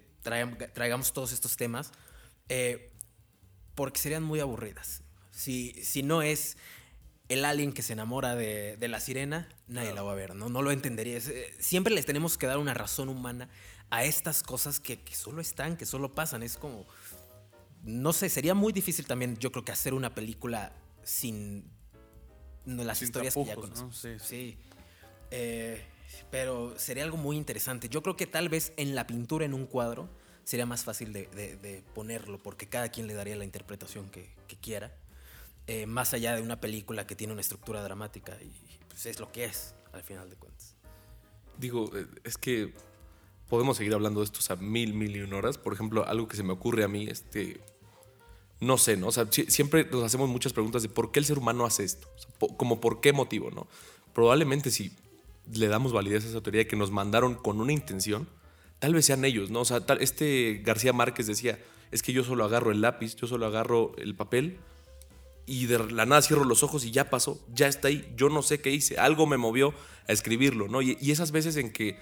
traigamos 0.72 1.12
todos 1.12 1.32
estos 1.32 1.56
temas, 1.56 1.92
eh, 2.48 2.92
porque 3.74 4.00
serían 4.00 4.22
muy 4.22 4.40
aburridas. 4.40 5.02
Si, 5.30 5.72
si 5.82 6.02
no 6.02 6.22
es 6.22 6.56
el 7.28 7.44
alien 7.44 7.72
que 7.72 7.82
se 7.82 7.94
enamora 7.94 8.36
de, 8.36 8.76
de 8.76 8.88
la 8.88 9.00
sirena, 9.00 9.48
nadie 9.66 9.94
la 9.94 10.02
va 10.02 10.12
a 10.12 10.14
ver, 10.14 10.34
¿no? 10.34 10.48
No 10.48 10.62
lo 10.62 10.70
entendería. 10.70 11.18
Eh, 11.18 11.54
Siempre 11.58 11.94
les 11.94 12.06
tenemos 12.06 12.36
que 12.38 12.46
dar 12.46 12.58
una 12.58 12.74
razón 12.74 13.08
humana 13.08 13.48
a 13.90 14.04
estas 14.04 14.42
cosas 14.42 14.80
que, 14.80 15.00
que 15.00 15.14
solo 15.14 15.40
están, 15.40 15.76
que 15.76 15.86
solo 15.86 16.14
pasan. 16.14 16.42
Es 16.42 16.56
como, 16.56 16.86
no 17.84 18.12
sé, 18.12 18.28
sería 18.28 18.54
muy 18.54 18.72
difícil 18.72 19.06
también, 19.06 19.36
yo 19.38 19.52
creo 19.52 19.64
que 19.64 19.72
hacer 19.72 19.94
una 19.94 20.14
película 20.14 20.72
sin 21.02 21.64
las 22.66 22.98
Sin 22.98 23.08
historias 23.08 23.34
que 23.34 23.44
ya 23.44 23.54
conocemos. 23.56 23.96
Sí, 23.96 24.18
Sí. 24.18 24.58
Eh, 25.30 25.84
pero 26.30 26.78
sería 26.78 27.02
algo 27.04 27.16
muy 27.16 27.36
interesante. 27.36 27.88
Yo 27.88 28.02
creo 28.02 28.16
que 28.16 28.26
tal 28.26 28.48
vez 28.48 28.72
en 28.76 28.94
la 28.94 29.06
pintura, 29.06 29.44
en 29.44 29.52
un 29.54 29.66
cuadro, 29.66 30.08
sería 30.44 30.64
más 30.66 30.84
fácil 30.84 31.12
de, 31.12 31.26
de- 31.28 31.56
de 31.56 31.82
ponerlo, 31.94 32.38
porque 32.42 32.68
cada 32.68 32.88
quien 32.90 33.06
le 33.06 33.14
daría 33.14 33.36
la 33.36 33.44
interpretación 33.44 34.08
que, 34.10 34.30
que 34.48 34.56
quiera. 34.56 34.94
Eh, 35.66 35.86
más 35.86 36.12
allá 36.14 36.36
de 36.36 36.42
una 36.42 36.60
película 36.60 37.06
que 37.06 37.16
tiene 37.16 37.32
una 37.32 37.40
estructura 37.40 37.82
dramática 37.82 38.36
y 38.42 38.52
pues, 38.88 39.06
es 39.06 39.18
lo 39.18 39.32
que 39.32 39.44
es, 39.46 39.74
al 39.92 40.02
final 40.02 40.28
de 40.30 40.36
cuentas. 40.36 40.76
Digo, 41.58 41.90
eh, 41.96 42.06
es 42.22 42.36
que 42.36 42.74
podemos 43.48 43.76
seguir 43.76 43.94
hablando 43.94 44.20
de 44.20 44.26
esto 44.26 44.40
a 44.52 44.56
mil, 44.56 44.92
mil 44.94 45.16
y 45.16 45.20
un 45.22 45.32
horas. 45.32 45.56
Por 45.58 45.72
ejemplo, 45.72 46.06
algo 46.06 46.28
que 46.28 46.36
se 46.36 46.42
me 46.42 46.52
ocurre 46.52 46.84
a 46.84 46.88
mí, 46.88 47.06
este. 47.08 47.60
No 48.60 48.78
sé, 48.78 48.96
¿no? 48.96 49.08
O 49.08 49.12
sea, 49.12 49.26
si- 49.30 49.46
siempre 49.50 49.84
nos 49.90 50.02
hacemos 50.04 50.28
muchas 50.28 50.52
preguntas 50.52 50.82
de 50.82 50.88
por 50.88 51.12
qué 51.12 51.18
el 51.20 51.26
ser 51.26 51.38
humano 51.38 51.64
hace 51.66 51.84
esto. 51.84 52.08
Como 52.56 52.80
por 52.80 53.00
qué 53.00 53.12
motivo, 53.12 53.50
¿no? 53.50 53.66
Probablemente 54.14 54.70
si 54.70 54.92
le 55.52 55.68
damos 55.68 55.92
validez 55.92 56.24
a 56.24 56.28
esa 56.28 56.40
teoría 56.40 56.66
que 56.66 56.76
nos 56.76 56.90
mandaron 56.90 57.34
con 57.34 57.60
una 57.60 57.72
intención, 57.72 58.28
tal 58.78 58.94
vez 58.94 59.04
sean 59.06 59.24
ellos, 59.24 59.50
¿no? 59.50 59.60
O 59.60 59.64
sea, 59.64 59.80
tal- 59.84 60.00
este 60.00 60.62
García 60.64 60.92
Márquez 60.92 61.26
decía, 61.26 61.58
es 61.90 62.02
que 62.02 62.12
yo 62.12 62.24
solo 62.24 62.44
agarro 62.44 62.70
el 62.70 62.80
lápiz, 62.80 63.16
yo 63.16 63.26
solo 63.26 63.46
agarro 63.46 63.92
el 63.98 64.14
papel 64.14 64.58
y 65.46 65.66
de 65.66 65.78
la 65.92 66.06
nada 66.06 66.22
cierro 66.22 66.44
los 66.44 66.62
ojos 66.62 66.84
y 66.84 66.90
ya 66.90 67.10
pasó, 67.10 67.38
ya 67.54 67.66
está 67.68 67.88
ahí, 67.88 68.10
yo 68.16 68.30
no 68.30 68.40
sé 68.42 68.60
qué 68.60 68.70
hice, 68.70 68.96
algo 68.98 69.26
me 69.26 69.36
movió 69.36 69.74
a 70.08 70.12
escribirlo, 70.12 70.68
¿no? 70.68 70.80
Y, 70.80 70.96
y 71.00 71.10
esas 71.10 71.32
veces 71.32 71.56
en 71.56 71.70
que 71.70 71.98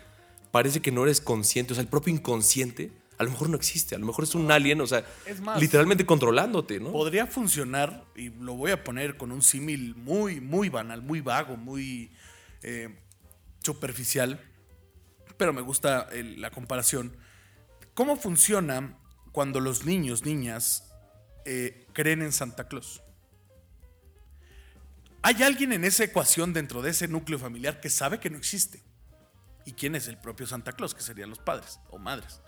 parece 0.52 0.80
que 0.80 0.92
no 0.92 1.02
eres 1.02 1.20
consciente, 1.20 1.72
o 1.72 1.74
sea, 1.74 1.82
el 1.82 1.88
propio 1.88 2.14
inconsciente, 2.14 2.92
a 3.22 3.24
lo 3.24 3.30
mejor 3.30 3.48
no 3.48 3.56
existe, 3.56 3.94
a 3.94 3.98
lo 3.98 4.06
mejor 4.06 4.24
es 4.24 4.34
un 4.34 4.50
alien, 4.50 4.80
o 4.80 4.86
sea, 4.86 5.04
Es 5.26 5.40
más, 5.40 5.60
literalmente 5.60 6.04
controlándote, 6.04 6.78
¿no? 6.80 6.92
Podría 6.92 7.26
funcionar, 7.26 8.04
y 8.14 8.28
lo 8.30 8.54
voy 8.54 8.70
a 8.72 8.84
poner 8.84 9.16
con 9.16 9.32
un 9.32 9.42
símil 9.42 9.94
muy, 9.96 10.40
muy 10.40 10.68
banal, 10.68 11.00
muy 11.02 11.20
vago, 11.20 11.56
muy 11.56 12.12
eh, 12.62 12.94
superficial, 13.62 14.40
pero 15.36 15.52
me 15.52 15.62
gusta 15.62 16.08
el- 16.12 16.40
la 16.40 16.50
comparación. 16.50 17.16
¿Cómo 17.94 18.16
funciona 18.16 18.96
cuando 19.32 19.58
los 19.60 19.84
niños, 19.84 20.24
niñas, 20.24 20.92
eh, 21.44 21.86
creen 21.92 22.22
en 22.22 22.32
Santa 22.32 22.68
Claus? 22.68 23.02
Hay 25.22 25.42
alguien 25.42 25.72
en 25.72 25.84
esa 25.84 26.04
ecuación 26.04 26.52
dentro 26.52 26.82
de 26.82 26.90
ese 26.90 27.06
núcleo 27.08 27.38
familiar 27.38 27.80
que 27.80 27.90
sabe 27.90 28.18
que 28.18 28.30
no 28.30 28.38
existe. 28.38 28.82
¿Y 29.64 29.72
quién 29.72 29.94
es 29.94 30.08
el 30.08 30.18
propio 30.18 30.46
Santa 30.46 30.72
Claus? 30.72 30.94
Que 30.94 31.02
serían 31.02 31.30
los 31.30 31.38
padres 31.38 31.78
o 31.90 31.98
madres 31.98 32.40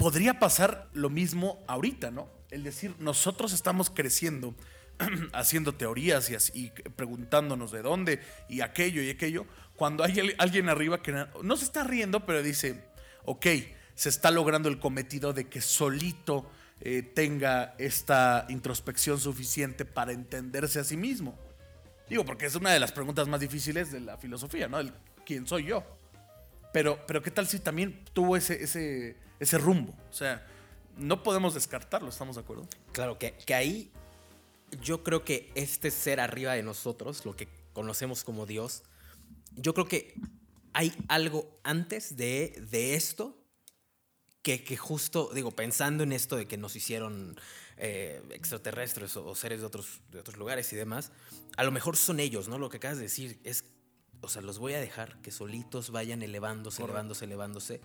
podría 0.00 0.38
pasar 0.38 0.88
lo 0.94 1.10
mismo 1.10 1.62
ahorita, 1.66 2.10
¿no? 2.10 2.26
El 2.50 2.64
decir, 2.64 2.94
nosotros 3.00 3.52
estamos 3.52 3.90
creciendo, 3.90 4.54
haciendo 5.34 5.74
teorías 5.74 6.30
y, 6.54 6.70
preguntándonos 6.96 7.70
de 7.70 7.82
dónde 7.82 8.20
y 8.48 8.62
aquello 8.62 9.02
y 9.02 9.10
aquello, 9.10 9.44
cuando 9.76 10.02
hay 10.02 10.18
al- 10.18 10.34
alguien 10.38 10.70
arriba 10.70 11.02
que 11.02 11.26
no 11.42 11.54
se 11.58 11.66
está 11.66 11.84
riendo, 11.84 12.24
pero 12.24 12.42
dice, 12.42 12.82
ok, 13.26 13.46
se 13.94 14.08
está 14.08 14.30
logrando 14.30 14.70
el 14.70 14.78
cometido 14.78 15.34
de 15.34 15.48
que 15.50 15.60
solito 15.60 16.50
eh, 16.80 17.02
tenga 17.02 17.74
esta 17.76 18.46
introspección 18.48 19.20
suficiente 19.20 19.84
para 19.84 20.12
entenderse 20.12 20.80
a 20.80 20.84
sí 20.84 20.96
mismo. 20.96 21.38
Digo, 22.08 22.24
porque 22.24 22.46
es 22.46 22.54
una 22.54 22.70
de 22.70 22.80
las 22.80 22.90
preguntas 22.92 23.28
más 23.28 23.40
difíciles 23.40 23.92
de 23.92 24.00
la 24.00 24.16
filosofía, 24.16 24.66
¿no? 24.66 24.80
El 24.80 24.94
quién 25.26 25.46
soy 25.46 25.64
yo. 25.64 25.84
Pero, 26.72 26.98
pero 27.06 27.20
¿qué 27.20 27.30
tal 27.30 27.46
si 27.46 27.58
también 27.58 28.02
tuvo 28.14 28.34
ese, 28.34 28.62
ese, 28.64 29.16
ese 29.40 29.58
rumbo? 29.58 29.94
O 30.10 30.12
sea, 30.12 30.46
no 30.96 31.22
podemos 31.22 31.54
descartarlo, 31.54 32.08
¿estamos 32.08 32.36
de 32.36 32.42
acuerdo? 32.42 32.68
Claro, 32.92 33.18
que, 33.18 33.32
que 33.32 33.54
ahí 33.54 33.90
yo 34.82 35.02
creo 35.02 35.24
que 35.24 35.50
este 35.54 35.90
ser 35.90 36.20
arriba 36.20 36.52
de 36.52 36.62
nosotros, 36.62 37.24
lo 37.24 37.34
que 37.34 37.48
conocemos 37.72 38.22
como 38.22 38.46
Dios, 38.46 38.84
yo 39.56 39.74
creo 39.74 39.86
que 39.86 40.14
hay 40.72 40.92
algo 41.08 41.58
antes 41.64 42.16
de, 42.16 42.62
de 42.70 42.94
esto 42.94 43.36
que, 44.42 44.64
que 44.64 44.76
justo, 44.76 45.30
digo, 45.34 45.50
pensando 45.50 46.04
en 46.04 46.12
esto 46.12 46.36
de 46.36 46.46
que 46.46 46.56
nos 46.56 46.76
hicieron 46.76 47.38
eh, 47.76 48.22
extraterrestres 48.30 49.16
o, 49.16 49.26
o 49.26 49.34
seres 49.34 49.60
de 49.60 49.66
otros, 49.66 50.00
de 50.10 50.20
otros 50.20 50.36
lugares 50.36 50.72
y 50.72 50.76
demás, 50.76 51.12
a 51.56 51.64
lo 51.64 51.70
mejor 51.70 51.96
son 51.96 52.20
ellos, 52.20 52.48
¿no? 52.48 52.58
Lo 52.58 52.70
que 52.70 52.78
acabas 52.78 52.98
de 52.98 53.04
decir 53.04 53.40
es, 53.44 53.64
o 54.20 54.28
sea, 54.28 54.42
los 54.42 54.58
voy 54.58 54.74
a 54.74 54.80
dejar 54.80 55.20
que 55.22 55.30
solitos 55.30 55.90
vayan 55.90 56.22
elevándose, 56.22 56.82
elevándose, 56.82 57.24
elevándose. 57.24 57.80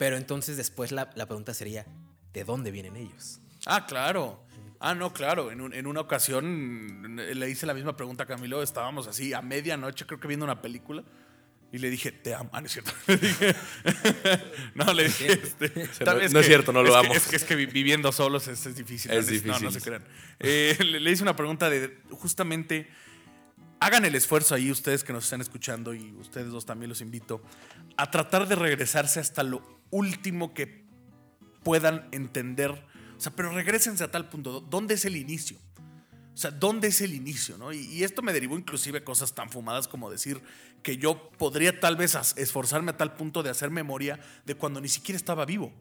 Pero 0.00 0.16
entonces 0.16 0.56
después 0.56 0.92
la, 0.92 1.10
la 1.14 1.26
pregunta 1.26 1.52
sería, 1.52 1.84
¿de 2.32 2.42
dónde 2.44 2.70
vienen 2.70 2.96
ellos? 2.96 3.38
Ah, 3.66 3.84
claro. 3.86 4.42
Ah, 4.78 4.94
no, 4.94 5.12
claro. 5.12 5.50
En, 5.50 5.60
un- 5.60 5.74
en 5.74 5.86
una 5.86 6.00
ocasión 6.00 7.18
eh, 7.20 7.34
le 7.34 7.50
hice 7.50 7.66
la 7.66 7.74
misma 7.74 7.94
pregunta 7.98 8.22
a 8.24 8.26
Camilo. 8.26 8.62
Estábamos 8.62 9.06
así 9.08 9.34
a 9.34 9.42
medianoche, 9.42 10.06
creo 10.06 10.18
que 10.18 10.26
viendo 10.26 10.44
una 10.46 10.62
película. 10.62 11.04
Y 11.70 11.76
le 11.76 11.90
dije, 11.90 12.12
te 12.12 12.34
amo. 12.34 12.48
Ah, 12.54 12.62
no 12.62 12.66
es 12.66 12.72
cierto. 12.72 12.92
Le 13.08 13.16
dije- 13.18 13.54
no, 14.74 14.92
le 14.94 15.04
dije. 15.04 15.32
este, 15.34 15.86
sea, 15.92 16.06
no- 16.14 16.18
vez 16.18 16.32
no 16.32 16.40
es 16.40 16.46
cierto, 16.46 16.72
no 16.72 16.82
lo 16.82 16.92
que- 16.92 16.98
amo. 16.98 17.12
Es 17.12 17.26
que, 17.28 17.36
es 17.36 17.44
que 17.44 17.54
vi- 17.56 17.66
viviendo 17.66 18.10
solos 18.10 18.48
es, 18.48 18.64
es 18.64 18.76
difícil. 18.76 19.10
Es 19.10 19.26
No, 19.26 19.32
No, 19.32 19.60
no 19.60 19.68
difícil. 19.68 19.70
se 19.72 19.80
crean. 19.86 20.04
Eh, 20.38 20.78
le, 20.82 20.98
le 21.00 21.10
hice 21.10 21.22
una 21.22 21.36
pregunta 21.36 21.68
de 21.68 21.98
justamente. 22.12 22.88
Hagan 23.80 24.04
el 24.06 24.14
esfuerzo 24.14 24.54
ahí, 24.54 24.70
ustedes 24.70 25.04
que 25.04 25.12
nos 25.12 25.24
están 25.24 25.42
escuchando 25.42 25.92
y 25.94 26.12
ustedes 26.12 26.48
dos 26.48 26.64
también 26.66 26.88
los 26.90 27.00
invito, 27.02 27.42
a 27.98 28.10
tratar 28.10 28.46
de 28.48 28.54
regresarse 28.54 29.20
hasta 29.20 29.42
lo 29.42 29.79
último 29.90 30.54
que 30.54 30.84
puedan 31.62 32.08
entender. 32.12 32.70
O 33.16 33.20
sea, 33.20 33.32
pero 33.34 33.50
regresense 33.50 34.04
a 34.04 34.10
tal 34.10 34.28
punto. 34.28 34.60
¿Dónde 34.60 34.94
es 34.94 35.04
el 35.04 35.16
inicio? 35.16 35.58
O 36.32 36.36
sea, 36.36 36.50
¿dónde 36.50 36.88
es 36.88 37.00
el 37.00 37.14
inicio? 37.14 37.58
¿no? 37.58 37.72
Y, 37.72 37.80
y 37.80 38.04
esto 38.04 38.22
me 38.22 38.32
derivó 38.32 38.56
inclusive 38.56 38.98
a 38.98 39.04
cosas 39.04 39.34
tan 39.34 39.50
fumadas 39.50 39.88
como 39.88 40.10
decir 40.10 40.40
que 40.82 40.96
yo 40.96 41.30
podría 41.32 41.78
tal 41.80 41.96
vez 41.96 42.16
esforzarme 42.36 42.92
a 42.92 42.96
tal 42.96 43.14
punto 43.14 43.42
de 43.42 43.50
hacer 43.50 43.70
memoria 43.70 44.20
de 44.46 44.54
cuando 44.54 44.80
ni 44.80 44.88
siquiera 44.88 45.16
estaba 45.16 45.44
vivo. 45.44 45.72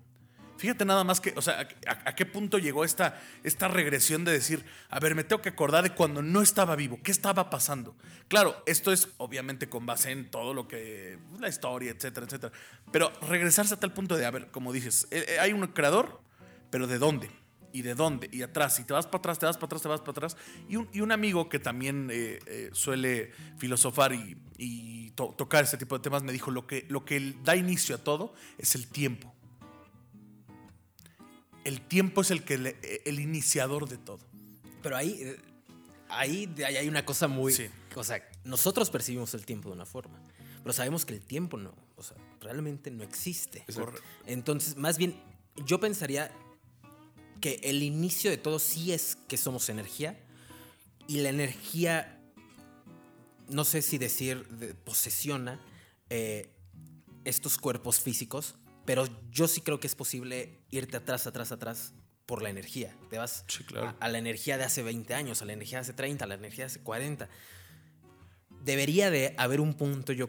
Fíjate 0.59 0.83
nada 0.83 1.05
más 1.05 1.21
que, 1.21 1.33
o 1.37 1.41
sea, 1.41 1.67
a, 1.87 2.15
qué 2.15 2.25
punto 2.25 2.57
llegó 2.57 2.83
esta, 2.83 3.17
esta 3.45 3.69
regresión 3.69 4.25
de 4.25 4.33
decir, 4.33 4.65
a 4.89 4.99
ver, 4.99 5.15
me 5.15 5.23
tengo 5.23 5.41
que 5.41 5.47
acordar 5.47 5.83
de 5.85 5.91
cuando 5.91 6.21
no 6.21 6.41
estaba 6.41 6.75
vivo, 6.75 6.99
qué 7.01 7.11
estaba 7.11 7.49
pasando. 7.49 7.95
Claro, 8.27 8.61
esto 8.65 8.91
es 8.91 9.07
obviamente 9.17 9.69
con 9.69 9.85
base 9.85 10.11
en 10.11 10.29
todo 10.29 10.53
lo 10.53 10.67
que, 10.67 11.17
la 11.39 11.47
historia, 11.47 11.91
etcétera, 11.91 12.25
etcétera. 12.25 12.51
Pero 12.91 13.09
regresarse 13.29 13.73
a 13.73 13.79
tal 13.79 13.93
punto 13.93 14.17
de, 14.17 14.25
a 14.25 14.31
ver, 14.31 14.51
como 14.51 14.73
dices, 14.73 15.07
eh, 15.11 15.23
eh, 15.29 15.39
hay 15.39 15.53
un 15.53 15.65
creador, 15.67 16.19
pero 16.69 16.87
¿de 16.87 16.97
dónde? 16.97 17.31
¿Y 17.71 17.83
de 17.83 17.95
dónde? 17.95 18.27
Y 18.33 18.41
atrás. 18.41 18.79
Y 18.79 18.83
te 18.83 18.91
vas 18.91 19.05
para 19.05 19.19
atrás, 19.19 19.39
te 19.39 19.45
vas 19.45 19.55
para 19.55 19.67
atrás, 19.67 19.81
te 19.81 19.87
vas 19.87 20.01
para 20.01 20.11
atrás. 20.11 20.37
Y 20.67 20.75
un, 20.75 20.89
y 20.91 20.99
un 20.99 21.13
amigo 21.13 21.47
que 21.47 21.59
también 21.59 22.09
eh, 22.11 22.69
suele 22.73 23.31
filosofar 23.57 24.11
y, 24.11 24.37
y 24.57 25.11
to- 25.11 25.33
tocar 25.37 25.63
ese 25.63 25.77
tipo 25.77 25.97
de 25.97 26.03
temas 26.03 26.21
me 26.21 26.33
dijo, 26.33 26.51
lo 26.51 26.67
que, 26.67 26.85
lo 26.89 27.05
que 27.05 27.35
da 27.43 27.55
inicio 27.55 27.95
a 27.95 27.99
todo 27.99 28.33
es 28.57 28.75
el 28.75 28.87
tiempo. 28.87 29.33
El 31.69 31.81
tiempo 31.81 32.21
es 32.21 32.31
el, 32.31 32.43
que 32.43 32.57
le- 32.57 32.77
el 33.05 33.19
iniciador 33.19 33.87
de 33.87 33.97
todo. 33.97 34.19
Pero 34.81 34.97
ahí, 34.97 35.21
eh, 35.21 35.37
ahí, 36.09 36.51
hay 36.65 36.87
una 36.87 37.05
cosa 37.05 37.27
muy... 37.27 37.53
Sí. 37.53 37.67
O 37.95 38.03
sea, 38.03 38.27
nosotros 38.43 38.89
percibimos 38.89 39.35
el 39.35 39.45
tiempo 39.45 39.69
de 39.69 39.75
una 39.75 39.85
forma, 39.85 40.19
pero 40.63 40.73
sabemos 40.73 41.05
que 41.05 41.13
el 41.13 41.21
tiempo 41.21 41.57
no, 41.57 41.75
o 41.95 42.01
sea, 42.01 42.17
realmente 42.41 42.89
no 42.89 43.03
existe. 43.03 43.59
Exacto. 43.67 43.99
Entonces, 44.25 44.77
más 44.77 44.97
bien, 44.97 45.15
yo 45.65 45.79
pensaría 45.79 46.31
que 47.41 47.59
el 47.63 47.83
inicio 47.83 48.31
de 48.31 48.37
todo 48.37 48.57
sí 48.57 48.91
es 48.93 49.15
que 49.27 49.37
somos 49.37 49.69
energía 49.69 50.19
y 51.07 51.19
la 51.21 51.29
energía, 51.29 52.19
no 53.47 53.63
sé 53.63 53.81
si 53.83 53.97
decir, 53.99 54.47
de- 54.47 54.73
posesiona 54.73 55.59
eh, 56.09 56.49
estos 57.25 57.57
cuerpos 57.59 57.99
físicos, 57.99 58.55
pero 58.89 59.05
yo 59.29 59.47
sí 59.47 59.61
creo 59.61 59.79
que 59.79 59.85
es 59.85 59.93
posible 59.93 60.63
irte 60.71 60.97
atrás, 60.97 61.27
atrás, 61.27 61.51
atrás 61.51 61.93
por 62.25 62.41
la 62.41 62.49
energía. 62.49 62.97
Te 63.11 63.19
vas 63.19 63.45
Sí, 63.47 63.63
claro. 63.63 63.89
a, 63.89 63.91
a 64.03 64.09
la 64.09 64.17
energía 64.17 64.57
de 64.57 64.63
hace 64.63 64.81
20 64.81 65.13
años, 65.13 65.43
a 65.43 65.45
la 65.45 65.53
energía 65.53 65.77
de 65.77 65.81
hace 65.81 65.93
30, 65.93 66.25
a 66.25 66.27
la 66.27 66.33
energía 66.33 66.63
de 66.63 66.71
hace 66.71 66.81
40. 66.81 67.29
Debería 68.63 69.11
de 69.11 69.35
haber 69.37 69.61
un 69.61 69.75
punto, 69.75 70.11
yo 70.11 70.27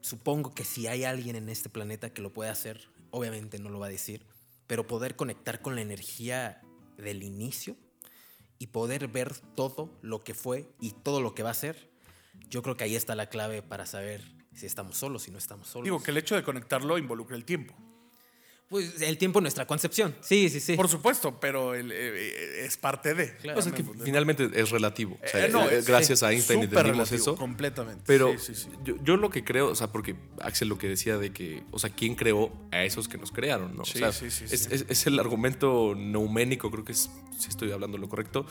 supongo 0.00 0.54
que 0.54 0.64
si 0.64 0.86
hay 0.86 1.04
alguien 1.04 1.36
en 1.36 1.50
este 1.50 1.68
planeta 1.68 2.08
que 2.10 2.22
lo 2.22 2.32
puede 2.32 2.48
hacer, 2.48 2.88
obviamente 3.10 3.58
no 3.58 3.68
lo 3.68 3.78
va 3.78 3.88
a 3.88 3.90
decir, 3.90 4.24
pero 4.66 4.86
poder 4.86 5.14
conectar 5.14 5.60
con 5.60 5.74
la 5.74 5.82
energía 5.82 6.62
del 6.96 7.22
inicio 7.22 7.76
y 8.58 8.68
poder 8.68 9.08
ver 9.08 9.34
todo 9.54 9.98
lo 10.00 10.24
que 10.24 10.32
fue 10.32 10.70
y 10.80 10.92
todo 10.92 11.20
lo 11.20 11.34
que 11.34 11.42
va 11.42 11.50
a 11.50 11.54
ser, 11.54 11.90
yo 12.48 12.62
creo 12.62 12.74
que 12.78 12.84
ahí 12.84 12.96
está 12.96 13.14
la 13.14 13.28
clave 13.28 13.60
para 13.60 13.84
saber 13.84 14.22
si 14.54 14.64
estamos 14.64 14.96
solos, 14.96 15.24
si 15.24 15.30
no 15.30 15.36
estamos 15.36 15.68
solos. 15.68 15.84
Digo 15.84 16.02
que 16.02 16.10
el 16.10 16.16
hecho 16.16 16.36
de 16.36 16.42
conectarlo 16.42 16.96
involucra 16.96 17.36
el 17.36 17.44
tiempo. 17.44 17.76
Pues 18.68 19.00
el 19.00 19.16
tiempo, 19.16 19.40
nuestra 19.40 19.66
concepción. 19.66 20.14
Sí, 20.20 20.50
sí, 20.50 20.60
sí. 20.60 20.76
Por 20.76 20.88
supuesto, 20.88 21.40
pero 21.40 21.74
el- 21.74 21.90
eh, 21.90 22.66
es 22.66 22.76
parte 22.76 23.14
de. 23.14 23.34
Claro. 23.36 23.54
Pues 23.56 23.66
es 23.66 23.72
que 23.72 23.82
finalmente 24.04 24.50
es 24.54 24.68
relativo. 24.70 25.18
O 25.24 25.26
sea, 25.26 25.46
Eh, 25.46 25.48
no, 25.48 25.68
eh, 25.70 25.78
es- 25.78 25.86
gracias 25.86 26.18
sí, 26.18 26.24
a 26.26 26.32
Einstein 26.32 26.60
entendimos 26.64 26.96
relativo, 26.98 27.16
eso. 27.16 27.36
Completamente. 27.36 28.02
Pero 28.06 28.32
Sí, 28.38 28.54
sí, 28.54 28.64
sí. 28.64 28.68
Yo, 28.84 28.96
yo 29.02 29.16
lo 29.16 29.30
que 29.30 29.42
creo, 29.42 29.68
o 29.68 29.74
sea, 29.74 29.90
porque 29.90 30.16
Axel 30.42 30.68
lo 30.68 30.76
que 30.76 30.86
decía 30.88 31.16
de 31.16 31.32
que, 31.32 31.62
o 31.70 31.78
sea, 31.78 31.88
¿quién 31.90 32.14
creó 32.14 32.52
a 32.70 32.84
esos 32.84 33.08
que 33.08 33.16
nos 33.16 33.32
crearon? 33.32 33.74
¿no? 33.74 33.82
O 33.82 33.86
Sí, 33.86 34.00
sea, 34.00 34.12
sí, 34.12 34.30
sí, 34.30 34.44
es, 34.50 34.60
sí. 34.64 34.68
es- 34.70 34.84
es 34.86 35.06
el 35.06 35.18
argumento 35.18 35.94
neuménico, 35.96 36.70
creo 36.70 36.84
que 36.84 36.92
es, 36.92 37.10
si 37.38 37.48
estoy 37.48 37.72
hablando 37.72 37.96
lo 37.96 38.08
correcto, 38.10 38.44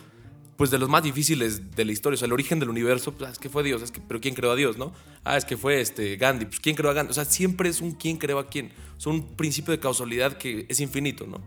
pues 0.58 0.72
de 0.72 0.80
los 0.80 0.90
más 0.90 1.04
difíciles 1.04 1.76
de 1.76 1.86
la 1.86 1.92
historia. 1.92 2.16
O 2.16 2.18
sea, 2.18 2.26
el 2.26 2.34
origen 2.34 2.60
del 2.60 2.70
universo, 2.70 3.14
pues, 3.14 3.30
ah, 3.30 3.32
es 3.32 3.40
que 3.40 3.48
fue 3.48 3.64
Dios, 3.64 3.82
es 3.84 3.92
que, 3.92 4.02
pero 4.02 4.20
¿quién 4.20 4.34
creó 4.34 4.52
a 4.52 4.56
Dios, 4.56 4.78
no? 4.78 4.92
Ah, 5.24 5.38
es 5.38 5.46
que 5.46 5.56
fue 5.56 5.80
este, 5.80 6.18
Gandhi, 6.18 6.46
pues 6.46 6.60
¿quién 6.60 6.76
creó 6.76 6.90
a 6.90 6.94
Gandhi? 6.94 7.12
O 7.12 7.14
sea, 7.14 7.26
siempre 7.26 7.70
es 7.70 7.80
un 7.80 7.92
quién 7.92 8.18
creó 8.18 8.40
a 8.40 8.48
quién. 8.50 8.72
Es 8.98 9.06
un 9.06 9.36
principio 9.36 9.72
de 9.72 9.80
causalidad 9.80 10.38
que 10.38 10.66
es 10.68 10.80
infinito, 10.82 11.28
¿no? 11.28 11.42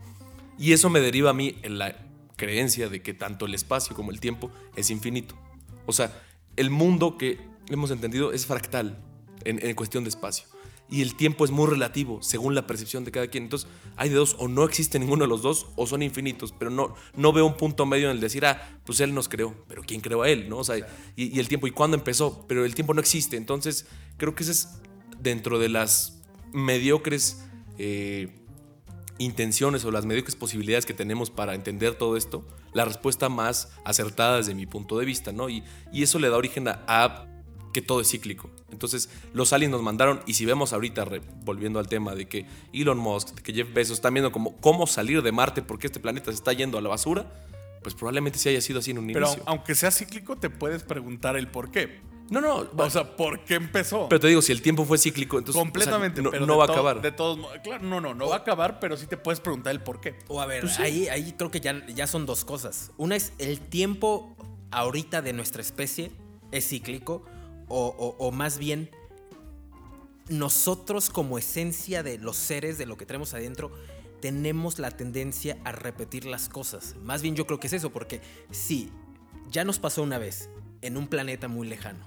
Y 0.59 0.73
eso 0.73 0.89
me 0.91 1.01
deriva 1.01 1.31
a 1.31 1.35
mí 1.35 1.57
en 1.63 1.79
la 1.79 1.97
creencia 2.37 2.89
de 2.89 3.03
que 3.03 3.13
tanto 3.13 3.47
el 3.47 3.55
espacio 3.55 3.97
como 3.97 4.13
el 4.13 4.21
tiempo 4.21 4.51
es 4.77 4.91
infinito. 4.91 5.37
O 5.87 5.93
sea, 5.93 6.23
el 6.57 6.71
mundo 6.71 7.19
que 7.19 7.39
hemos 7.69 7.91
entendido 7.91 8.33
es 8.33 8.47
fractal 8.47 9.03
en, 9.45 9.65
en 9.67 9.75
cuestión 9.75 10.05
de 10.05 10.11
espacio. 10.11 10.47
Y 10.91 11.03
el 11.03 11.15
tiempo 11.15 11.45
es 11.45 11.53
muy 11.53 11.69
relativo 11.69 12.21
según 12.21 12.57
la 12.57 12.67
percepción 12.67 13.05
de 13.05 13.13
cada 13.13 13.29
quien. 13.29 13.45
Entonces, 13.45 13.69
hay 13.97 14.09
de 14.09 14.17
dos, 14.17 14.35
o 14.39 14.49
no 14.49 14.65
existe 14.65 14.99
ninguno 14.99 15.25
de 15.25 15.29
los 15.29 15.41
dos, 15.41 15.69
o 15.77 15.87
son 15.87 16.03
infinitos. 16.03 16.53
Pero 16.53 16.71
no, 16.71 16.95
no 17.15 17.33
veo 17.33 17.47
un 17.47 17.57
punto 17.57 17.87
medio 17.87 18.11
en 18.11 18.17
el 18.17 18.21
decir, 18.21 18.45
ah, 18.45 18.81
pues 18.85 18.99
él 19.01 19.15
nos 19.15 19.29
creó. 19.29 19.55
Pero 19.69 19.83
¿quién 19.83 20.01
creó 20.01 20.23
a 20.23 20.29
él? 20.29 20.49
¿no? 20.49 20.59
O 20.59 20.65
sea, 20.65 20.77
y, 21.15 21.39
el 21.39 21.49
tiempo, 21.49 21.69
¿y 21.69 21.71
cuándo 21.71 21.97
empezó? 21.97 22.45
Pero 22.49 22.65
el 22.65 22.75
tiempo 22.75 22.93
no 22.93 23.01
existe. 23.01 23.37
Entonces, 23.37 23.87
creo 24.17 24.35
que 24.35 24.43
ese 24.43 24.53
es 24.53 24.69
dentro 25.21 25.61
de 25.61 25.69
las 25.69 26.23
mediocres 26.53 27.45
eh, 27.79 28.29
intenciones 29.19 29.85
o 29.85 29.93
las 29.93 30.07
mediocres 30.07 30.35
posibilidades 30.35 30.87
que 30.87 30.95
tenemos 30.95 31.31
para 31.31 31.55
entender 31.55 31.95
todo 31.95 32.17
esto, 32.17 32.45
la 32.73 32.85
respuesta 32.85 33.29
más 33.29 33.73
acertada 33.85 34.39
desde 34.39 34.55
mi 34.55 34.67
punto 34.67 34.99
de 34.99 35.05
vista, 35.05 35.31
¿no? 35.31 35.49
Y, 35.49 35.63
y 35.93 36.03
eso 36.03 36.19
le 36.19 36.31
da 36.31 36.37
origen 36.37 36.67
a 36.67 37.30
que 37.73 37.83
todo 37.83 38.01
es 38.01 38.09
cíclico. 38.11 38.51
Entonces, 38.71 39.09
los 39.33 39.53
aliens 39.53 39.73
nos 39.73 39.83
mandaron, 39.83 40.21
y 40.27 40.35
si 40.35 40.45
vemos 40.45 40.73
ahorita, 40.73 41.07
volviendo 41.45 41.79
al 41.79 41.89
tema 41.89 42.15
de 42.15 42.27
que 42.29 42.47
Elon 42.73 42.99
Musk, 42.99 43.35
de 43.35 43.43
que 43.43 43.53
Jeff 43.53 43.73
Bezos 43.73 43.95
están 43.99 44.15
viendo 44.15 44.33
como 44.33 44.57
cómo 44.61 44.87
salir 44.87 45.23
de 45.23 45.33
Marte 45.33 45.63
porque 45.63 45.87
este 45.87 46.01
planeta 46.01 46.27
se 46.31 46.37
está 46.37 46.53
yendo 46.53 46.79
a 46.79 46.81
la 46.81 46.89
basura, 46.89 47.33
pues 47.83 47.95
probablemente 47.95 48.39
sí 48.39 48.49
haya 48.49 48.61
sido 48.61 48.81
así 48.81 48.91
en 48.91 48.99
un 48.99 49.07
Pero 49.07 49.27
inicio. 49.27 49.43
aunque 49.47 49.75
sea 49.75 49.91
cíclico, 49.91 50.37
te 50.37 50.51
puedes 50.51 50.83
preguntar 50.83 51.37
el 51.37 51.49
por 51.49 51.71
qué. 51.71 52.01
no, 52.29 52.41
no, 52.41 52.69
O 52.77 52.91
sea, 52.91 53.17
¿por 53.17 53.45
qué 53.45 53.55
empezó? 53.55 54.07
pero 54.09 54.21
te 54.21 54.29
digo, 54.29 54.43
si 54.43 54.53
el 54.53 54.61
tiempo 54.63 54.85
fue 54.85 54.99
cíclico, 54.99 55.39
entonces 55.39 55.59
o 55.59 55.63
sea, 55.65 55.65
Completamente. 55.65 56.21
no, 56.23 56.31
pero 56.31 56.57
va 56.59 56.65
a 56.67 56.69
acabar. 56.69 57.01
De 57.01 57.11
todos 57.13 57.39
modos, 57.39 57.57
claro, 57.65 57.85
no, 57.85 58.01
no, 58.01 58.15
no 58.15 58.29
va 58.29 58.37
a 58.37 58.39
acabar, 58.41 58.79
pero 58.81 58.97
sí 58.97 59.07
te 59.07 59.17
puedes 59.17 59.41
preguntar 59.41 59.73
el 59.73 59.81
por 59.81 60.01
qué. 60.01 60.15
O 60.29 60.41
a 60.41 60.47
ver, 60.47 60.61
Pues 60.63 60.75
sí. 60.75 60.83
ahí, 60.83 61.09
ahí 61.09 61.35
creo 61.39 61.51
que 61.51 61.61
ya, 61.61 61.87
ya 61.89 62.07
son 62.07 62.27
dos 62.27 62.45
cosas. 62.45 62.93
Una 62.99 63.17
es 63.17 63.33
el 63.39 63.61
tiempo 63.61 64.37
ahorita 64.71 65.23
de 65.23 65.33
nuestra 65.33 65.63
especie 65.63 66.13
es 66.53 66.69
cíclico 66.69 67.25
o, 67.71 68.33
más 68.33 68.59
bien 68.59 68.91
nosotros 70.29 71.11
como 71.11 71.39
esencia 71.39 72.03
de 72.03 72.19
los 72.19 72.37
seres, 72.37 72.79
de 72.79 72.87
lo 72.87 72.97
que 72.97 73.07
tenemos 73.07 73.35
adentro, 73.35 73.71
tenemos 74.21 74.79
la 74.79 74.91
tendencia 74.91 75.59
a 75.65 75.73
repetir 75.73 76.25
las 76.25 76.49
cosas. 76.49 76.95
Más 77.03 77.23
bien 77.23 77.35
yo 77.35 77.47
creo 77.47 77.59
que 77.59 77.67
es 77.67 77.73
eso, 77.73 77.91
porque 77.91 78.21
sí, 78.51 78.91
ya 79.51 79.65
nos 79.65 79.79
pasó 79.79 80.03
una 80.03 80.19
vez 80.19 80.51
en 80.83 80.97
un 80.97 81.09
planeta 81.09 81.49
muy 81.49 81.67
lejano, 81.67 82.05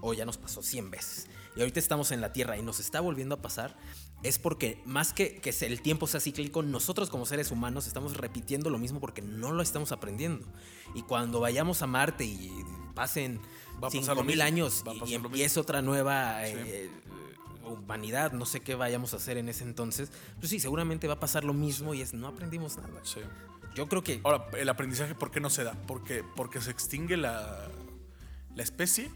o 0.00 0.14
ya 0.14 0.24
nos 0.24 0.38
pasó 0.38 0.62
100 0.62 0.90
veces, 0.90 1.28
y 1.56 1.60
ahorita 1.60 1.80
estamos 1.80 2.12
en 2.12 2.20
la 2.20 2.32
Tierra 2.32 2.58
y 2.58 2.62
nos 2.62 2.80
está 2.80 3.00
volviendo 3.00 3.36
a 3.36 3.42
pasar, 3.42 3.76
es 4.22 4.38
porque 4.38 4.80
más 4.86 5.12
que 5.12 5.36
que 5.36 5.50
el 5.66 5.82
tiempo 5.82 6.06
sea 6.06 6.18
cíclico, 6.18 6.62
nosotros 6.62 7.10
como 7.10 7.26
seres 7.26 7.50
humanos 7.50 7.86
estamos 7.86 8.16
repitiendo 8.16 8.70
lo 8.70 8.78
mismo 8.78 8.98
porque 8.98 9.20
no 9.20 9.52
lo 9.52 9.62
estamos 9.62 9.92
aprendiendo. 9.92 10.46
Y 10.94 11.02
cuando 11.02 11.40
vayamos 11.40 11.82
a 11.82 11.86
Marte 11.86 12.24
y 12.24 12.50
pasen 12.94 13.40
Va 13.82 13.88
a 13.88 13.90
pasar 13.90 14.16
lo 14.16 14.22
5000 14.22 14.26
mismo, 14.26 14.42
años 14.44 14.84
va 14.86 14.92
a 14.92 14.94
y, 14.94 14.98
pasar 15.00 15.14
y 15.14 15.18
lo 15.18 15.26
empiece 15.28 15.60
otra 15.60 15.82
nueva 15.82 16.40
Sí. 16.46 16.52
eh, 16.56 16.90
humanidad, 17.66 18.32
no 18.32 18.44
sé 18.46 18.60
qué 18.60 18.74
vayamos 18.74 19.14
a 19.14 19.16
hacer 19.16 19.38
en 19.38 19.48
ese 19.48 19.64
entonces, 19.64 20.10
pues 20.38 20.50
sí, 20.50 20.60
seguramente 20.60 21.06
va 21.08 21.14
a 21.14 21.20
pasar 21.20 21.44
lo 21.44 21.54
mismo 21.54 21.94
y 21.94 22.02
es 22.02 22.12
no 22.14 22.28
aprendimos 22.28 22.76
nada. 22.76 23.00
Sí. 23.02 23.20
Yo 23.74 23.88
creo 23.88 24.02
que 24.02 24.20
Ahora, 24.22 24.46
el 24.56 24.68
aprendizaje, 24.68 25.14
¿por 25.14 25.30
qué 25.30 25.40
no 25.40 25.50
se 25.50 25.64
da? 25.64 25.72
¿Porque, 25.86 26.22
porque 26.36 26.60
se 26.60 26.70
extingue 26.70 27.16
la, 27.16 27.68
la 28.54 28.62
especie? 28.62 29.10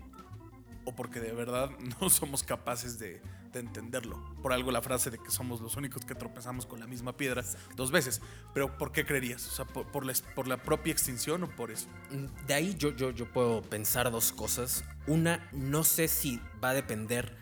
¿O 0.84 0.94
porque 0.96 1.20
de 1.20 1.32
verdad 1.32 1.70
no 2.00 2.10
somos 2.10 2.42
capaces 2.42 2.98
de, 2.98 3.20
de 3.52 3.60
entenderlo? 3.60 4.22
Por 4.42 4.52
algo 4.52 4.70
la 4.70 4.82
frase 4.82 5.10
de 5.10 5.18
que 5.18 5.30
somos 5.30 5.60
los 5.60 5.76
únicos 5.76 6.04
que 6.04 6.14
tropezamos 6.14 6.66
con 6.66 6.80
la 6.80 6.86
misma 6.86 7.16
piedra 7.16 7.44
dos 7.76 7.90
veces. 7.90 8.20
Pero 8.54 8.76
¿por 8.78 8.92
qué 8.92 9.04
creerías? 9.04 9.46
O 9.46 9.50
sea, 9.50 9.64
¿por, 9.64 9.86
por 9.86 10.48
la, 10.48 10.62
propia 10.62 10.92
extinción 10.92 11.42
o 11.44 11.48
por 11.48 11.70
eso? 11.70 11.88
De 12.46 12.54
ahí 12.54 12.74
yo, 12.76 12.94
yo, 12.94 13.10
yo 13.10 13.30
puedo 13.32 13.62
pensar 13.62 14.10
dos 14.10 14.32
cosas. 14.32 14.84
Una, 15.06 15.48
no 15.52 15.84
sé 15.84 16.08
si 16.08 16.40
va 16.62 16.70
a 16.70 16.74
depender 16.74 17.36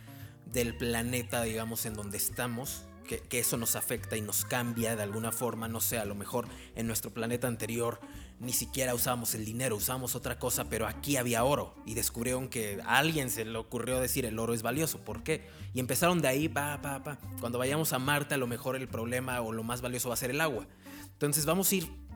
del 0.47 0.77
planeta, 0.77 1.43
digamos, 1.43 1.87
en 1.87 1.95
donde 1.95 2.17
estamos, 2.17 2.87
que 3.05 3.39
eso 3.39 3.57
nos 3.57 3.77
afecta 3.77 4.17
y 4.17 4.21
nos 4.21 4.45
cambia 4.45 4.97
de 4.97 5.03
alguna 5.03 5.33
forma. 5.33 5.69
No 5.69 5.81
sé, 5.81 5.99
a 5.99 6.05
lo 6.05 6.15
mejor 6.15 6.49
en 6.75 6.87
nuestro 6.87 7.13
planeta 7.13 7.47
anterior 7.47 8.01
ni 8.39 8.53
siquiera 8.53 8.95
usábamos 8.95 9.35
el 9.35 9.45
dinero, 9.45 9.77
usábamos 9.77 10.15
otra 10.15 10.39
cosa, 10.39 10.69
pero 10.69 10.87
aquí 10.87 11.17
había 11.17 11.45
oro 11.45 11.75
y 11.87 11.95
descubrieron 11.95 12.49
que 12.49 12.81
a 12.85 12.99
alguien 12.99 13.31
se 13.31 13.45
le 13.45 13.57
ocurrió 13.57 13.99
decir 14.01 14.27
el 14.27 14.39
oro 14.39 14.53
es 14.53 14.63
valioso. 14.63 14.99
¿Por 14.99 15.23
qué? 15.23 15.47
Y 15.73 15.81
empezaron 15.81 16.21
de 16.21 16.29
ahí, 16.29 16.49
pa, 16.49 16.81
pa, 16.83 17.03
pa. 17.03 17.19
Cuando 17.41 17.59
vayamos 17.59 17.93
a 17.93 17.99
Marte, 17.99 18.35
a 18.35 18.39
lo 18.39 18.47
mejor 18.47 18.77
el 18.77 18.89
problema 18.89 19.41
o 19.41 19.53
lo 19.53 19.63
más 19.63 19.81
valioso 19.81 20.09
va 20.09 20.15
a 20.15 20.19
ser 20.19 20.31
el 20.31 20.41
agua. 20.41 20.67
Entonces 21.13 21.47
vamos 21.47 21.73
a 21.73 21.75
ir 21.77 22.07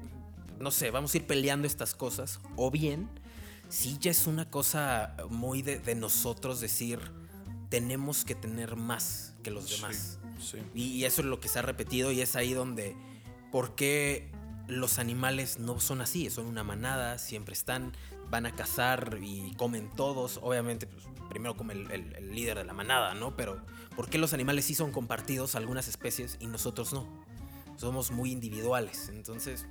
no 0.60 0.70
sé, 0.70 0.90
vamos 0.90 1.14
a 1.14 1.16
ir 1.16 1.26
peleando 1.26 1.66
estas 1.66 1.94
cosas. 1.94 2.38
O 2.54 2.70
bien, 2.70 3.08
si 3.68 3.98
ya 3.98 4.10
es 4.10 4.26
una 4.26 4.48
cosa 4.50 5.16
muy 5.30 5.62
de, 5.62 5.78
de 5.78 5.94
nosotros 5.94 6.60
decir, 6.60 7.00
tenemos 7.70 8.24
que 8.24 8.34
tener 8.34 8.76
más 8.76 9.34
que 9.42 9.50
los 9.50 9.70
demás. 9.70 10.18
Sí. 10.38 10.58
Y 10.74 11.04
eso 11.04 11.22
es 11.22 11.26
lo 11.26 11.40
que 11.40 11.48
se 11.48 11.58
ha 11.58 11.62
repetido 11.62 12.12
y 12.12 12.20
es 12.20 12.36
ahí 12.36 12.52
donde, 12.52 12.94
¿por 13.50 13.74
qué 13.74 14.30
los 14.70 14.98
animales 14.98 15.58
no 15.58 15.80
son 15.80 16.00
así? 16.00 16.28
Son 16.30 16.46
una 16.46 16.64
manada, 16.64 17.18
siempre 17.18 17.52
están, 17.54 17.92
van 18.30 18.46
a 18.46 18.52
cazar 18.54 19.18
y 19.22 19.54
comen 19.56 19.90
todos. 19.96 20.38
Obviamente, 20.42 20.86
pues, 20.86 21.04
primero 21.28 21.56
come 21.56 21.74
el, 21.74 21.90
el- 21.90 22.14
el 22.16 22.34
líder 22.34 22.58
de 22.58 22.64
la 22.64 22.72
manada, 22.72 23.14
¿no? 23.14 23.36
Pero 23.36 23.60
¿por 23.96 24.08
qué 24.08 24.18
los 24.18 24.32
animales 24.32 24.64
sí 24.64 24.74
son 24.74 24.92
compartidos, 24.92 25.54
algunas 25.54 25.88
especies, 25.88 26.36
y 26.40 26.46
nosotros 26.46 26.92
no? 26.92 27.06
Somos 27.76 28.10
muy 28.10 28.30
individuales, 28.32 29.08
entonces, 29.08 29.66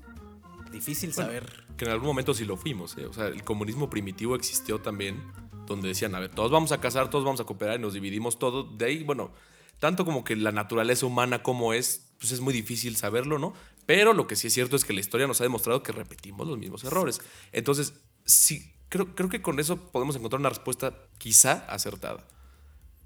difícil 0.72 1.14
saber. 1.14 1.66
Que 1.78 1.86
en 1.86 1.92
algún 1.92 2.08
momento 2.08 2.34
sí 2.34 2.46
lo 2.46 2.58
fuimos. 2.58 2.98
¿eh? 2.98 3.06
O 3.06 3.14
sea, 3.14 3.28
el 3.28 3.44
comunismo 3.44 3.90
primitivo 3.90 4.36
existió 4.36 4.80
también, 4.82 5.22
donde 5.66 5.88
decían, 5.90 6.16
a 6.16 6.20
ver, 6.20 6.30
todos 6.32 6.52
vamos 6.52 6.72
a 6.72 6.80
casar, 6.80 7.10
todos 7.10 7.24
vamos 7.26 7.40
a 7.40 7.44
cooperar 7.46 7.80
y 7.80 7.82
nos 7.82 7.94
dividimos 7.94 8.40
todo. 8.40 8.64
De 8.64 8.86
ahí, 8.86 9.04
bueno, 9.04 9.32
tanto 9.80 10.06
como 10.06 10.24
que 10.24 10.36
la 10.36 10.52
naturaleza 10.52 11.06
humana 11.06 11.44
como 11.44 11.74
es, 11.74 12.10
pues 12.20 12.32
es 12.32 12.42
muy 12.42 12.54
difícil 12.54 12.96
saberlo, 12.96 13.38
¿no? 13.40 13.54
Pero 13.90 14.14
lo 14.14 14.28
que 14.28 14.36
sí 14.36 14.46
es 14.46 14.54
cierto 14.54 14.76
es 14.76 14.86
que 14.86 14.94
la 14.94 15.00
historia 15.00 15.26
nos 15.26 15.42
ha 15.42 15.46
demostrado 15.46 15.82
que 15.82 15.92
repetimos 15.92 16.48
los 16.48 16.60
mismos 16.60 16.84
errores. 16.84 17.22
Entonces, 17.52 17.96
sí, 18.24 18.72
creo, 18.88 19.16
creo 19.16 19.30
que 19.30 19.42
con 19.42 19.60
eso 19.60 19.78
podemos 19.78 20.16
encontrar 20.16 20.40
una 20.40 20.50
respuesta 20.50 20.94
quizá 21.18 21.66
acertada. 21.68 22.24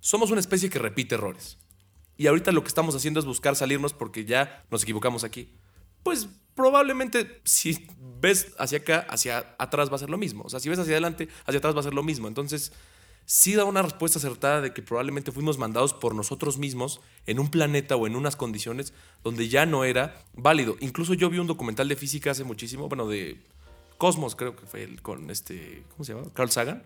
Somos 0.02 0.30
una 0.30 0.42
especie 0.42 0.70
que 0.70 0.80
repite 0.80 1.16
errores. 1.16 1.58
Y 2.18 2.28
ahorita 2.28 2.52
lo 2.52 2.64
que 2.64 2.68
estamos 2.68 2.96
haciendo 2.96 3.22
es 3.22 3.26
buscar 3.26 3.56
salirnos 3.56 3.94
porque 3.94 4.26
ya 4.26 4.66
nos 4.72 4.84
equivocamos 4.84 5.24
aquí. 5.24 5.54
Pues 6.04 6.28
probablemente 6.54 7.40
si 7.46 7.88
ves 8.20 8.54
hacia 8.60 8.80
acá, 8.80 9.08
hacia 9.10 9.56
atrás 9.60 9.90
va 9.90 9.96
a 9.96 10.00
ser 10.00 10.10
lo 10.10 10.18
mismo. 10.18 10.44
O 10.44 10.50
sea, 10.50 10.60
si 10.60 10.68
ves 10.68 10.80
hacia 10.80 10.96
adelante, 10.96 11.30
hacia 11.46 11.60
atrás 11.60 11.78
va 11.78 11.80
a 11.80 11.84
ser 11.84 11.94
lo 11.94 12.04
mismo. 12.04 12.28
Entonces, 12.28 12.74
sí 13.26 13.54
da 13.54 13.66
una 13.66 13.82
respuesta 13.82 14.20
acertada 14.20 14.62
de 14.62 14.74
que 14.74 14.82
probablemente 14.82 15.32
fuimos 15.32 15.58
mandados 15.58 15.94
por 15.94 16.16
nosotros 16.16 16.58
mismos 16.58 17.02
en 17.26 17.40
un 17.40 17.50
planeta 17.50 17.96
o 17.96 18.08
en 18.08 18.16
unas 18.16 18.36
condiciones 18.36 18.94
donde 19.24 19.50
ya 19.50 19.66
no 19.66 19.84
era 19.84 20.22
válido. 20.34 20.76
Incluso 20.80 21.14
yo 21.14 21.30
vi 21.30 21.40
un 21.40 21.48
documental 21.48 21.88
de 21.88 21.96
física 21.96 22.32
hace 22.32 22.44
muchísimo, 22.44 22.88
bueno, 22.88 23.08
de 23.08 23.40
Cosmos 23.98 24.36
creo 24.36 24.56
que 24.56 24.66
fue 24.66 24.88
con 25.02 25.30
este, 25.30 25.84
¿cómo 25.92 26.04
se 26.04 26.14
llama? 26.14 26.28
Carl 26.34 26.52
Sagan. 26.52 26.84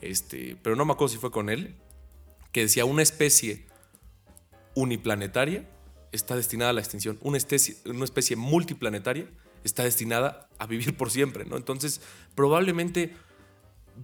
Este, 0.00 0.56
pero 0.62 0.76
no 0.76 0.84
me 0.84 0.92
acuerdo 0.92 1.12
si 1.12 1.18
fue 1.18 1.30
con 1.30 1.50
él, 1.50 1.74
que 2.52 2.62
decía 2.62 2.84
una 2.84 3.02
especie 3.02 3.66
uniplanetaria 4.74 5.68
está 6.12 6.36
destinada 6.36 6.70
a 6.70 6.72
la 6.72 6.80
extinción, 6.80 7.18
una 7.22 7.36
especie, 7.36 7.76
una 7.84 8.04
especie 8.04 8.36
multiplanetaria 8.36 9.28
está 9.64 9.84
destinada 9.84 10.48
a 10.58 10.66
vivir 10.66 10.96
por 10.96 11.10
siempre, 11.10 11.44
¿no? 11.44 11.56
Entonces, 11.56 12.00
probablemente 12.34 13.14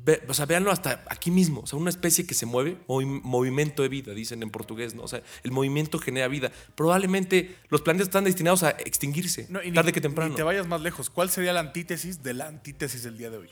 Ve- 0.04 0.22
o 0.28 0.34
sea, 0.34 0.46
véanlo 0.46 0.70
hasta 0.70 1.04
aquí 1.08 1.30
mismo. 1.30 1.60
O 1.62 1.66
sea, 1.66 1.78
una 1.78 1.90
especie 1.90 2.26
que 2.26 2.34
se 2.34 2.44
mueve, 2.44 2.78
movi- 2.86 3.20
movimiento 3.22 3.82
de 3.82 3.88
vida, 3.88 4.12
dicen 4.12 4.42
en 4.42 4.50
portugués, 4.50 4.94
¿no? 4.94 5.02
O 5.02 5.08
sea, 5.08 5.22
el 5.42 5.52
movimiento 5.52 5.98
genera 5.98 6.28
vida. 6.28 6.52
Probablemente 6.74 7.56
los 7.70 7.82
planetas 7.82 8.08
están 8.08 8.24
destinados 8.24 8.62
a 8.62 8.70
extinguirse, 8.70 9.46
No, 9.48 9.62
y 9.62 9.70
ni- 9.70 9.74
tarde 9.74 9.92
que 9.92 10.00
Ni 10.00 10.02
temprano. 10.02 10.34
te 10.34 10.42
vayas 10.42 10.66
más 10.66 10.80
lejos. 10.80 11.08
¿Cuál 11.10 11.30
sería 11.30 11.52
la 11.52 11.60
antítesis 11.60 12.22
de 12.22 12.34
la 12.34 12.46
antítesis 12.46 13.02
del 13.04 13.16
día 13.16 13.30
de 13.30 13.38
hoy? 13.38 13.50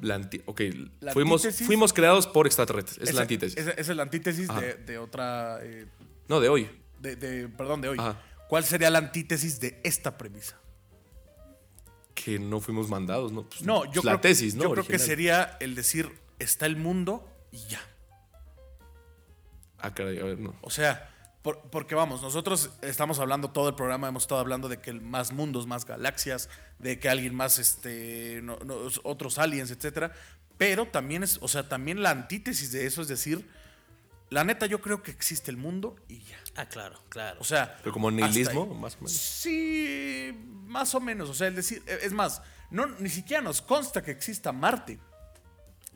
La 0.00 0.14
anti- 0.14 0.42
ok, 0.46 0.60
La 1.00 1.12
fuimos, 1.12 1.44
antítesis- 1.44 1.66
fuimos 1.66 1.92
creados 1.92 2.26
por 2.26 2.46
extraterrestres. 2.46 2.98
Es 3.08 3.14
la 3.14 3.22
antítesis. 3.22 3.56
Esa 3.58 3.70
es 3.72 3.88
la 3.88 4.02
antítesis 4.02 4.48
de, 4.48 4.74
de 4.74 4.98
otra. 4.98 5.58
eh, 5.62 5.86
No, 6.28 6.38
de 6.40 6.48
hoy. 6.48 6.68
de, 7.00 7.16
de- 7.16 7.48
perdón, 7.48 7.80
de 7.80 7.88
hoy. 7.88 7.96
Ajá. 7.98 8.20
¿Cuál 8.48 8.64
sería 8.64 8.90
la 8.90 8.98
antítesis 8.98 9.58
de 9.60 9.80
esta 9.84 10.16
premisa? 10.16 10.60
Que 12.24 12.38
no 12.38 12.60
fuimos 12.60 12.88
mandados, 12.88 13.30
¿no? 13.32 13.44
Pues, 13.44 13.62
No, 13.62 13.84
yo, 13.92 14.02
la 14.02 14.12
creo, 14.12 14.20
tesis, 14.20 14.54
¿no? 14.54 14.64
yo 14.64 14.72
creo 14.72 14.86
que 14.86 14.98
sería 14.98 15.56
el 15.60 15.74
decir: 15.74 16.10
está 16.38 16.66
el 16.66 16.76
mundo 16.76 17.28
y 17.52 17.58
ya. 17.68 17.80
Ah, 19.78 19.94
caray, 19.94 20.18
a 20.18 20.24
ver, 20.24 20.38
no. 20.38 20.54
O 20.62 20.70
sea, 20.70 21.08
por- 21.42 21.60
porque 21.70 21.94
vamos, 21.94 22.20
nosotros 22.22 22.70
estamos 22.82 23.20
hablando 23.20 23.50
todo 23.50 23.68
el 23.68 23.74
programa, 23.76 24.08
hemos 24.08 24.24
estado 24.24 24.40
hablando 24.40 24.68
de 24.68 24.80
que 24.80 24.92
más 24.92 25.32
mundos, 25.32 25.66
más 25.66 25.84
galaxias, 25.84 26.48
de 26.80 26.98
que 26.98 27.08
alguien 27.08 27.34
más, 27.34 27.58
este, 27.60 28.40
no- 28.42 28.58
no, 28.64 28.74
otros 29.04 29.38
aliens, 29.38 29.70
etcétera. 29.70 30.12
Pero 30.56 30.86
también 30.86 31.22
es, 31.22 31.38
o 31.40 31.46
sea, 31.46 31.68
también 31.68 32.02
la 32.02 32.10
antítesis 32.10 32.72
de 32.72 32.86
eso 32.86 33.00
es 33.02 33.06
decir, 33.08 33.48
la 34.30 34.44
neta, 34.44 34.66
yo 34.66 34.80
creo 34.80 35.02
que 35.02 35.10
existe 35.10 35.50
el 35.50 35.56
mundo 35.56 35.96
y 36.08 36.20
ya. 36.20 36.36
Ah, 36.56 36.66
claro, 36.66 37.00
claro. 37.08 37.38
O 37.40 37.44
sea, 37.44 37.78
Pero 37.78 37.92
como 37.92 38.10
nihilismo, 38.10 38.66
más 38.74 38.94
o 38.94 38.98
menos. 38.98 39.12
Sí, 39.12 40.36
más 40.66 40.94
o 40.94 41.00
menos. 41.00 41.30
O 41.30 41.34
sea, 41.34 41.48
es 41.48 41.56
decir, 41.56 41.82
es 41.86 42.12
más, 42.12 42.42
no, 42.70 42.86
ni 42.86 43.08
siquiera 43.08 43.42
nos 43.42 43.62
consta 43.62 44.02
que 44.02 44.10
exista 44.10 44.52
Marte. 44.52 44.98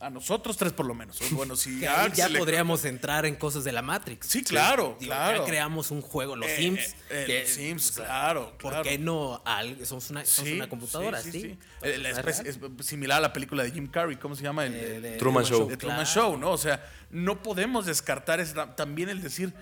A 0.02 0.10
nosotros 0.10 0.56
tres 0.56 0.72
por 0.72 0.84
lo 0.86 0.94
menos. 0.94 1.18
Bueno, 1.30 1.54
si 1.54 1.78
ya 1.78 2.08
le- 2.28 2.38
podríamos 2.38 2.84
entrar 2.84 3.24
en 3.24 3.36
cosas 3.36 3.62
de 3.64 3.70
la 3.70 3.82
Matrix. 3.82 4.26
Sí, 4.26 4.42
claro, 4.42 4.96
Digo, 4.98 5.12
claro. 5.12 5.38
Ya 5.38 5.44
creamos 5.44 5.90
un 5.92 6.02
juego, 6.02 6.34
los 6.34 6.48
Eh, 6.50 6.56
Sims. 6.56 6.80
eh, 6.80 6.94
eh, 7.10 7.24
que, 7.26 7.46
Sims, 7.46 7.90
o 7.90 7.92
sea, 7.94 8.04
claro, 8.06 8.58
¿Por 8.58 8.82
qué 8.82 8.98
no 8.98 9.40
al- 9.44 9.86
somos 9.86 10.10
una, 10.10 10.24
somos 10.24 10.50
una 10.52 10.68
computadora? 10.68 11.22
Sí, 11.22 11.56
la 11.80 11.88
¿Es 12.10 12.18
especie- 12.18 12.52
real? 12.52 12.72
es 12.80 12.86
similar 12.86 13.18
a 13.18 13.20
la 13.20 13.32
película 13.32 13.62
de 13.62 13.70
Jim 13.70 13.86
Carrey, 13.86 14.16
¿cómo 14.16 14.34
se 14.34 14.42
llama? 14.42 14.66
El, 14.66 14.74
Eh, 14.74 15.00
de 15.00 15.16
Truman 15.18 15.44
Show. 15.44 15.68
de 15.68 15.76
Truman 15.76 16.04
claro. 16.04 16.10
Show, 16.30 16.36
¿no? 16.36 16.50
O 16.50 16.58
sea, 16.58 16.84
no 17.10 17.40
podemos 17.42 17.86
descartar 17.86 18.44
también 18.74 19.08
el 19.08 19.22
decir, 19.22 19.54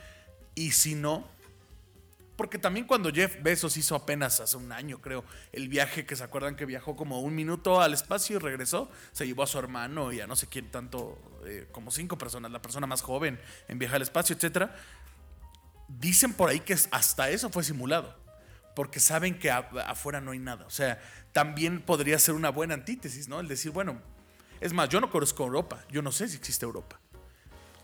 ¿y 0.55 0.71
si 0.73 0.95
no? 0.95 1.29
Porque 2.41 2.57
también 2.57 2.87
cuando 2.87 3.13
Jeff 3.13 3.37
Bezos 3.43 3.77
hizo 3.77 3.95
apenas 3.95 4.41
hace 4.41 4.57
un 4.57 4.73
año, 4.73 4.99
creo, 5.03 5.27
el 5.53 5.69
viaje 5.69 6.07
que 6.07 6.17
se 6.17 6.25
acuerdan 6.25 6.57
que 6.57 6.65
viajó 6.65 6.97
como 6.97 7.21
un 7.21 7.35
minuto 7.35 7.83
al 7.83 7.93
espacio 7.93 8.37
y 8.37 8.39
regresó, 8.39 8.91
se 9.13 9.27
llevó 9.27 9.43
a 9.43 9.47
su 9.47 9.59
hermano 9.59 10.11
y 10.11 10.23
a 10.23 10.27
no 10.27 10.35
sé 10.35 10.47
quién 10.47 10.71
tanto, 10.71 11.19
eh, 11.45 11.69
como 11.71 11.91
cinco 11.91 12.17
personas, 12.17 12.51
la 12.51 12.63
persona 12.63 12.87
más 12.87 13.03
joven 13.03 13.39
en 13.69 13.79
viajar 13.79 13.97
al 13.97 14.03
espacio, 14.05 14.35
etcétera. 14.35 14.75
Dicen 15.87 16.33
por 16.33 16.49
ahí 16.49 16.61
que 16.61 16.73
hasta 16.73 17.29
eso 17.29 17.51
fue 17.51 17.63
simulado. 17.63 18.17
Porque 18.75 19.01
saben 19.01 19.39
que 19.39 19.51
afuera 19.51 20.23
no 20.23 20.31
hay 20.31 20.39
nada. 20.39 20.65
O 20.65 20.71
sea, 20.71 20.99
también 21.33 21.83
podría 21.83 22.19
ser 22.19 22.35
una 22.35 22.49
buena 22.49 22.73
antítesis, 22.73 23.29
¿no? 23.29 23.39
El 23.41 23.49
decir, 23.49 23.71
bueno, 23.71 24.01
es 24.63 24.73
más, 24.73 24.89
yo 24.89 25.03
no 25.03 25.11
conozco 25.11 25.45
Europa. 25.45 25.85
Yo 25.91 26.01
no 26.01 26.11
sé 26.11 26.27
si 26.27 26.39
existe 26.39 26.65
Europa. 26.65 26.99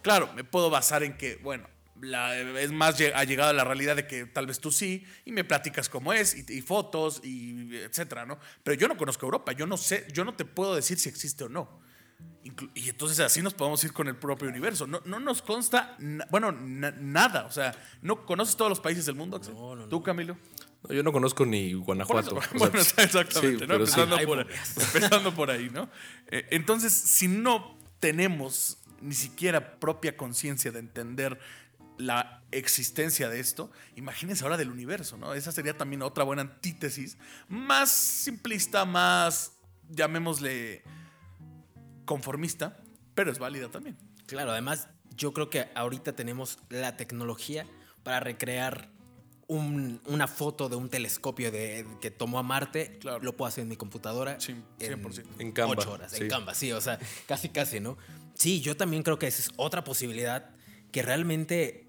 Claro, 0.00 0.32
me 0.32 0.44
puedo 0.44 0.70
basar 0.70 1.02
en 1.02 1.18
que, 1.18 1.36
bueno, 1.42 1.68
la- 2.00 2.36
es 2.38 2.72
más 2.72 2.96
ha 3.14 3.24
llegado 3.24 3.50
a 3.50 3.52
la 3.52 3.64
realidad 3.64 3.96
de 3.96 4.06
que 4.06 4.26
tal 4.26 4.46
vez 4.46 4.60
tú 4.60 4.70
sí, 4.72 5.04
y 5.24 5.32
me 5.32 5.44
platicas 5.44 5.88
cómo 5.88 6.12
es, 6.12 6.34
y, 6.36 6.44
y 6.52 6.60
fotos, 6.62 7.20
y 7.24 7.74
etcétera, 7.76 8.26
¿no? 8.26 8.38
Pero 8.62 8.78
yo 8.78 8.88
no 8.88 8.96
conozco 8.96 9.26
Europa, 9.26 9.52
yo 9.52 9.66
no 9.66 9.76
sé, 9.76 10.06
yo 10.12 10.24
no 10.24 10.34
te 10.34 10.44
puedo 10.44 10.74
decir 10.74 10.98
si 10.98 11.08
existe 11.08 11.44
o 11.44 11.48
no. 11.48 11.80
Inclu- 12.44 12.70
Y 12.74 12.88
entonces 12.88 13.18
así 13.20 13.42
nos 13.42 13.54
podemos 13.54 13.82
ir 13.84 13.92
con 13.92 14.08
el 14.08 14.16
propio 14.16 14.48
universo. 14.48 14.86
No, 14.86 15.00
no 15.04 15.18
nos 15.20 15.42
consta, 15.42 15.96
na- 15.98 16.26
bueno, 16.30 16.52
na- 16.52 16.92
nada. 16.92 17.44
O 17.46 17.50
sea, 17.50 17.74
¿no 18.02 18.24
conoces 18.24 18.56
todos 18.56 18.68
los 18.68 18.80
países 18.80 19.04
del 19.06 19.16
mundo? 19.16 19.36
Axel? 19.36 19.54
No, 19.54 19.74
no, 19.74 19.82
no. 19.82 19.88
¿Tú, 19.88 20.02
Camilo? 20.02 20.36
Yo 20.88 21.02
no 21.02 21.10
conozco 21.12 21.44
ni 21.44 21.72
Guanajuato. 21.72 22.28
eso, 22.28 22.36
o 22.38 22.42
sea, 22.58 22.58
bueno, 22.58 22.78
exactamente, 22.80 23.66
sí, 23.66 24.00
¿no? 24.06 24.16
sí. 24.18 24.26
por, 24.26 24.40
empezando 24.40 25.34
por 25.34 25.50
ahí, 25.50 25.68
¿no? 25.70 25.90
Eh, 26.30 26.46
entonces, 26.50 26.92
si 26.92 27.26
no 27.26 27.76
tenemos 27.98 28.78
ni 29.00 29.14
siquiera 29.14 29.78
propia 29.80 30.16
conciencia 30.16 30.70
de 30.70 30.78
entender 30.78 31.38
la 31.98 32.42
existencia 32.52 33.28
de 33.28 33.40
esto, 33.40 33.70
imagínense 33.96 34.44
ahora 34.44 34.56
del 34.56 34.70
universo, 34.70 35.16
¿no? 35.16 35.34
Esa 35.34 35.52
sería 35.52 35.76
también 35.76 36.02
otra 36.02 36.24
buena 36.24 36.42
antítesis, 36.42 37.16
más 37.48 37.90
simplista, 37.90 38.84
más, 38.84 39.52
llamémosle, 39.90 40.82
conformista, 42.04 42.78
pero 43.14 43.30
es 43.32 43.38
válida 43.38 43.70
también. 43.70 43.96
Claro, 44.26 44.52
además 44.52 44.88
yo 45.16 45.32
creo 45.32 45.50
que 45.50 45.68
ahorita 45.74 46.14
tenemos 46.14 46.58
la 46.68 46.96
tecnología 46.96 47.66
para 48.02 48.20
recrear 48.20 48.90
un- 49.48 50.00
una 50.06 50.26
foto 50.26 50.68
de 50.68 50.76
un 50.76 50.88
telescopio 50.88 51.50
de, 51.52 51.86
que 52.00 52.10
tomó 52.10 52.38
a 52.38 52.42
Marte. 52.42 52.98
Claro. 53.00 53.20
Lo 53.22 53.36
puedo 53.36 53.48
hacer 53.48 53.62
en 53.62 53.68
mi 53.68 53.76
computadora. 53.76 54.40
Sí, 54.40 54.52
en 54.52 54.64
100%. 55.02 55.24
En 55.38 55.52
Canva, 55.52 55.72
Ocho 55.72 55.92
horas, 55.92 56.12
sí. 56.12 56.22
en 56.24 56.28
Canva, 56.28 56.54
sí, 56.54 56.72
o 56.72 56.80
sea, 56.80 56.98
casi, 57.26 57.48
casi, 57.50 57.78
¿no? 57.80 57.96
Sí, 58.34 58.60
yo 58.60 58.76
también 58.76 59.02
creo 59.04 59.18
que 59.18 59.28
esa 59.28 59.40
es 59.42 59.50
otra 59.56 59.84
posibilidad 59.84 60.50
que 60.90 61.02
realmente 61.02 61.85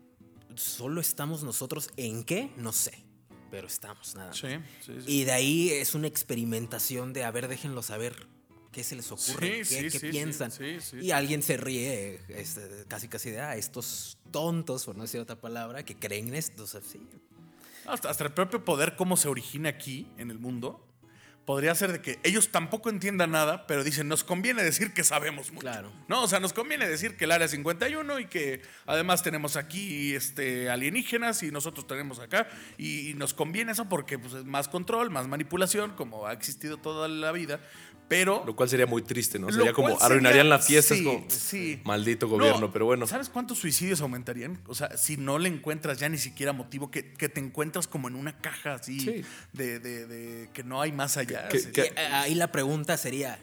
solo 0.58 1.01
estamos 1.01 1.43
nosotros 1.43 1.89
en 1.97 2.24
qué, 2.24 2.51
no 2.58 2.74
sé, 2.74 3.03
pero 3.51 3.68
estamos 3.68 4.16
nada 4.16 4.30
más. 4.30 4.38
Sí, 4.38 4.47
sí, 4.86 4.93
sí. 4.99 5.12
Y 5.12 5.24
de 5.24 5.32
ahí 5.32 5.70
es 5.70 5.95
una 5.95 6.08
experimentación 6.08 7.14
de, 7.14 7.24
a 7.24 7.32
ver, 7.32 7.47
déjenlo 7.47 7.82
saber 7.84 8.28
qué 8.72 8.84
se 8.84 8.95
les 8.95 9.12
ocurre, 9.12 9.64
Sí, 9.66 9.76
qué, 9.76 9.82
sí, 9.82 9.89
qué 9.91 9.99
sí, 9.99 10.10
piensan. 10.10 10.51
sí, 10.51 10.80
sí. 10.82 10.97
Y 11.01 11.12
alguien 11.12 11.41
se 11.41 11.58
ríe, 11.58 12.22
este, 12.30 12.86
casi 12.88 13.08
casi 13.08 13.32
de, 13.32 13.41
ah, 13.41 13.55
estos 13.55 14.18
tontos, 14.32 14.86
por 14.86 14.95
no 14.95 15.03
decir 15.03 15.20
otra 15.20 15.39
palabra, 15.39 15.84
que 15.84 15.95
creen 15.97 16.30
en 16.30 16.36
esto. 16.36 16.64
O 16.64 16.68
sea, 16.68 16.82
sí. 16.82 17.01
Hasta, 17.86 18.10
hasta 18.10 18.24
el 18.26 18.34
propio 18.34 18.66
poder, 18.66 18.95
cómo 18.95 19.16
se 19.18 19.30
origina 19.30 19.70
aquí 19.70 20.08
en 20.18 20.30
el 20.30 20.39
mundo, 20.39 20.86
podría 21.47 21.73
ser 21.75 21.93
de 21.93 22.01
que 22.01 22.19
ellos 22.23 22.49
tampoco 22.51 22.89
entiendan 22.89 23.31
nada, 23.31 23.67
pero 23.67 23.85
dicen, 23.85 24.09
nos 24.09 24.25
conviene 24.25 24.63
decir 24.63 24.93
que 24.93 25.05
sabemos 25.05 25.49
mucho. 25.53 25.61
Claro. 25.61 25.93
No, 26.09 26.23
o 26.23 26.27
sea, 26.27 26.41
nos 26.41 26.51
conviene 26.51 26.89
decir 26.89 27.15
que 27.15 27.23
el 27.23 27.31
área 27.31 27.47
51 27.47 28.19
y 28.19 28.25
que 28.25 28.61
además 28.85 29.23
tenemos 29.23 29.55
aquí 29.55 30.13
este, 30.13 30.69
alienígenas 30.69 31.43
y 31.43 31.51
nosotros 31.51 31.87
tenemos 31.87 32.19
acá. 32.19 32.49
Y, 32.77 33.11
y 33.11 33.13
nos 33.13 33.33
conviene 33.33 33.71
eso 33.71 33.87
porque 33.87 34.19
pues, 34.19 34.33
es 34.33 34.43
más 34.43 34.67
control, 34.67 35.09
más 35.09 35.29
manipulación, 35.29 35.91
como 35.91 36.27
ha 36.27 36.33
existido 36.33 36.75
toda 36.75 37.07
la 37.07 37.31
vida. 37.31 37.61
Pero 38.10 38.43
Lo 38.45 38.55
cual 38.55 38.70
sería 38.70 38.86
muy 38.86 39.01
triste, 39.01 39.38
¿no? 39.38 39.51
Sería 39.51 39.74
como 39.74 39.89
sería- 39.89 40.05
arruinarían 40.05 40.47
la 40.49 40.60
fiesta. 40.60 40.93
es 40.93 40.99
sí, 41.01 41.05
como, 41.05 41.26
sí. 41.30 41.82
Maldito 41.84 42.26
No, 42.28 42.32
gobierno, 42.38 42.72
pero 42.72 42.86
bueno. 42.86 43.05
¿Sabes 43.05 43.28
cuántos 43.28 43.58
suicidios 43.60 43.99
aumentarían? 43.99 44.58
O 44.68 44.76
sea, 44.76 44.95
si 44.97 45.18
no 45.18 45.38
le 45.39 45.49
encuentras 45.49 45.99
ya 45.99 46.08
ni 46.08 46.18
siquiera 46.18 46.53
motivo, 46.53 46.89
que, 46.89 47.12
que 47.14 47.28
te 47.28 47.41
encuentras 47.41 47.86
como 47.88 48.08
en 48.08 48.16
una 48.16 48.38
caja 48.39 48.76
así 48.76 48.99
Sí. 49.01 49.22
de, 49.51 49.80
de- 49.80 50.05
de 50.08 50.49
que 50.53 50.64
no 50.64 50.82
hay 50.82 50.93
más 50.93 51.18
allá. 51.18 51.49
Que- 51.49 51.72
que- 51.72 51.82
eh, 51.97 52.08
ahí 52.14 52.34
la 52.36 52.51
pregunta 52.51 52.95
sería, 52.97 53.39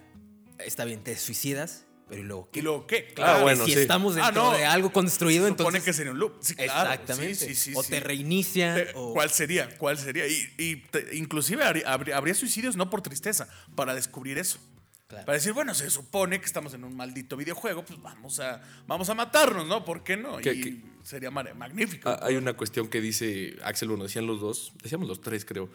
está 0.59 0.85
bien, 0.87 1.05
te 1.05 1.15
suicidas, 1.17 1.85
pero 2.09 2.21
¿y 2.21 2.25
luego 2.25 2.49
¿Y 2.51 2.53
qué? 2.55 2.63
luego 2.63 2.87
qué? 2.87 3.15
Ah, 3.19 3.39
bueno, 3.43 3.65
si 3.65 3.73
sí. 3.73 3.79
estamos 3.81 4.17
Ah, 4.17 4.27
dentro 4.27 4.43
no. 4.53 4.53
de 4.59 4.65
algo 4.67 4.93
construido, 4.93 5.45
Se 5.45 5.51
supone 5.53 5.79
entonces... 5.79 5.85
que 5.85 5.93
sería 5.93 6.13
un 6.13 6.19
loop. 6.19 6.35
Sí, 6.41 6.55
claro. 6.55 6.91
Exactamente. 6.91 7.35
Sí, 7.35 7.55
sí, 7.55 7.55
sí, 7.55 7.73
o 7.75 7.83
sí. 7.83 7.91
te 7.91 8.01
reinician, 8.01 8.79
Eh, 8.79 8.87
o... 8.95 9.13
¿Cuál 9.15 9.31
sería? 9.31 9.77
¿Cuál 9.79 9.99
sería? 9.99 10.27
Y, 10.27 10.55
y 10.59 10.77
te- 10.77 11.17
inclusive 11.17 11.65
habría, 11.87 12.35
suicidios 12.35 12.77
no 12.77 12.91
por 12.91 13.01
tristeza, 13.03 13.49
para 13.75 13.95
descubrir 13.95 14.39
eso. 14.39 14.59
Claro. 15.07 15.27
Para 15.27 15.37
decir, 15.37 15.53
bueno, 15.53 15.75
se 15.75 15.91
supone 15.91 16.41
que 16.41 16.47
estamos 16.47 16.73
en 16.75 16.83
un 16.83 16.97
maldito 16.97 17.37
videojuego, 17.37 17.85
pues 17.85 18.01
vamos 18.01 18.41
a, 18.41 18.63
vamos 18.87 19.09
a 19.11 19.15
matarnos, 19.15 19.67
¿no? 19.67 19.85
¿Por 19.85 20.03
qué 20.03 20.17
no? 20.17 20.41
Y 20.41 20.83
sería 21.03 21.31
magnífico. 21.31 22.09
Ah, 22.09 22.21
Hay 22.23 22.37
una 22.37 22.55
cuestión 22.55 22.89
que 22.89 23.01
dice 23.03 23.57
Axel, 23.63 23.89
bueno, 23.89 24.05
decían 24.05 24.27
los 24.27 24.41
dos, 24.41 24.73
decíamos 24.83 25.07
los 25.09 25.21
tres, 25.21 25.45
creo. 25.45 25.69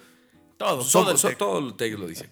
todo, 0.57 0.83
Somos- 0.83 0.91
todo 0.91 1.11
el 1.11 1.17
so- 1.17 1.37
todo 1.37 1.59
el 1.59 1.75
tech 1.75 1.97
lo 1.97 2.07
dice. 2.07 2.27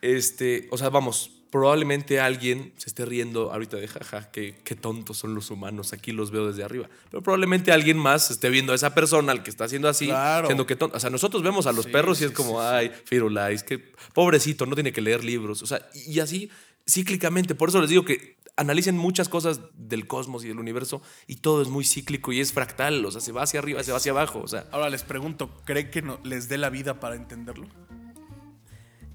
Este, 0.00 0.68
o 0.72 0.76
sea, 0.78 0.90
vamos, 0.90 1.41
probablemente 1.52 2.18
alguien 2.18 2.72
se 2.78 2.88
esté 2.88 3.04
riendo 3.04 3.52
ahorita 3.52 3.76
de 3.76 3.86
jaja, 3.86 4.30
qué, 4.32 4.56
qué 4.64 4.74
tontos 4.74 5.18
son 5.18 5.34
los 5.34 5.50
humanos, 5.50 5.92
aquí 5.92 6.10
los 6.10 6.30
veo 6.32 6.48
desde 6.48 6.64
arriba. 6.64 6.88
Pero 7.10 7.22
probablemente 7.22 7.70
alguien 7.70 7.98
más 7.98 8.30
esté 8.30 8.48
viendo 8.48 8.72
a 8.72 8.74
esa 8.74 8.94
persona 8.94 9.30
al 9.30 9.42
que 9.44 9.50
está 9.50 9.64
haciendo 9.66 9.86
así, 9.88 10.06
Claro. 10.06 10.46
siendo 10.48 10.66
que 10.66 10.74
tonto. 10.76 10.96
O 10.96 11.00
sea, 11.00 11.10
nosotros 11.10 11.42
vemos 11.42 11.66
a 11.66 11.72
los 11.72 11.84
Sí, 11.84 11.90
perros 11.92 12.20
y 12.22 12.24
es 12.24 12.30
como, 12.32 12.58
sí, 12.58 12.66
ay, 12.68 12.90
Firulais, 13.04 13.62
que 13.62 13.78
pobrecito, 14.14 14.64
no 14.66 14.74
tiene 14.74 14.92
que 14.92 15.02
leer 15.02 15.22
libros. 15.22 15.62
O 15.62 15.66
sea, 15.66 15.86
y, 16.06 16.18
así 16.20 16.50
cíclicamente. 16.88 17.54
Por 17.54 17.68
eso 17.68 17.80
les 17.80 17.90
digo 17.90 18.04
que 18.04 18.38
analicen 18.56 18.96
muchas 18.96 19.28
cosas 19.28 19.60
del 19.76 20.06
cosmos 20.06 20.44
y 20.44 20.48
del 20.48 20.58
universo 20.58 21.00
y 21.26 21.36
todo 21.36 21.62
es 21.62 21.68
muy 21.68 21.84
cíclico 21.84 22.32
y 22.32 22.40
es 22.40 22.52
fractal, 22.52 23.04
o 23.04 23.10
sea, 23.10 23.20
se 23.20 23.30
va 23.32 23.42
hacia 23.42 23.60
arriba, 23.60 23.82
se 23.84 23.92
va 23.92 23.98
hacia 23.98 24.12
abajo, 24.12 24.40
o 24.40 24.48
sea, 24.48 24.66
Ahora 24.72 24.90
les 24.90 25.02
pregunto, 25.04 25.50
¿creen 25.64 25.90
que 25.90 26.02
no- 26.02 26.18
les 26.24 26.48
dé 26.48 26.58
la 26.58 26.68
vida 26.70 26.98
para 27.00 27.14
entenderlo? 27.16 27.66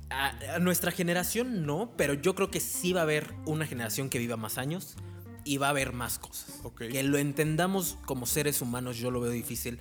A, 0.09 0.55
a 0.55 0.59
nuestra 0.59 0.91
generación 0.91 1.65
no, 1.65 1.91
pero 1.97 2.13
yo 2.13 2.33
creo 2.35 2.49
que 2.49 2.59
sí 2.61 2.93
va 2.93 3.01
a 3.01 3.03
haber 3.03 3.33
una 3.45 3.65
generación 3.67 4.09
que 4.09 4.19
viva 4.19 4.37
más 4.37 4.57
años 4.57 4.95
y 5.43 5.57
va 5.57 5.67
a 5.67 5.69
haber 5.71 5.91
más 5.93 6.17
cosas. 6.19 6.59
Ok. 6.63 6.83
Que 6.91 7.03
lo 7.03 7.17
entendamos 7.17 7.97
como 8.05 8.25
seres 8.25 8.61
humanos 8.61 8.97
yo 8.97 9.11
lo 9.11 9.19
veo 9.19 9.31
difícil 9.31 9.79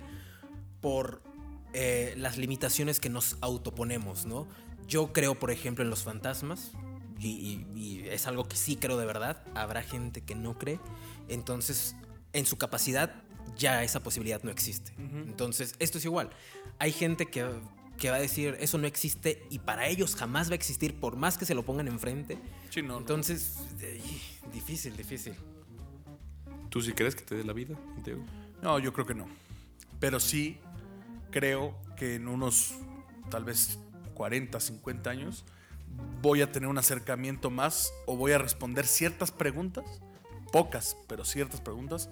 por 0.81 1.21
eh, 1.73 2.13
las 2.17 2.37
limitaciones 2.37 2.99
que 2.99 3.09
nos 3.09 3.37
autoponemos, 3.41 4.25
¿no? 4.25 4.47
Yo 4.87 5.11
creo, 5.13 5.35
por 5.35 5.51
ejemplo, 5.51 5.83
en 5.83 5.89
los 5.89 6.03
fantasmas 6.03 6.71
y, 7.19 7.27
y- 7.27 7.67
y 7.79 7.99
es 8.09 8.27
algo 8.27 8.47
que 8.47 8.55
sí 8.55 8.75
creo 8.77 8.97
de 8.97 9.05
verdad. 9.05 9.43
Habrá 9.55 9.81
gente 9.83 10.21
que 10.21 10.35
no 10.35 10.57
cree. 10.57 10.79
Entonces, 11.27 11.95
en 12.33 12.45
su 12.45 12.57
capacidad 12.57 13.13
ya 13.57 13.83
esa 13.83 14.01
posibilidad 14.03 14.41
no 14.43 14.51
existe. 14.51 14.93
Entonces, 14.97 15.75
esto 15.79 15.97
es 15.97 16.05
igual. 16.05 16.29
Hay 16.79 16.91
gente 16.91 17.25
que, 17.25 17.45
que 17.97 18.09
va 18.09 18.17
a 18.17 18.19
decir, 18.19 18.55
eso 18.59 18.77
no 18.77 18.87
existe 18.87 19.45
y 19.49 19.59
para 19.59 19.87
ellos 19.87 20.15
jamás 20.15 20.49
va 20.49 20.53
a 20.53 20.55
existir 20.55 20.99
por 20.99 21.15
más 21.15 21.37
que 21.37 21.45
se 21.45 21.55
lo 21.55 21.63
pongan 21.63 21.87
enfrente. 21.87 22.37
Sí, 22.69 22.81
no, 22.81 22.93
no. 22.93 22.99
Entonces, 22.99 23.57
eh, 23.81 24.01
difícil, 24.53 24.95
difícil. 24.95 25.33
¿tú 26.69 26.81
sí 26.81 26.93
crees 26.93 27.15
que 27.15 27.23
te 27.23 27.35
dé 27.35 27.43
la 27.43 27.53
vida, 27.53 27.75
Diego? 28.03 28.23
No, 28.61 28.79
yo 28.79 28.93
creo 28.93 29.05
que 29.05 29.15
no. 29.15 29.27
Pero 29.99 30.19
sí 30.19 30.59
creo 31.31 31.75
que 31.95 32.15
en 32.15 32.27
unos 32.27 32.75
tal 33.29 33.45
vez 33.45 33.79
40, 34.13 34.59
50 34.59 35.09
años 35.09 35.43
voy 36.21 36.41
a 36.41 36.51
tener 36.51 36.69
un 36.69 36.77
acercamiento 36.77 37.49
más 37.49 37.91
o 38.05 38.15
voy 38.15 38.31
a 38.31 38.37
responder 38.37 38.85
ciertas 38.85 39.31
preguntas, 39.31 39.85
pocas, 40.51 40.97
pero 41.07 41.25
ciertas 41.25 41.61
preguntas 41.61 42.09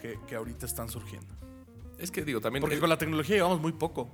que, 0.00 0.18
que 0.26 0.34
ahorita 0.34 0.66
están 0.66 0.88
surgiendo. 0.88 1.34
Es 1.98 2.10
que 2.10 2.24
digo, 2.24 2.40
también... 2.40 2.60
Porque 2.60 2.76
eh, 2.76 2.80
con 2.80 2.88
la 2.88 2.98
tecnología 2.98 3.36
llevamos 3.36 3.60
muy 3.60 3.72
poco. 3.72 4.10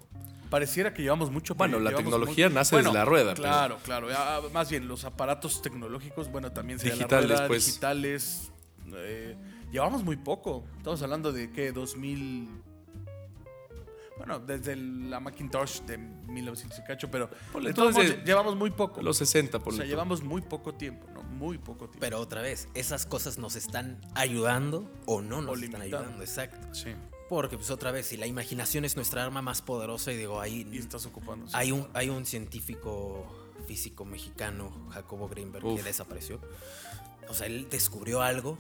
Pareciera 0.53 0.93
que 0.93 1.01
llevamos 1.01 1.31
mucho. 1.31 1.55
Bueno, 1.55 1.81
la 1.81 1.95
tecnología 1.97 2.51
nace 2.51 2.77
desde 2.77 2.93
la 2.93 3.07
rueda, 3.07 3.33
pero- 3.33 3.43
Claro, 3.43 3.79
claro. 3.83 4.09
Ah, 4.15 4.41
Más 4.53 4.69
bien, 4.69 4.87
los 4.87 5.05
aparatos 5.07 5.63
tecnológicos, 5.63 6.31
bueno, 6.31 6.53
también 6.53 6.79
sería 6.79 6.95
Digitales, 6.95 7.31
la 7.31 7.37
rueda, 7.37 7.49
pues. 7.49 7.67
digitales. 7.67 8.53
eh, 8.95 9.35
llevamos 9.73 10.05
muy 10.05 10.19
poco. 10.19 10.65
Estamos 10.77 11.01
hablando 11.03 11.33
de 11.33 11.51
qué, 11.51 11.73
2000. 11.73 12.51
Bueno, 14.19 14.39
desde 14.41 14.77
la 14.77 15.19
Macintosh 15.21 15.81
de 15.81 15.97
1900 15.97 16.79
y 16.79 16.83
cacho, 16.85 17.11
pero 17.11 17.31
Ponle 17.51 17.71
de 17.71 17.75
todos 17.75 17.89
entonces, 17.89 18.13
modos, 18.13 18.27
llevamos 18.27 18.55
muy 18.57 18.71
poco. 18.71 19.01
Los 19.03 19.17
60, 19.17 19.59
por 19.59 19.73
o 19.73 19.77
sea, 19.77 19.87
llevamos 19.87 20.23
muy 20.23 20.43
poco 20.43 20.75
tiempo, 20.75 21.09
¿no? 21.15 21.23
Muy 21.23 21.57
poco 21.57 21.87
tiempo. 21.87 21.97
Pero 22.01 22.21
otra 22.21 22.43
vez, 22.43 22.69
esas 22.75 23.07
cosas 23.07 23.39
nos 23.39 23.57
están 23.57 23.99
ayudando 24.15 24.89
o 25.07 25.23
no 25.23 25.41
nos 25.41 25.53
O 25.53 25.55
están 25.55 25.61
limitando. 25.81 25.97
ayudando, 25.99 26.23
exacto. 26.23 26.75
sí. 26.75 26.91
Porque 27.29 27.57
pues 27.57 27.71
otra 27.71 27.91
vez, 27.93 28.07
si 28.07 28.17
la 28.17 28.27
imaginación 28.27 28.85
es 28.85 28.97
nuestra 28.97 29.25
arma 29.25 29.41
más 29.43 29.63
poderosa 29.63 30.13
y 30.13 30.17
digo, 30.17 30.41
ahí 30.41 30.67
Y 30.71 30.79
estás 30.79 31.07
ocupando. 31.07 31.47
hay 31.53 31.73
un, 31.73 31.89
hay 31.95 32.09
un 32.11 32.27
científico 32.27 33.27
físico 33.67 34.05
mexicano, 34.05 34.71
Jacobo 34.91 35.29
Greenberg, 35.29 35.65
que 35.77 35.83
desapareció. 35.83 36.41
O 37.29 37.35
sea, 37.35 37.47
él 37.47 37.69
descubrió 37.71 38.21
algo 38.23 38.59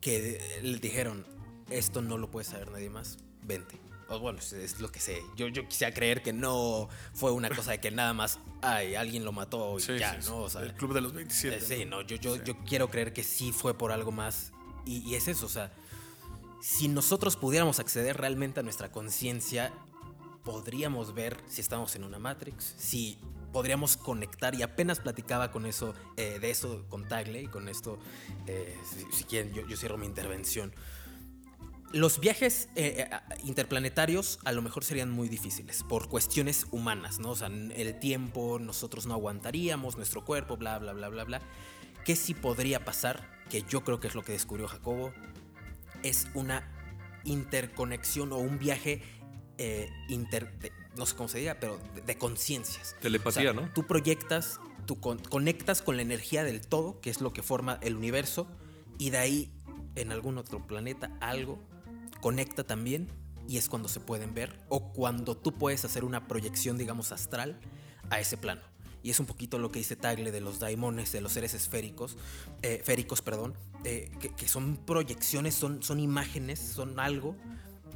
que 0.00 0.60
le 0.62 0.78
dijeron, 0.78 1.26
esto 1.70 2.00
no 2.02 2.18
lo 2.18 2.30
puede 2.30 2.44
saber 2.44 2.70
nadie 2.70 2.90
más, 2.90 3.18
vente. 3.42 3.80
O 4.08 4.20
bueno, 4.20 4.38
es- 4.38 4.52
es 4.52 4.78
lo 4.78 4.92
que 4.92 5.00
sé. 5.00 5.20
Yo, 5.36 5.48
yo 5.48 5.66
quisiera 5.66 5.92
creer 5.92 6.22
que 6.22 6.32
no 6.32 6.88
fue 7.12 7.32
una 7.32 7.48
cosa 7.50 7.72
de 7.72 7.80
que 7.80 7.90
nada 7.90 8.12
más, 8.12 8.38
ay, 8.62 8.94
alguien 8.94 9.24
lo 9.24 9.32
mató 9.32 9.78
y 9.78 9.82
Sí, 9.82 9.98
ya, 9.98 10.20
sí. 10.22 10.28
¿no? 10.30 10.42
O 10.42 10.50
sea, 10.50 10.60
el 10.62 10.74
club 10.74 10.94
de 10.94 11.00
los 11.00 11.12
27. 11.12 11.56
eh, 11.56 11.60
sí, 11.60 11.84
¿no? 11.86 11.96
no, 11.96 12.02
yo, 12.02 12.14
yo, 12.16 12.36
Sí. 12.36 12.42
yo 12.44 12.56
quiero 12.58 12.88
creer 12.88 13.12
que 13.12 13.24
sí 13.24 13.50
fue 13.50 13.74
por 13.76 13.90
algo 13.90 14.12
más. 14.12 14.52
Y, 14.84 14.98
y 14.98 15.16
es 15.16 15.26
eso, 15.26 15.46
o 15.46 15.48
sea, 15.48 15.72
si 16.66 16.88
nosotros 16.88 17.36
pudiéramos 17.36 17.78
acceder 17.78 18.16
realmente 18.16 18.58
a 18.58 18.64
nuestra 18.64 18.90
conciencia, 18.90 19.72
podríamos 20.42 21.14
ver 21.14 21.36
si 21.46 21.60
estamos 21.60 21.94
en 21.94 22.02
una 22.02 22.18
Matrix, 22.18 22.74
si 22.76 23.20
podríamos 23.52 23.96
conectar, 23.96 24.52
y 24.52 24.62
apenas 24.62 24.98
platicaba 24.98 25.52
con 25.52 25.64
eso, 25.64 25.94
eh, 26.16 26.40
de 26.40 26.50
eso 26.50 26.84
con 26.88 27.06
Tagle, 27.06 27.42
y 27.42 27.46
con 27.46 27.68
esto, 27.68 28.00
eh, 28.48 28.76
si, 28.84 29.16
si 29.16 29.22
quieren, 29.22 29.54
yo, 29.54 29.64
yo 29.68 29.76
cierro 29.76 29.96
mi 29.96 30.06
intervención. 30.06 30.74
Los 31.92 32.18
viajes 32.18 32.68
eh, 32.74 33.08
eh, 33.12 33.16
interplanetarios 33.44 34.40
a 34.44 34.50
lo 34.50 34.60
mejor 34.60 34.82
serían 34.82 35.08
muy 35.08 35.28
difíciles 35.28 35.84
por 35.84 36.08
cuestiones 36.08 36.66
humanas, 36.72 37.20
¿no? 37.20 37.30
O 37.30 37.36
sea, 37.36 37.46
el 37.46 37.96
tiempo, 38.00 38.58
nosotros 38.58 39.06
no 39.06 39.14
aguantaríamos, 39.14 39.96
nuestro 39.96 40.24
cuerpo, 40.24 40.56
bla, 40.56 40.80
bla, 40.80 40.94
bla, 40.94 41.10
bla, 41.10 41.22
bla. 41.22 41.42
¿Qué 42.04 42.16
sí 42.16 42.34
podría 42.34 42.84
pasar? 42.84 43.24
Que 43.50 43.62
yo 43.62 43.84
creo 43.84 44.00
que 44.00 44.08
es 44.08 44.16
lo 44.16 44.24
que 44.24 44.32
descubrió 44.32 44.66
Jacobo, 44.66 45.12
es 46.08 46.26
una 46.34 46.68
interconexión 47.24 48.32
o 48.32 48.38
un 48.38 48.58
viaje 48.58 49.02
eh, 49.58 49.90
inter, 50.08 50.58
de- 50.58 50.72
no 50.96 51.06
sé 51.06 51.14
cómo 51.16 51.28
se 51.28 51.38
diga, 51.38 51.56
pero 51.60 51.78
de, 51.94 52.00
de 52.02 52.18
conciencias. 52.18 52.94
Telepatía, 53.00 53.50
O 53.50 53.54
sea, 53.54 53.62
¿no? 53.62 53.72
Tú 53.72 53.86
proyectas, 53.86 54.60
tú 54.86 55.00
con- 55.00 55.18
conectas 55.18 55.82
con 55.82 55.96
la 55.96 56.02
energía 56.02 56.44
del 56.44 56.60
todo, 56.66 57.00
que 57.00 57.10
es 57.10 57.20
lo 57.20 57.32
que 57.32 57.42
forma 57.42 57.78
el 57.82 57.96
universo, 57.96 58.46
y 58.98 59.10
de 59.10 59.18
ahí 59.18 59.52
en 59.94 60.12
algún 60.12 60.38
otro 60.38 60.66
planeta 60.66 61.10
algo 61.20 61.58
conecta 62.20 62.64
también 62.64 63.08
y 63.48 63.58
es 63.58 63.68
cuando 63.68 63.88
se 63.88 64.00
pueden 64.00 64.34
ver 64.34 64.58
o 64.68 64.92
cuando 64.92 65.36
tú 65.36 65.52
puedes 65.54 65.84
hacer 65.84 66.04
una 66.04 66.26
proyección, 66.28 66.76
digamos, 66.78 67.12
astral 67.12 67.58
a 68.10 68.20
ese 68.20 68.36
plano. 68.36 68.62
Y 69.06 69.10
es 69.10 69.20
un 69.20 69.26
poquito 69.26 69.60
lo 69.60 69.70
que 69.70 69.78
dice 69.78 69.94
Tagle 69.94 70.32
de 70.32 70.40
los 70.40 70.58
daimones, 70.58 71.12
de 71.12 71.20
los 71.20 71.30
seres 71.30 71.54
esféricos, 71.54 72.16
eh, 72.62 72.82
féricos, 72.84 73.22
perdón, 73.22 73.54
eh, 73.84 74.10
que, 74.36 74.48
son 74.48 74.76
proyecciones, 74.78 75.54
son, 75.54 75.80
son 75.80 76.00
imágenes, 76.00 76.58
son 76.58 76.98
algo. 76.98 77.36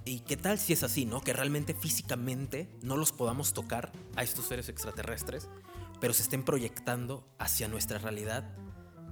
¿Y 0.04 0.20
qué 0.20 0.36
tal 0.36 0.56
si 0.56 0.72
es 0.72 0.84
así, 0.84 1.06
no? 1.06 1.20
Que 1.20 1.32
realmente 1.32 1.74
físicamente 1.74 2.70
no 2.82 2.96
los 2.96 3.10
podamos 3.10 3.54
tocar 3.54 3.90
a 4.14 4.22
estos 4.22 4.44
seres 4.46 4.68
extraterrestres, 4.68 5.48
pero 6.00 6.14
se 6.14 6.22
estén 6.22 6.44
proyectando 6.44 7.26
hacia 7.40 7.66
nuestra 7.66 7.98
realidad, 7.98 8.48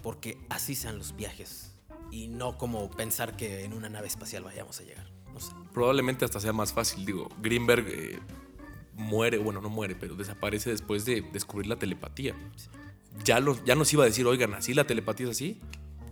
porque 0.01 0.39
así 0.51 0.77
sean 0.77 0.99
los 0.99 1.17
viajes. 1.17 1.73
Y 2.13 2.29
no 2.29 2.59
como 2.59 2.89
pensar 2.91 3.37
que 3.37 3.65
en 3.65 3.73
una 3.73 3.89
nave 3.89 4.07
espacial 4.07 4.45
vayamos 4.45 4.79
a 4.79 4.85
llegar. 4.85 5.11
Probablemente 5.75 6.25
hasta 6.25 6.39
sea 6.39 6.53
más 6.53 6.73
fácil. 6.73 7.05
Digo, 7.05 7.29
Greenberg 7.43 7.89
eh, 7.89 8.21
muere, 8.99 9.39
bueno, 9.39 9.61
no 9.63 9.71
muere, 9.71 9.95
pero 9.95 10.15
desaparece 10.15 10.69
después 10.71 11.05
de 11.07 11.23
descubrir 11.33 11.67
la 11.69 11.77
telepatía. 11.77 12.35
Ya, 13.25 13.41
lo- 13.41 13.63
ya 13.65 13.75
nos 13.75 13.91
iba 13.93 14.03
a 14.05 14.07
decir, 14.07 14.27
oigan, 14.27 14.53
así 14.55 14.75
la 14.75 14.85
telepatía 14.87 15.27
es 15.27 15.31
así. 15.33 15.59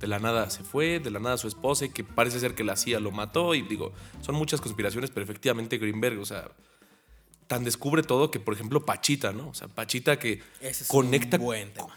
De 0.00 0.06
la 0.06 0.18
nada 0.18 0.50
se 0.50 0.62
fue, 0.62 1.00
de 1.00 1.10
la 1.10 1.18
nada 1.20 1.36
su 1.38 1.48
esposa, 1.48 1.86
y 1.86 1.88
que 1.90 2.04
parece 2.04 2.38
ser 2.40 2.54
que 2.54 2.64
la 2.64 2.76
CIA 2.76 3.00
lo 3.00 3.10
mató. 3.10 3.54
Y 3.54 3.62
digo, 3.62 3.92
son 4.22 4.34
muchas 4.34 4.60
conspiraciones, 4.60 5.10
pero 5.10 5.24
efectivamente 5.24 5.78
Greenberg, 5.78 6.18
o 6.18 6.24
sea, 6.24 6.50
tan 7.46 7.64
descubre 7.64 8.02
todo 8.02 8.30
que, 8.30 8.40
por 8.40 8.54
ejemplo, 8.54 8.84
Pachita, 8.84 9.32
¿no? 9.32 9.48
O 9.48 9.54
sea, 9.54 9.68
Pachita 9.68 10.18
que 10.18 10.42
es 10.60 10.86
conecta, 10.88 11.38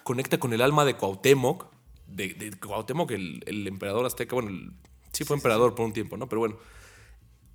conecta 0.04 0.38
con 0.40 0.54
el 0.54 0.62
alma 0.62 0.86
de 0.86 0.96
Cuauhtémoc, 0.96 1.66
de, 2.08 2.34
de 2.36 2.52
Cuauhtémoc, 2.58 3.12
el, 3.12 3.44
el 3.46 3.68
emperador 3.68 4.06
azteca, 4.06 4.36
bueno, 4.36 4.50
el- 4.50 4.72
sí 5.12 5.24
fue 5.26 5.36
emperador 5.36 5.76
por 5.76 5.86
un 5.86 5.94
tiempo, 5.94 6.18
¿no? 6.18 6.30
Pero 6.30 6.40
bueno, 6.40 6.58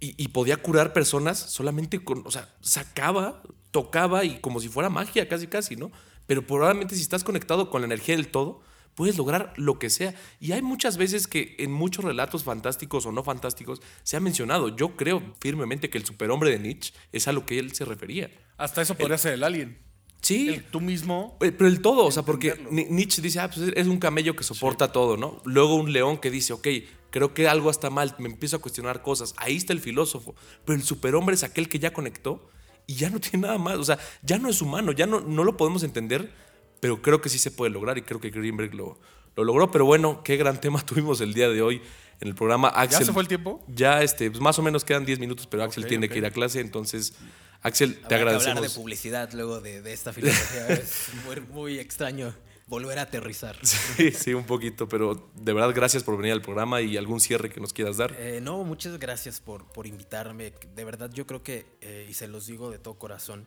y, 0.04 0.14
y 0.22 0.28
podía 0.28 0.58
curar 0.58 0.92
personas 0.92 1.38
solamente 1.38 2.02
con, 2.04 2.22
o 2.26 2.30
sea, 2.30 2.54
sacaba, 2.60 3.42
tocaba 3.70 4.24
y 4.24 4.38
como 4.40 4.60
si 4.60 4.68
fuera 4.68 4.90
magia, 4.90 5.28
casi, 5.28 5.46
casi, 5.46 5.76
¿no? 5.76 5.90
Pero 6.26 6.46
probablemente 6.46 6.94
si 6.94 7.02
estás 7.02 7.24
conectado 7.24 7.70
con 7.70 7.80
la 7.80 7.86
energía 7.86 8.16
del 8.16 8.28
todo, 8.28 8.60
puedes 8.94 9.16
lograr 9.16 9.54
lo 9.56 9.78
que 9.78 9.88
sea. 9.88 10.14
Y 10.40 10.52
hay 10.52 10.60
muchas 10.60 10.96
veces 10.96 11.26
que 11.26 11.56
en 11.58 11.72
muchos 11.72 12.04
relatos 12.04 12.44
fantásticos 12.44 13.06
o 13.06 13.12
no 13.12 13.22
fantásticos 13.22 13.80
se 14.02 14.16
ha 14.16 14.20
mencionado. 14.20 14.74
Yo 14.76 14.96
creo 14.96 15.22
firmemente 15.40 15.88
que 15.88 15.98
el 15.98 16.04
superhombre 16.04 16.50
de 16.50 16.58
Nietzsche 16.58 16.92
es 17.12 17.26
a 17.26 17.32
lo 17.32 17.46
que 17.46 17.58
él 17.58 17.74
se 17.74 17.84
refería. 17.84 18.30
Hasta 18.56 18.82
eso 18.82 18.94
podría 18.94 19.18
ser 19.18 19.32
el 19.34 19.44
alien. 19.44 19.78
Sí. 20.20 20.48
El 20.48 20.64
tú 20.64 20.80
mismo. 20.80 21.36
Eh, 21.40 21.52
Pero 21.52 21.68
el 21.68 21.80
todo, 21.80 22.06
o 22.06 22.10
sea, 22.10 22.22
porque 22.22 22.54
Nietzsche 22.70 23.20
dice, 23.20 23.40
ah, 23.40 23.50
pues 23.50 23.72
es 23.74 23.86
un 23.86 23.98
camello 23.98 24.34
que 24.34 24.42
soporta 24.42 24.92
todo, 24.92 25.16
¿no? 25.16 25.42
Luego 25.44 25.74
un 25.74 25.92
león 25.92 26.18
que 26.18 26.30
dice, 26.30 26.54
ok, 26.54 26.68
creo 27.14 27.32
que 27.32 27.46
algo 27.46 27.70
está 27.70 27.90
mal, 27.90 28.12
me 28.18 28.28
empiezo 28.28 28.56
a 28.56 28.58
cuestionar 28.58 29.00
cosas. 29.00 29.34
Ahí 29.36 29.54
está 29.54 29.72
el 29.72 29.78
filósofo. 29.78 30.34
Pero 30.64 30.76
el 30.76 30.82
superhombre 30.82 31.36
es 31.36 31.44
aquel 31.44 31.68
que 31.68 31.78
ya 31.78 31.92
conectó 31.92 32.50
y 32.88 32.96
ya 32.96 33.08
no 33.08 33.20
tiene 33.20 33.46
nada 33.46 33.56
más. 33.56 33.76
O 33.76 33.84
sea, 33.84 34.00
ya 34.22 34.36
no 34.36 34.48
es 34.48 34.60
humano, 34.60 34.90
ya 34.90 35.06
no, 35.06 35.20
no 35.20 35.44
lo 35.44 35.56
podemos 35.56 35.84
entender, 35.84 36.32
pero 36.80 37.00
creo 37.02 37.20
que 37.20 37.28
sí 37.28 37.38
se 37.38 37.52
puede 37.52 37.70
lograr 37.70 37.98
y 37.98 38.02
creo 38.02 38.20
que 38.20 38.30
Greenberg 38.30 38.74
lo, 38.74 38.98
lo 39.36 39.44
logró. 39.44 39.70
Pero 39.70 39.84
bueno, 39.84 40.24
qué 40.24 40.36
gran 40.36 40.60
tema 40.60 40.84
tuvimos 40.84 41.20
el 41.20 41.34
día 41.34 41.48
de 41.48 41.62
hoy 41.62 41.80
en 42.20 42.26
el 42.26 42.34
programa. 42.34 42.72
¿Ya 42.74 42.80
Axel, 42.80 43.06
se 43.06 43.12
fue 43.12 43.22
el 43.22 43.28
tiempo? 43.28 43.64
Ya, 43.68 44.02
este, 44.02 44.28
pues 44.28 44.42
más 44.42 44.58
o 44.58 44.62
menos 44.62 44.82
quedan 44.84 45.04
10 45.04 45.20
minutos, 45.20 45.46
pero 45.46 45.62
Axel 45.62 45.86
tiene 45.86 46.08
que 46.08 46.18
ir 46.18 46.26
a 46.26 46.32
clase, 46.32 46.58
entonces, 46.58 47.14
Axel, 47.62 47.94
te 47.94 48.08
que 48.08 48.14
agradecemos. 48.16 48.56
hablar 48.56 48.70
de 48.70 48.74
publicidad 48.74 49.32
luego 49.34 49.60
de, 49.60 49.82
de 49.82 49.92
esta 49.92 50.12
filosofía. 50.12 50.66
es 50.68 51.10
muy, 51.24 51.40
muy 51.42 51.78
extraño 51.78 52.34
volver 52.66 52.98
a 52.98 53.02
aterrizar. 53.02 53.56
Sí, 53.96 54.10
sí, 54.10 54.34
un 54.34 54.44
poquito, 54.44 54.88
pero 54.88 55.30
de 55.34 55.52
verdad 55.52 55.72
gracias 55.74 56.02
por 56.02 56.16
venir 56.16 56.32
al 56.32 56.42
programa 56.42 56.80
y 56.80 56.96
algún 56.96 57.20
cierre 57.20 57.50
que 57.50 57.60
nos 57.60 57.72
quieras 57.72 57.96
dar. 57.96 58.14
Eh, 58.18 58.40
no, 58.42 58.64
muchas 58.64 58.98
gracias 58.98 59.40
por, 59.40 59.66
por 59.66 59.86
invitarme. 59.86 60.52
De 60.74 60.84
verdad, 60.84 61.10
yo 61.12 61.26
creo 61.26 61.42
que, 61.42 61.66
eh, 61.80 62.06
y 62.08 62.14
se 62.14 62.26
los 62.26 62.46
digo 62.46 62.70
de 62.70 62.78
todo 62.78 62.94
corazón, 62.94 63.46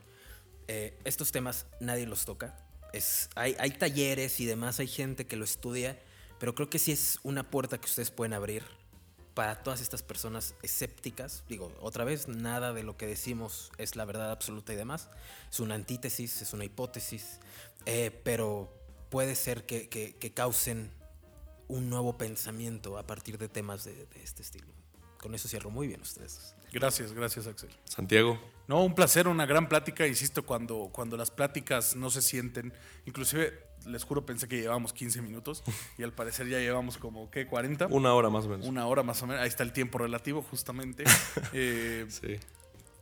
eh, 0.68 0.97
estos 1.03 1.32
temas 1.32 1.65
nadie 1.80 2.05
los 2.05 2.26
toca. 2.26 2.57
Es, 2.93 3.30
hay, 3.36 3.55
hay 3.59 3.72
talleres 3.72 4.39
y 4.39 4.45
demás, 4.45 4.80
hay 4.80 4.88
gente 4.88 5.26
que 5.26 5.36
lo 5.36 5.43
estudia, 5.43 5.99
pero 6.39 6.55
creo 6.55 6.70
que 6.70 6.80
sí 6.80 6.91
es 6.91 7.20
una 7.24 7.43
puerta 7.43 7.78
que 7.78 7.86
ustedes 7.86 8.11
pueden 8.11 8.34
abrir 8.34 8.63
para 9.34 9.61
todas 9.61 9.82
estas 9.82 10.01
personas 10.01 10.55
escépticas. 10.63 11.43
Digo, 11.47 11.72
otra 11.80 12.03
vez, 12.03 12.28
nada 12.28 12.74
de 12.74 12.82
lo 12.82 12.97
que 12.97 13.05
decimos 13.05 13.72
es 13.78 13.95
la 13.95 14.03
verdad 14.03 14.32
absoluta 14.32 14.74
y 14.74 14.76
demás. 14.76 15.09
Es 15.51 15.59
una 15.59 15.76
antítesis, 15.76 16.41
es 16.41 16.53
una 16.53 16.65
hipótesis, 16.65 17.39
eh, 17.86 18.09
pero 18.24 18.76
puede 19.10 19.36
ser 19.36 19.66
que, 19.66 19.89
que- 19.89 20.16
que 20.16 20.34
causen 20.34 20.91
un 21.68 21.89
nuevo 21.89 22.18
pensamiento 22.18 22.97
a 22.97 23.05
partir 23.05 23.38
de 23.38 23.49
temas 23.49 23.84
de, 23.84 23.93
de 23.93 24.24
este 24.24 24.41
estilo. 24.41 24.68
Con 25.20 25.34
eso 25.36 25.47
cierro 25.49 25.70
muy 25.70 25.88
bien 25.88 26.01
ustedes. 26.01 26.55
Gracias, 26.72 27.12
gracias, 27.14 27.47
Axel. 27.47 27.70
Santiago. 27.86 28.39
No, 28.68 28.84
un 28.84 28.93
placer, 28.93 29.28
una 29.28 29.45
gran 29.45 29.68
plática, 29.68 30.05
insisto, 30.05 30.45
cuando, 30.45 30.89
cuando 30.91 31.18
las 31.18 31.32
pláticas 31.32 31.95
no 31.95 32.10
se 32.10 32.22
sienten, 32.22 32.72
inclusive, 33.05 33.58
les 33.86 34.03
juro, 34.03 34.26
pensé 34.26 34.47
que 34.47 34.58
llevábamos 34.58 34.93
15 34.93 35.22
minutos 35.22 35.64
y 35.97 36.03
al 36.03 36.14
parecer 36.14 36.47
ya 36.47 36.60
llevamos 36.60 36.97
como, 36.97 37.32
¿qué? 37.32 37.49
¿40? 37.49 37.88
Una 37.89 38.14
hora 38.14 38.30
más 38.30 38.45
o 38.45 38.49
menos. 38.49 38.68
Una 38.68 38.86
hora 38.86 39.01
más 39.03 39.22
o 39.24 39.28
menos, 39.28 39.41
ahí 39.41 39.47
está 39.47 39.64
el 39.64 39.74
tiempo 39.74 39.97
relativo 39.97 40.41
justamente. 40.43 41.03
Eh, 41.53 42.05
Sí. 42.10 42.36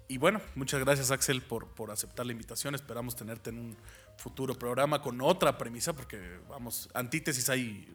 y 0.08 0.18
bueno, 0.18 0.40
muchas 0.56 0.80
gracias 0.80 1.10
Axel 1.12 1.42
por, 1.42 1.68
por 1.70 1.90
aceptar 1.92 2.26
la 2.26 2.32
invitación, 2.32 2.76
esperamos 2.76 3.16
tenerte 3.16 3.50
en 3.50 3.58
un 3.60 3.78
futuro 4.18 4.54
programa 4.54 5.02
con 5.02 5.22
otra 5.22 5.58
premisa, 5.58 5.94
porque 5.94 6.20
vamos, 6.50 6.90
antítesis 6.94 7.50
hay, 7.50 7.94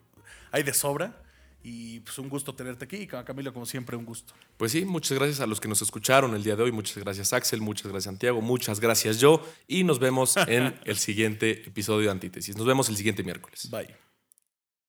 hay 0.50 0.62
de 0.62 0.72
sobra. 0.72 1.24
Y 1.62 2.00
pues 2.00 2.18
un 2.18 2.30
gusto 2.30 2.54
tenerte 2.54 2.86
aquí, 2.86 2.96
y 2.96 3.06
Camilo, 3.06 3.52
como 3.52 3.66
siempre, 3.66 3.94
un 3.94 4.06
gusto. 4.06 4.32
Pues 4.56 4.72
sí, 4.72 4.86
muchas 4.86 5.18
gracias 5.18 5.40
a 5.40 5.46
los 5.46 5.60
que 5.60 5.68
nos 5.68 5.82
escucharon 5.82 6.34
el 6.34 6.42
día 6.42 6.56
de 6.56 6.62
hoy. 6.62 6.72
Muchas 6.72 6.96
gracias 6.96 7.34
Axel, 7.34 7.60
muchas 7.60 7.84
gracias 7.88 8.04
Santiago, 8.04 8.40
muchas 8.40 8.80
gracias 8.80 9.20
yo. 9.20 9.46
Y 9.68 9.84
nos 9.84 9.98
vemos 9.98 10.36
en 10.48 10.80
el 10.84 10.96
siguiente 10.96 11.50
episodio 11.66 12.06
de 12.06 12.12
Antítesis. 12.12 12.56
Nos 12.56 12.66
vemos 12.66 12.88
el 12.88 12.96
siguiente 12.96 13.22
miércoles. 13.22 13.68
Bye. 13.70 13.94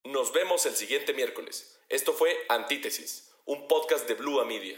Nos 0.05 0.31
vemos 0.31 0.65
el 0.65 0.73
siguiente 0.73 1.13
miércoles. 1.13 1.77
Esto 1.89 2.13
fue 2.13 2.33
Antítesis, 2.47 3.31
un 3.45 3.67
podcast 3.67 4.07
de 4.07 4.13
Blue 4.15 4.43
Media. 4.45 4.77